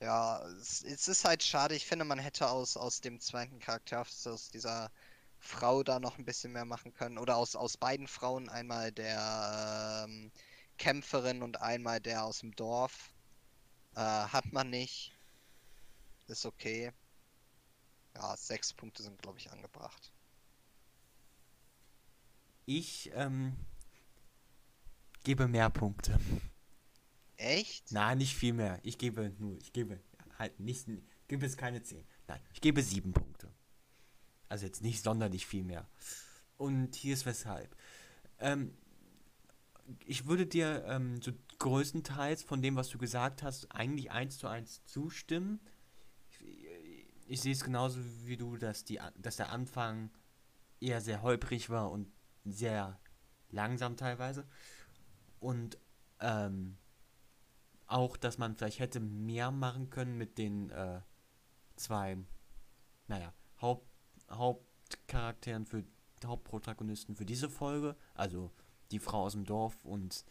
ja, 0.01 0.43
es, 0.61 0.83
es 0.83 1.09
ist 1.09 1.25
halt 1.25 1.43
schade. 1.43 1.75
Ich 1.75 1.87
finde, 1.87 2.05
man 2.05 2.19
hätte 2.19 2.49
aus, 2.51 2.77
aus 2.77 3.01
dem 3.01 3.21
zweiten 3.21 3.59
Charakter, 3.61 4.01
aus 4.01 4.51
dieser 4.51 4.91
Frau 5.39 5.83
da 5.83 6.01
noch 6.01 6.19
ein 6.19 6.25
bisschen 6.25 6.53
mehr 6.53 6.65
machen 6.67 6.93
können. 6.95 7.19
Oder 7.19 7.37
aus, 7.37 7.57
aus 7.57 7.77
beiden 7.77 8.09
Frauen, 8.09 8.49
einmal 8.49 8.93
der 8.93 10.05
ähm, 10.07 10.31
Kämpferin 10.79 11.43
und 11.43 11.61
einmal 11.61 12.01
der 12.01 12.25
aus 12.25 12.41
dem 12.41 12.55
Dorf. 12.57 13.13
Äh, 13.97 14.01
hat 14.01 14.53
man 14.53 14.71
nicht. 14.71 15.13
Ist 16.29 16.47
okay. 16.47 16.93
Ja, 18.15 18.37
sechs 18.37 18.73
Punkte 18.73 19.03
sind, 19.03 19.21
glaube 19.21 19.39
ich, 19.39 19.51
angebracht. 19.51 20.13
Ich 22.67 23.11
ähm, 23.15 23.57
gebe 25.25 25.49
mehr 25.49 25.71
Punkte. 25.71 26.19
Echt? 27.37 27.91
Nein, 27.91 28.19
nicht 28.19 28.37
viel 28.37 28.53
mehr. 28.53 28.79
Ich 28.83 28.99
gebe 28.99 29.33
nur, 29.39 29.57
ich 29.57 29.73
gebe 29.73 30.01
halt 30.39 30.61
nicht, 30.61 30.87
gebe 31.27 31.47
es 31.47 31.57
keine 31.57 31.83
10. 31.83 32.05
Nein, 32.29 32.41
ich 32.53 32.61
gebe 32.61 32.83
7 32.83 33.13
Punkte. 33.13 33.51
Also 34.49 34.67
jetzt 34.67 34.83
nicht 34.83 35.03
sonderlich 35.03 35.47
viel 35.47 35.65
mehr. 35.65 35.89
Und 36.57 36.95
hier 36.95 37.15
ist 37.15 37.25
weshalb. 37.25 37.75
Ähm, 38.39 38.77
ich 40.05 40.27
würde 40.27 40.47
dir 40.47 40.85
ähm, 40.87 41.21
so 41.23 41.33
größtenteils 41.59 42.43
von 42.43 42.63
dem, 42.63 42.77
was 42.77 42.89
du 42.89 42.99
gesagt 42.99 43.43
hast, 43.43 43.73
eigentlich 43.73 44.11
eins 44.11 44.39
zu 44.39 44.47
eins 44.47 44.85
zustimmen. 44.85 45.61
Ich, 47.31 47.41
sehe 47.43 47.53
es 47.53 47.63
genauso 47.63 48.01
wie 48.27 48.37
du, 48.37 48.57
dass, 48.57 48.85
die, 48.85 48.99
dass 49.17 49.37
der 49.37 49.53
Anfang 49.53 50.11
eher 50.81 51.01
sehr 51.01 51.23
holprig 51.23 51.71
war 51.71 51.93
und 51.93 52.11
sehr 52.45 52.99
langsam 53.51 53.97
teilweise. 53.97 54.49
Und 55.39 55.79
ähm, 56.19 56.77
auch, 57.87 58.17
dass 58.17 58.39
man 58.39 58.57
vielleicht 58.57 58.81
hätte 58.81 58.99
mehr 58.99 59.53
machen 59.53 59.91
können 59.91 60.19
mit 60.19 60.39
den 60.39 60.71
äh, 60.71 61.03
zwei, 61.77 62.19
naja, 63.07 63.33
Haupt, 63.61 63.89
Hauptcharakteren 64.29 65.67
für 65.67 65.85
Hauptprotagonisten 66.25 67.15
für 67.15 67.27
diese 67.27 67.49
Folge. 67.49 67.97
Also 68.15 68.51
die 68.91 68.99
Frau 68.99 69.23
aus 69.23 69.33
dem 69.33 69.45
Dorf 69.45 69.85
und 69.85 70.25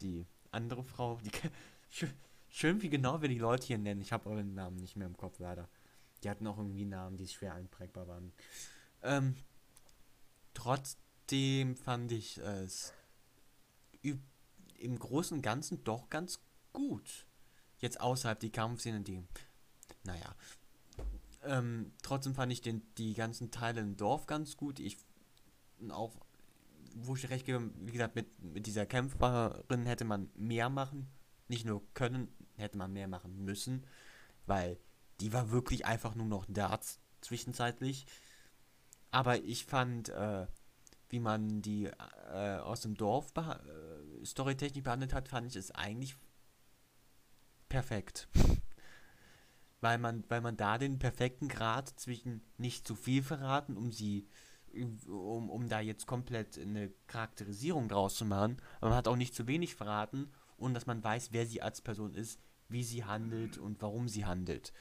die 0.00 0.26
andere 0.50 0.82
Frau. 0.82 1.18
Die, 1.18 1.30
schön, 1.90 2.12
schön, 2.48 2.80
wie 2.80 2.88
genau 2.88 3.20
wir 3.20 3.28
die 3.28 3.38
Leute 3.38 3.66
hier 3.66 3.78
nennen. 3.78 4.00
Ich 4.00 4.12
habe 4.12 4.30
euren 4.30 4.54
Namen 4.54 4.76
nicht 4.76 4.96
mehr 4.96 5.06
im 5.06 5.16
Kopf, 5.18 5.38
leider. 5.40 5.68
Die 6.22 6.30
hatten 6.30 6.46
auch 6.46 6.58
irgendwie 6.58 6.84
Namen, 6.84 7.16
die 7.16 7.28
schwer 7.28 7.54
einprägbar 7.54 8.08
waren. 8.08 8.32
Ähm, 9.02 9.36
trotzdem 10.54 11.76
fand 11.76 12.10
ich 12.12 12.38
es 12.38 12.92
im 14.78 14.98
Großen 14.98 15.36
und 15.36 15.42
Ganzen 15.42 15.84
doch 15.84 16.08
ganz 16.08 16.40
gut. 16.72 17.26
Jetzt 17.78 18.00
außerhalb 18.00 18.40
die 18.40 18.50
Kampfszenen, 18.50 19.04
die. 19.04 19.22
Naja. 20.04 20.34
Ähm, 21.44 21.92
trotzdem 22.02 22.34
fand 22.34 22.52
ich 22.52 22.60
den, 22.60 22.82
die 22.96 23.14
ganzen 23.14 23.50
Teile 23.50 23.80
im 23.80 23.96
Dorf 23.96 24.26
ganz 24.26 24.56
gut. 24.56 24.80
Ich 24.80 24.98
auch, 25.90 26.16
wo 26.94 27.14
ich 27.14 27.28
recht 27.30 27.46
gebe, 27.46 27.70
wie 27.76 27.92
gesagt, 27.92 28.16
mit, 28.16 28.42
mit 28.42 28.66
dieser 28.66 28.86
Kämpferin 28.86 29.86
hätte 29.86 30.04
man 30.04 30.30
mehr 30.34 30.68
machen. 30.68 31.08
Nicht 31.46 31.64
nur 31.64 31.82
können, 31.94 32.28
hätte 32.56 32.76
man 32.76 32.92
mehr 32.92 33.08
machen 33.08 33.44
müssen. 33.44 33.86
Weil 34.46 34.78
die 35.20 35.32
war 35.32 35.50
wirklich 35.50 35.86
einfach 35.86 36.14
nur 36.14 36.26
noch 36.26 36.46
da 36.48 36.78
zwischenzeitlich. 37.20 38.06
Aber 39.10 39.42
ich 39.42 39.64
fand, 39.64 40.10
äh, 40.10 40.46
wie 41.08 41.20
man 41.20 41.62
die 41.62 41.86
äh, 41.86 42.56
aus 42.58 42.82
dem 42.82 42.94
Dorf 42.94 43.32
beha 43.32 43.54
äh, 43.54 44.24
storytechnisch 44.24 44.84
behandelt 44.84 45.14
hat, 45.14 45.28
fand 45.28 45.48
ich 45.48 45.56
es 45.56 45.70
eigentlich 45.70 46.16
perfekt. 47.68 48.28
weil 49.80 49.98
man, 49.98 50.24
weil 50.28 50.40
man 50.40 50.56
da 50.56 50.78
den 50.78 50.98
perfekten 50.98 51.48
Grad 51.48 51.88
zwischen 51.88 52.42
nicht 52.56 52.86
zu 52.86 52.94
viel 52.94 53.22
verraten, 53.22 53.76
um 53.76 53.92
sie, 53.92 54.26
um, 55.06 55.50
um 55.50 55.68
da 55.68 55.80
jetzt 55.80 56.06
komplett 56.06 56.58
eine 56.58 56.90
Charakterisierung 57.06 57.88
draus 57.88 58.16
zu 58.16 58.24
machen, 58.24 58.60
aber 58.78 58.90
man 58.90 58.98
hat 58.98 59.08
auch 59.08 59.16
nicht 59.16 59.34
zu 59.34 59.46
wenig 59.46 59.74
verraten 59.74 60.30
und 60.56 60.74
dass 60.74 60.86
man 60.86 61.02
weiß, 61.02 61.28
wer 61.32 61.46
sie 61.46 61.62
als 61.62 61.80
Person 61.80 62.14
ist, 62.14 62.40
wie 62.68 62.84
sie 62.84 63.04
handelt 63.04 63.56
und 63.56 63.80
warum 63.80 64.08
sie 64.08 64.26
handelt. 64.26 64.72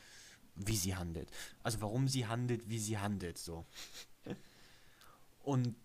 Wie 0.57 0.75
sie 0.75 0.95
handelt. 0.95 1.29
Also 1.63 1.81
warum 1.81 2.07
sie 2.07 2.27
handelt, 2.27 2.69
wie 2.69 2.79
sie 2.79 2.97
handelt, 2.97 3.37
so. 3.37 3.65
und 5.43 5.75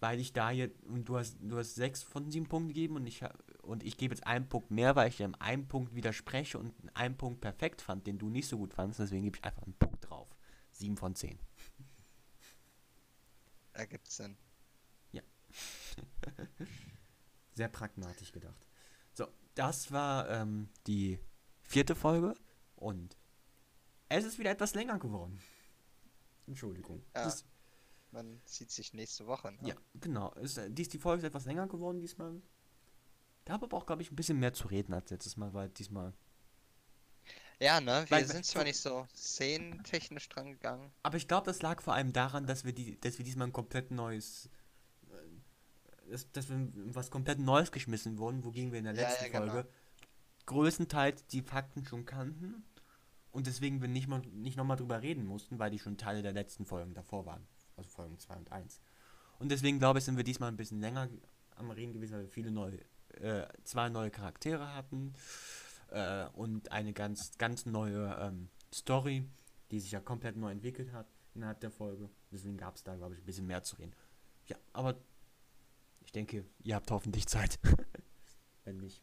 weil 0.00 0.20
ich 0.20 0.32
da 0.32 0.50
jetzt, 0.50 0.84
und 0.84 1.08
du 1.08 1.18
hast, 1.18 1.36
du 1.40 1.58
hast 1.58 1.74
sechs 1.74 2.02
von 2.02 2.30
sieben 2.30 2.46
Punkten 2.46 2.68
gegeben 2.68 2.96
und 2.96 3.06
ich 3.06 3.24
und 3.62 3.82
ich 3.82 3.96
gebe 3.96 4.14
jetzt 4.14 4.26
einen 4.26 4.48
Punkt 4.48 4.70
mehr, 4.70 4.94
weil 4.94 5.08
ich 5.08 5.16
dir 5.16 5.30
einen 5.40 5.66
Punkt 5.66 5.94
widerspreche 5.94 6.58
und 6.58 6.72
einen 6.94 7.16
Punkt 7.16 7.40
perfekt 7.40 7.82
fand, 7.82 8.06
den 8.06 8.18
du 8.18 8.28
nicht 8.28 8.48
so 8.48 8.58
gut 8.58 8.72
fandest. 8.72 9.00
Deswegen 9.00 9.24
gebe 9.24 9.38
ich 9.38 9.44
einfach 9.44 9.64
einen 9.64 9.74
Punkt 9.74 10.08
drauf. 10.08 10.36
7 10.70 10.96
von 10.96 11.14
10. 11.14 11.38
Ergibt 13.72 14.10
Sinn. 14.10 14.36
Ja. 15.12 15.22
Sehr 17.54 17.68
pragmatisch 17.68 18.32
gedacht. 18.32 18.66
So, 19.12 19.26
das 19.54 19.90
war 19.90 20.28
ähm, 20.30 20.68
die 20.86 21.18
vierte 21.62 21.94
Folge 21.94 22.34
und 22.76 23.16
es 24.08 24.24
ist 24.24 24.38
wieder 24.38 24.50
etwas 24.50 24.74
länger 24.74 24.98
geworden. 24.98 25.40
Entschuldigung. 26.46 27.02
Ja. 27.14 27.24
Das, 27.24 27.44
Man 28.12 28.40
sieht 28.44 28.70
sich 28.70 28.94
nächste 28.94 29.26
Woche. 29.26 29.52
Ne? 29.52 29.58
ja, 29.68 29.74
genau. 30.00 30.32
Es, 30.34 30.56
äh, 30.56 30.70
dies, 30.70 30.88
die 30.88 30.98
Folge 30.98 31.22
ist 31.22 31.26
etwas 31.28 31.44
länger 31.44 31.66
geworden 31.66 32.00
diesmal. 32.00 32.40
Da 33.44 33.52
habe 33.54 33.66
aber 33.66 33.76
auch, 33.76 33.86
glaube 33.86 34.02
ich, 34.02 34.10
ein 34.10 34.16
bisschen 34.16 34.38
mehr 34.38 34.52
zu 34.52 34.68
reden 34.68 34.92
als 34.94 35.10
letztes 35.10 35.36
Mal, 35.36 35.52
weil 35.54 35.68
diesmal. 35.70 36.12
Ja, 37.60 37.80
ne? 37.80 38.04
Wir 38.08 38.10
Weil- 38.18 38.26
sind 38.26 38.44
zwar 38.44 38.64
nicht 38.64 38.76
so 38.78 39.06
szenentechnisch 39.14 40.28
dran 40.28 40.46
gegangen. 40.52 40.92
Aber 41.02 41.16
ich 41.16 41.26
glaube, 41.26 41.46
das 41.46 41.62
lag 41.62 41.80
vor 41.82 41.94
allem 41.94 42.12
daran, 42.12 42.46
dass 42.46 42.64
wir 42.64 42.72
die, 42.72 43.00
dass 43.00 43.18
wir 43.18 43.24
diesmal 43.24 43.48
ein 43.48 43.52
komplett 43.52 43.90
neues. 43.90 44.50
äh, 45.10 46.10
Dass, 46.10 46.30
dass 46.32 46.48
wir 46.48 46.68
was 46.94 47.10
komplett 47.10 47.38
Neues 47.38 47.72
geschmissen 47.72 48.18
wurden, 48.18 48.44
wogegen 48.44 48.72
wir 48.72 48.78
in 48.78 48.84
der 48.84 48.94
Ja, 48.94 49.08
letzten 49.08 49.24
ja, 49.32 49.40
genau. 49.40 49.52
Folge 49.52 49.68
größtenteils 50.46 51.26
die 51.26 51.42
Fakten 51.42 51.84
schon 51.84 52.04
kannten 52.04 52.64
und 53.36 53.46
deswegen 53.46 53.82
wir 53.82 53.88
nicht, 53.88 54.08
nicht 54.32 54.56
nochmal 54.56 54.78
drüber 54.78 55.02
reden 55.02 55.26
mussten, 55.26 55.58
weil 55.58 55.70
die 55.70 55.78
schon 55.78 55.98
Teile 55.98 56.22
der 56.22 56.32
letzten 56.32 56.64
Folgen 56.64 56.94
davor 56.94 57.26
waren. 57.26 57.46
Also 57.76 57.90
Folgen 57.90 58.18
2 58.18 58.34
und 58.34 58.50
1. 58.50 58.80
Und 59.38 59.50
deswegen 59.50 59.78
glaube 59.78 59.98
ich, 59.98 60.06
sind 60.06 60.16
wir 60.16 60.24
diesmal 60.24 60.48
ein 60.48 60.56
bisschen 60.56 60.80
länger 60.80 61.10
am 61.56 61.70
Reden 61.70 61.92
gewesen, 61.92 62.14
weil 62.14 62.22
wir 62.22 62.30
viele 62.30 62.50
neue, 62.50 62.78
äh, 63.20 63.46
zwei 63.62 63.90
neue 63.90 64.10
Charaktere 64.10 64.74
hatten 64.74 65.12
äh, 65.90 66.24
und 66.28 66.72
eine 66.72 66.94
ganz, 66.94 67.36
ganz 67.36 67.66
neue 67.66 68.16
ähm, 68.18 68.48
Story, 68.72 69.28
die 69.70 69.80
sich 69.80 69.90
ja 69.90 70.00
komplett 70.00 70.38
neu 70.38 70.50
entwickelt 70.50 70.94
hat 70.94 71.06
innerhalb 71.34 71.60
der 71.60 71.70
Folge. 71.70 72.08
Deswegen 72.32 72.56
gab 72.56 72.76
es 72.76 72.84
da, 72.84 72.96
glaube 72.96 73.16
ich, 73.16 73.20
ein 73.20 73.26
bisschen 73.26 73.46
mehr 73.46 73.62
zu 73.62 73.76
reden. 73.76 73.92
Ja, 74.46 74.56
aber 74.72 74.96
ich 76.06 76.12
denke, 76.12 76.46
ihr 76.62 76.74
habt 76.74 76.90
hoffentlich 76.90 77.26
Zeit. 77.26 77.58
Wenn 78.64 78.78
nicht, 78.78 79.02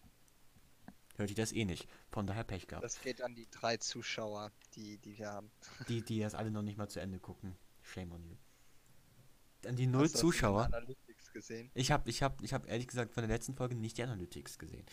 hört 1.16 1.30
ihr 1.30 1.36
das 1.36 1.52
eh 1.52 1.66
nicht. 1.66 1.88
Von 2.10 2.28
daher 2.28 2.44
Pech 2.44 2.68
gehabt. 2.68 2.84
Das 2.84 3.02
geht 3.02 3.22
an 3.22 3.36
die 3.36 3.48
drei 3.50 3.78
Zuschauer, 3.78 4.52
die, 4.76 4.98
die 4.98 5.18
wir 5.18 5.30
haben. 5.30 5.52
Die, 5.88 6.02
die 6.02 6.20
das 6.20 6.36
alle 6.36 6.52
noch 6.52 6.62
nicht 6.62 6.78
mal 6.78 6.90
zu 6.90 7.00
Ende 7.00 7.20
gucken. 7.20 7.56
Shame 7.82 8.12
on 8.14 8.24
you. 8.24 8.36
An 9.68 9.76
die 9.76 9.88
null 9.88 10.04
Hast 10.06 10.18
Zuschauer. 10.18 10.70
Ich 11.74 11.92
habe 11.92 12.10
ich 12.10 12.22
hab, 12.22 12.42
ich 12.42 12.54
hab 12.54 12.68
ehrlich 12.68 12.88
gesagt 12.88 13.14
von 13.14 13.22
der 13.24 13.30
letzten 13.30 13.56
Folge 13.56 13.76
nicht 13.76 13.98
die 13.98 14.04
Analytics 14.04 14.60
gesehen. 14.60 14.86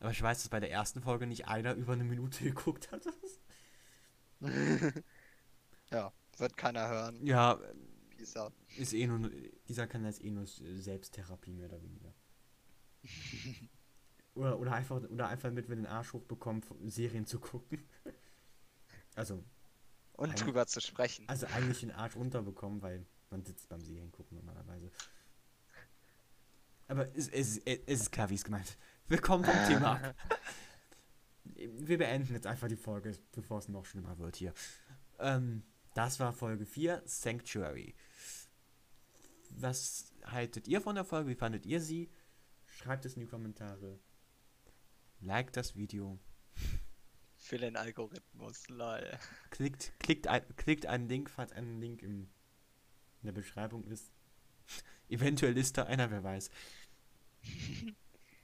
Aber 0.00 0.10
ich 0.10 0.20
weiß, 0.20 0.38
dass 0.38 0.48
bei 0.48 0.60
der 0.60 0.70
ersten 0.70 1.02
Folge 1.02 1.26
nicht 1.26 1.46
einer 1.46 1.74
über 1.74 1.92
eine 1.92 2.04
Minute 2.04 2.44
geguckt 2.44 2.90
hat. 2.90 3.06
ja, 5.90 6.12
wird 6.38 6.56
keiner 6.56 6.88
hören. 6.88 7.24
ja, 7.26 7.60
ist 8.76 8.92
eh 8.92 9.06
nur, 9.06 9.30
dieser 9.68 9.86
Kanal 9.86 10.10
ist 10.10 10.22
eh 10.22 10.30
nur 10.30 10.46
Selbsttherapie 10.46 11.52
mehr 11.52 11.66
oder 11.66 11.82
weniger. 11.82 12.14
Oder, 14.34 14.58
oder 14.58 14.72
einfach, 14.72 15.02
oder 15.02 15.28
einfach 15.28 15.48
damit 15.48 15.68
wir 15.68 15.76
den 15.76 15.86
Arsch 15.86 16.12
hochbekommen, 16.12 16.62
Serien 16.86 17.26
zu 17.26 17.40
gucken. 17.40 17.82
Also, 19.16 19.42
Und 20.12 20.40
drüber 20.40 20.68
zu 20.68 20.80
sprechen. 20.80 21.28
also 21.28 21.44
eigentlich 21.48 21.80
den 21.80 21.90
Arsch 21.90 22.14
runterbekommen, 22.14 22.80
weil 22.80 23.04
man 23.28 23.44
sitzt 23.44 23.68
beim 23.68 23.80
Serien 23.80 24.12
gucken 24.12 24.36
normalerweise. 24.36 24.88
Aber 26.86 27.08
es, 27.16 27.28
es, 27.28 27.58
es 27.58 28.00
ist 28.02 28.12
klar, 28.12 28.30
wie 28.30 28.36
es 28.36 28.44
gemeint 28.44 28.66
ist. 28.66 28.78
Wir 29.08 29.20
kommen 29.20 29.44
vom 29.44 29.66
Thema 29.66 29.94
ab. 29.94 30.14
Wir 31.54 31.98
beenden 31.98 32.32
jetzt 32.32 32.46
einfach 32.46 32.68
die 32.68 32.76
Folge, 32.76 33.18
bevor 33.32 33.58
es 33.58 33.68
noch 33.68 33.84
schlimmer 33.84 34.16
wird 34.18 34.36
hier. 34.36 34.54
Ähm, 35.18 35.64
das 35.94 36.20
war 36.20 36.32
Folge 36.32 36.64
4, 36.64 37.02
Sanctuary. 37.04 37.94
Was 39.50 40.12
haltet 40.24 40.68
ihr 40.68 40.80
von 40.80 40.94
der 40.94 41.04
Folge? 41.04 41.30
Wie 41.30 41.34
fandet 41.34 41.66
ihr 41.66 41.80
sie? 41.80 42.10
Schreibt 42.66 43.04
es 43.04 43.14
in 43.14 43.20
die 43.20 43.26
Kommentare. 43.26 43.98
Like 45.20 45.52
das 45.52 45.76
Video. 45.76 46.18
Für 47.36 47.58
den 47.58 47.76
Algorithmus, 47.76 48.68
lol. 48.68 49.18
Klickt, 49.50 49.92
klickt, 49.98 50.28
ein, 50.28 50.44
klickt 50.56 50.86
einen 50.86 51.08
Link, 51.08 51.30
falls 51.30 51.52
ein 51.52 51.80
Link 51.80 52.02
im, 52.02 52.30
in 53.22 53.26
der 53.26 53.32
Beschreibung 53.32 53.84
ist. 53.84 54.12
Eventuell 55.08 55.56
ist 55.56 55.76
da 55.76 55.84
einer, 55.84 56.10
wer 56.10 56.22
weiß. 56.22 56.50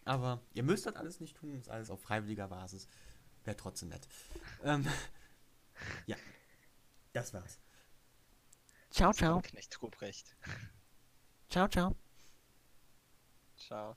Aber 0.04 0.40
ihr 0.54 0.62
müsst 0.62 0.86
das 0.86 0.96
alles 0.96 1.20
nicht 1.20 1.36
tun, 1.36 1.54
ist 1.54 1.68
alles 1.68 1.90
auf 1.90 2.00
freiwilliger 2.00 2.48
Basis. 2.48 2.88
Wäre 3.44 3.56
trotzdem 3.56 3.90
nett. 3.90 4.08
Ähm, 4.64 4.86
ja, 6.06 6.16
das 7.12 7.32
war's. 7.32 7.58
Ciao, 8.90 9.12
ciao. 9.12 9.40
Knecht 9.40 9.80
Ruprecht. 9.82 10.36
Ciao, 11.48 11.68
ciao. 11.68 11.94
Ciao. 13.56 13.96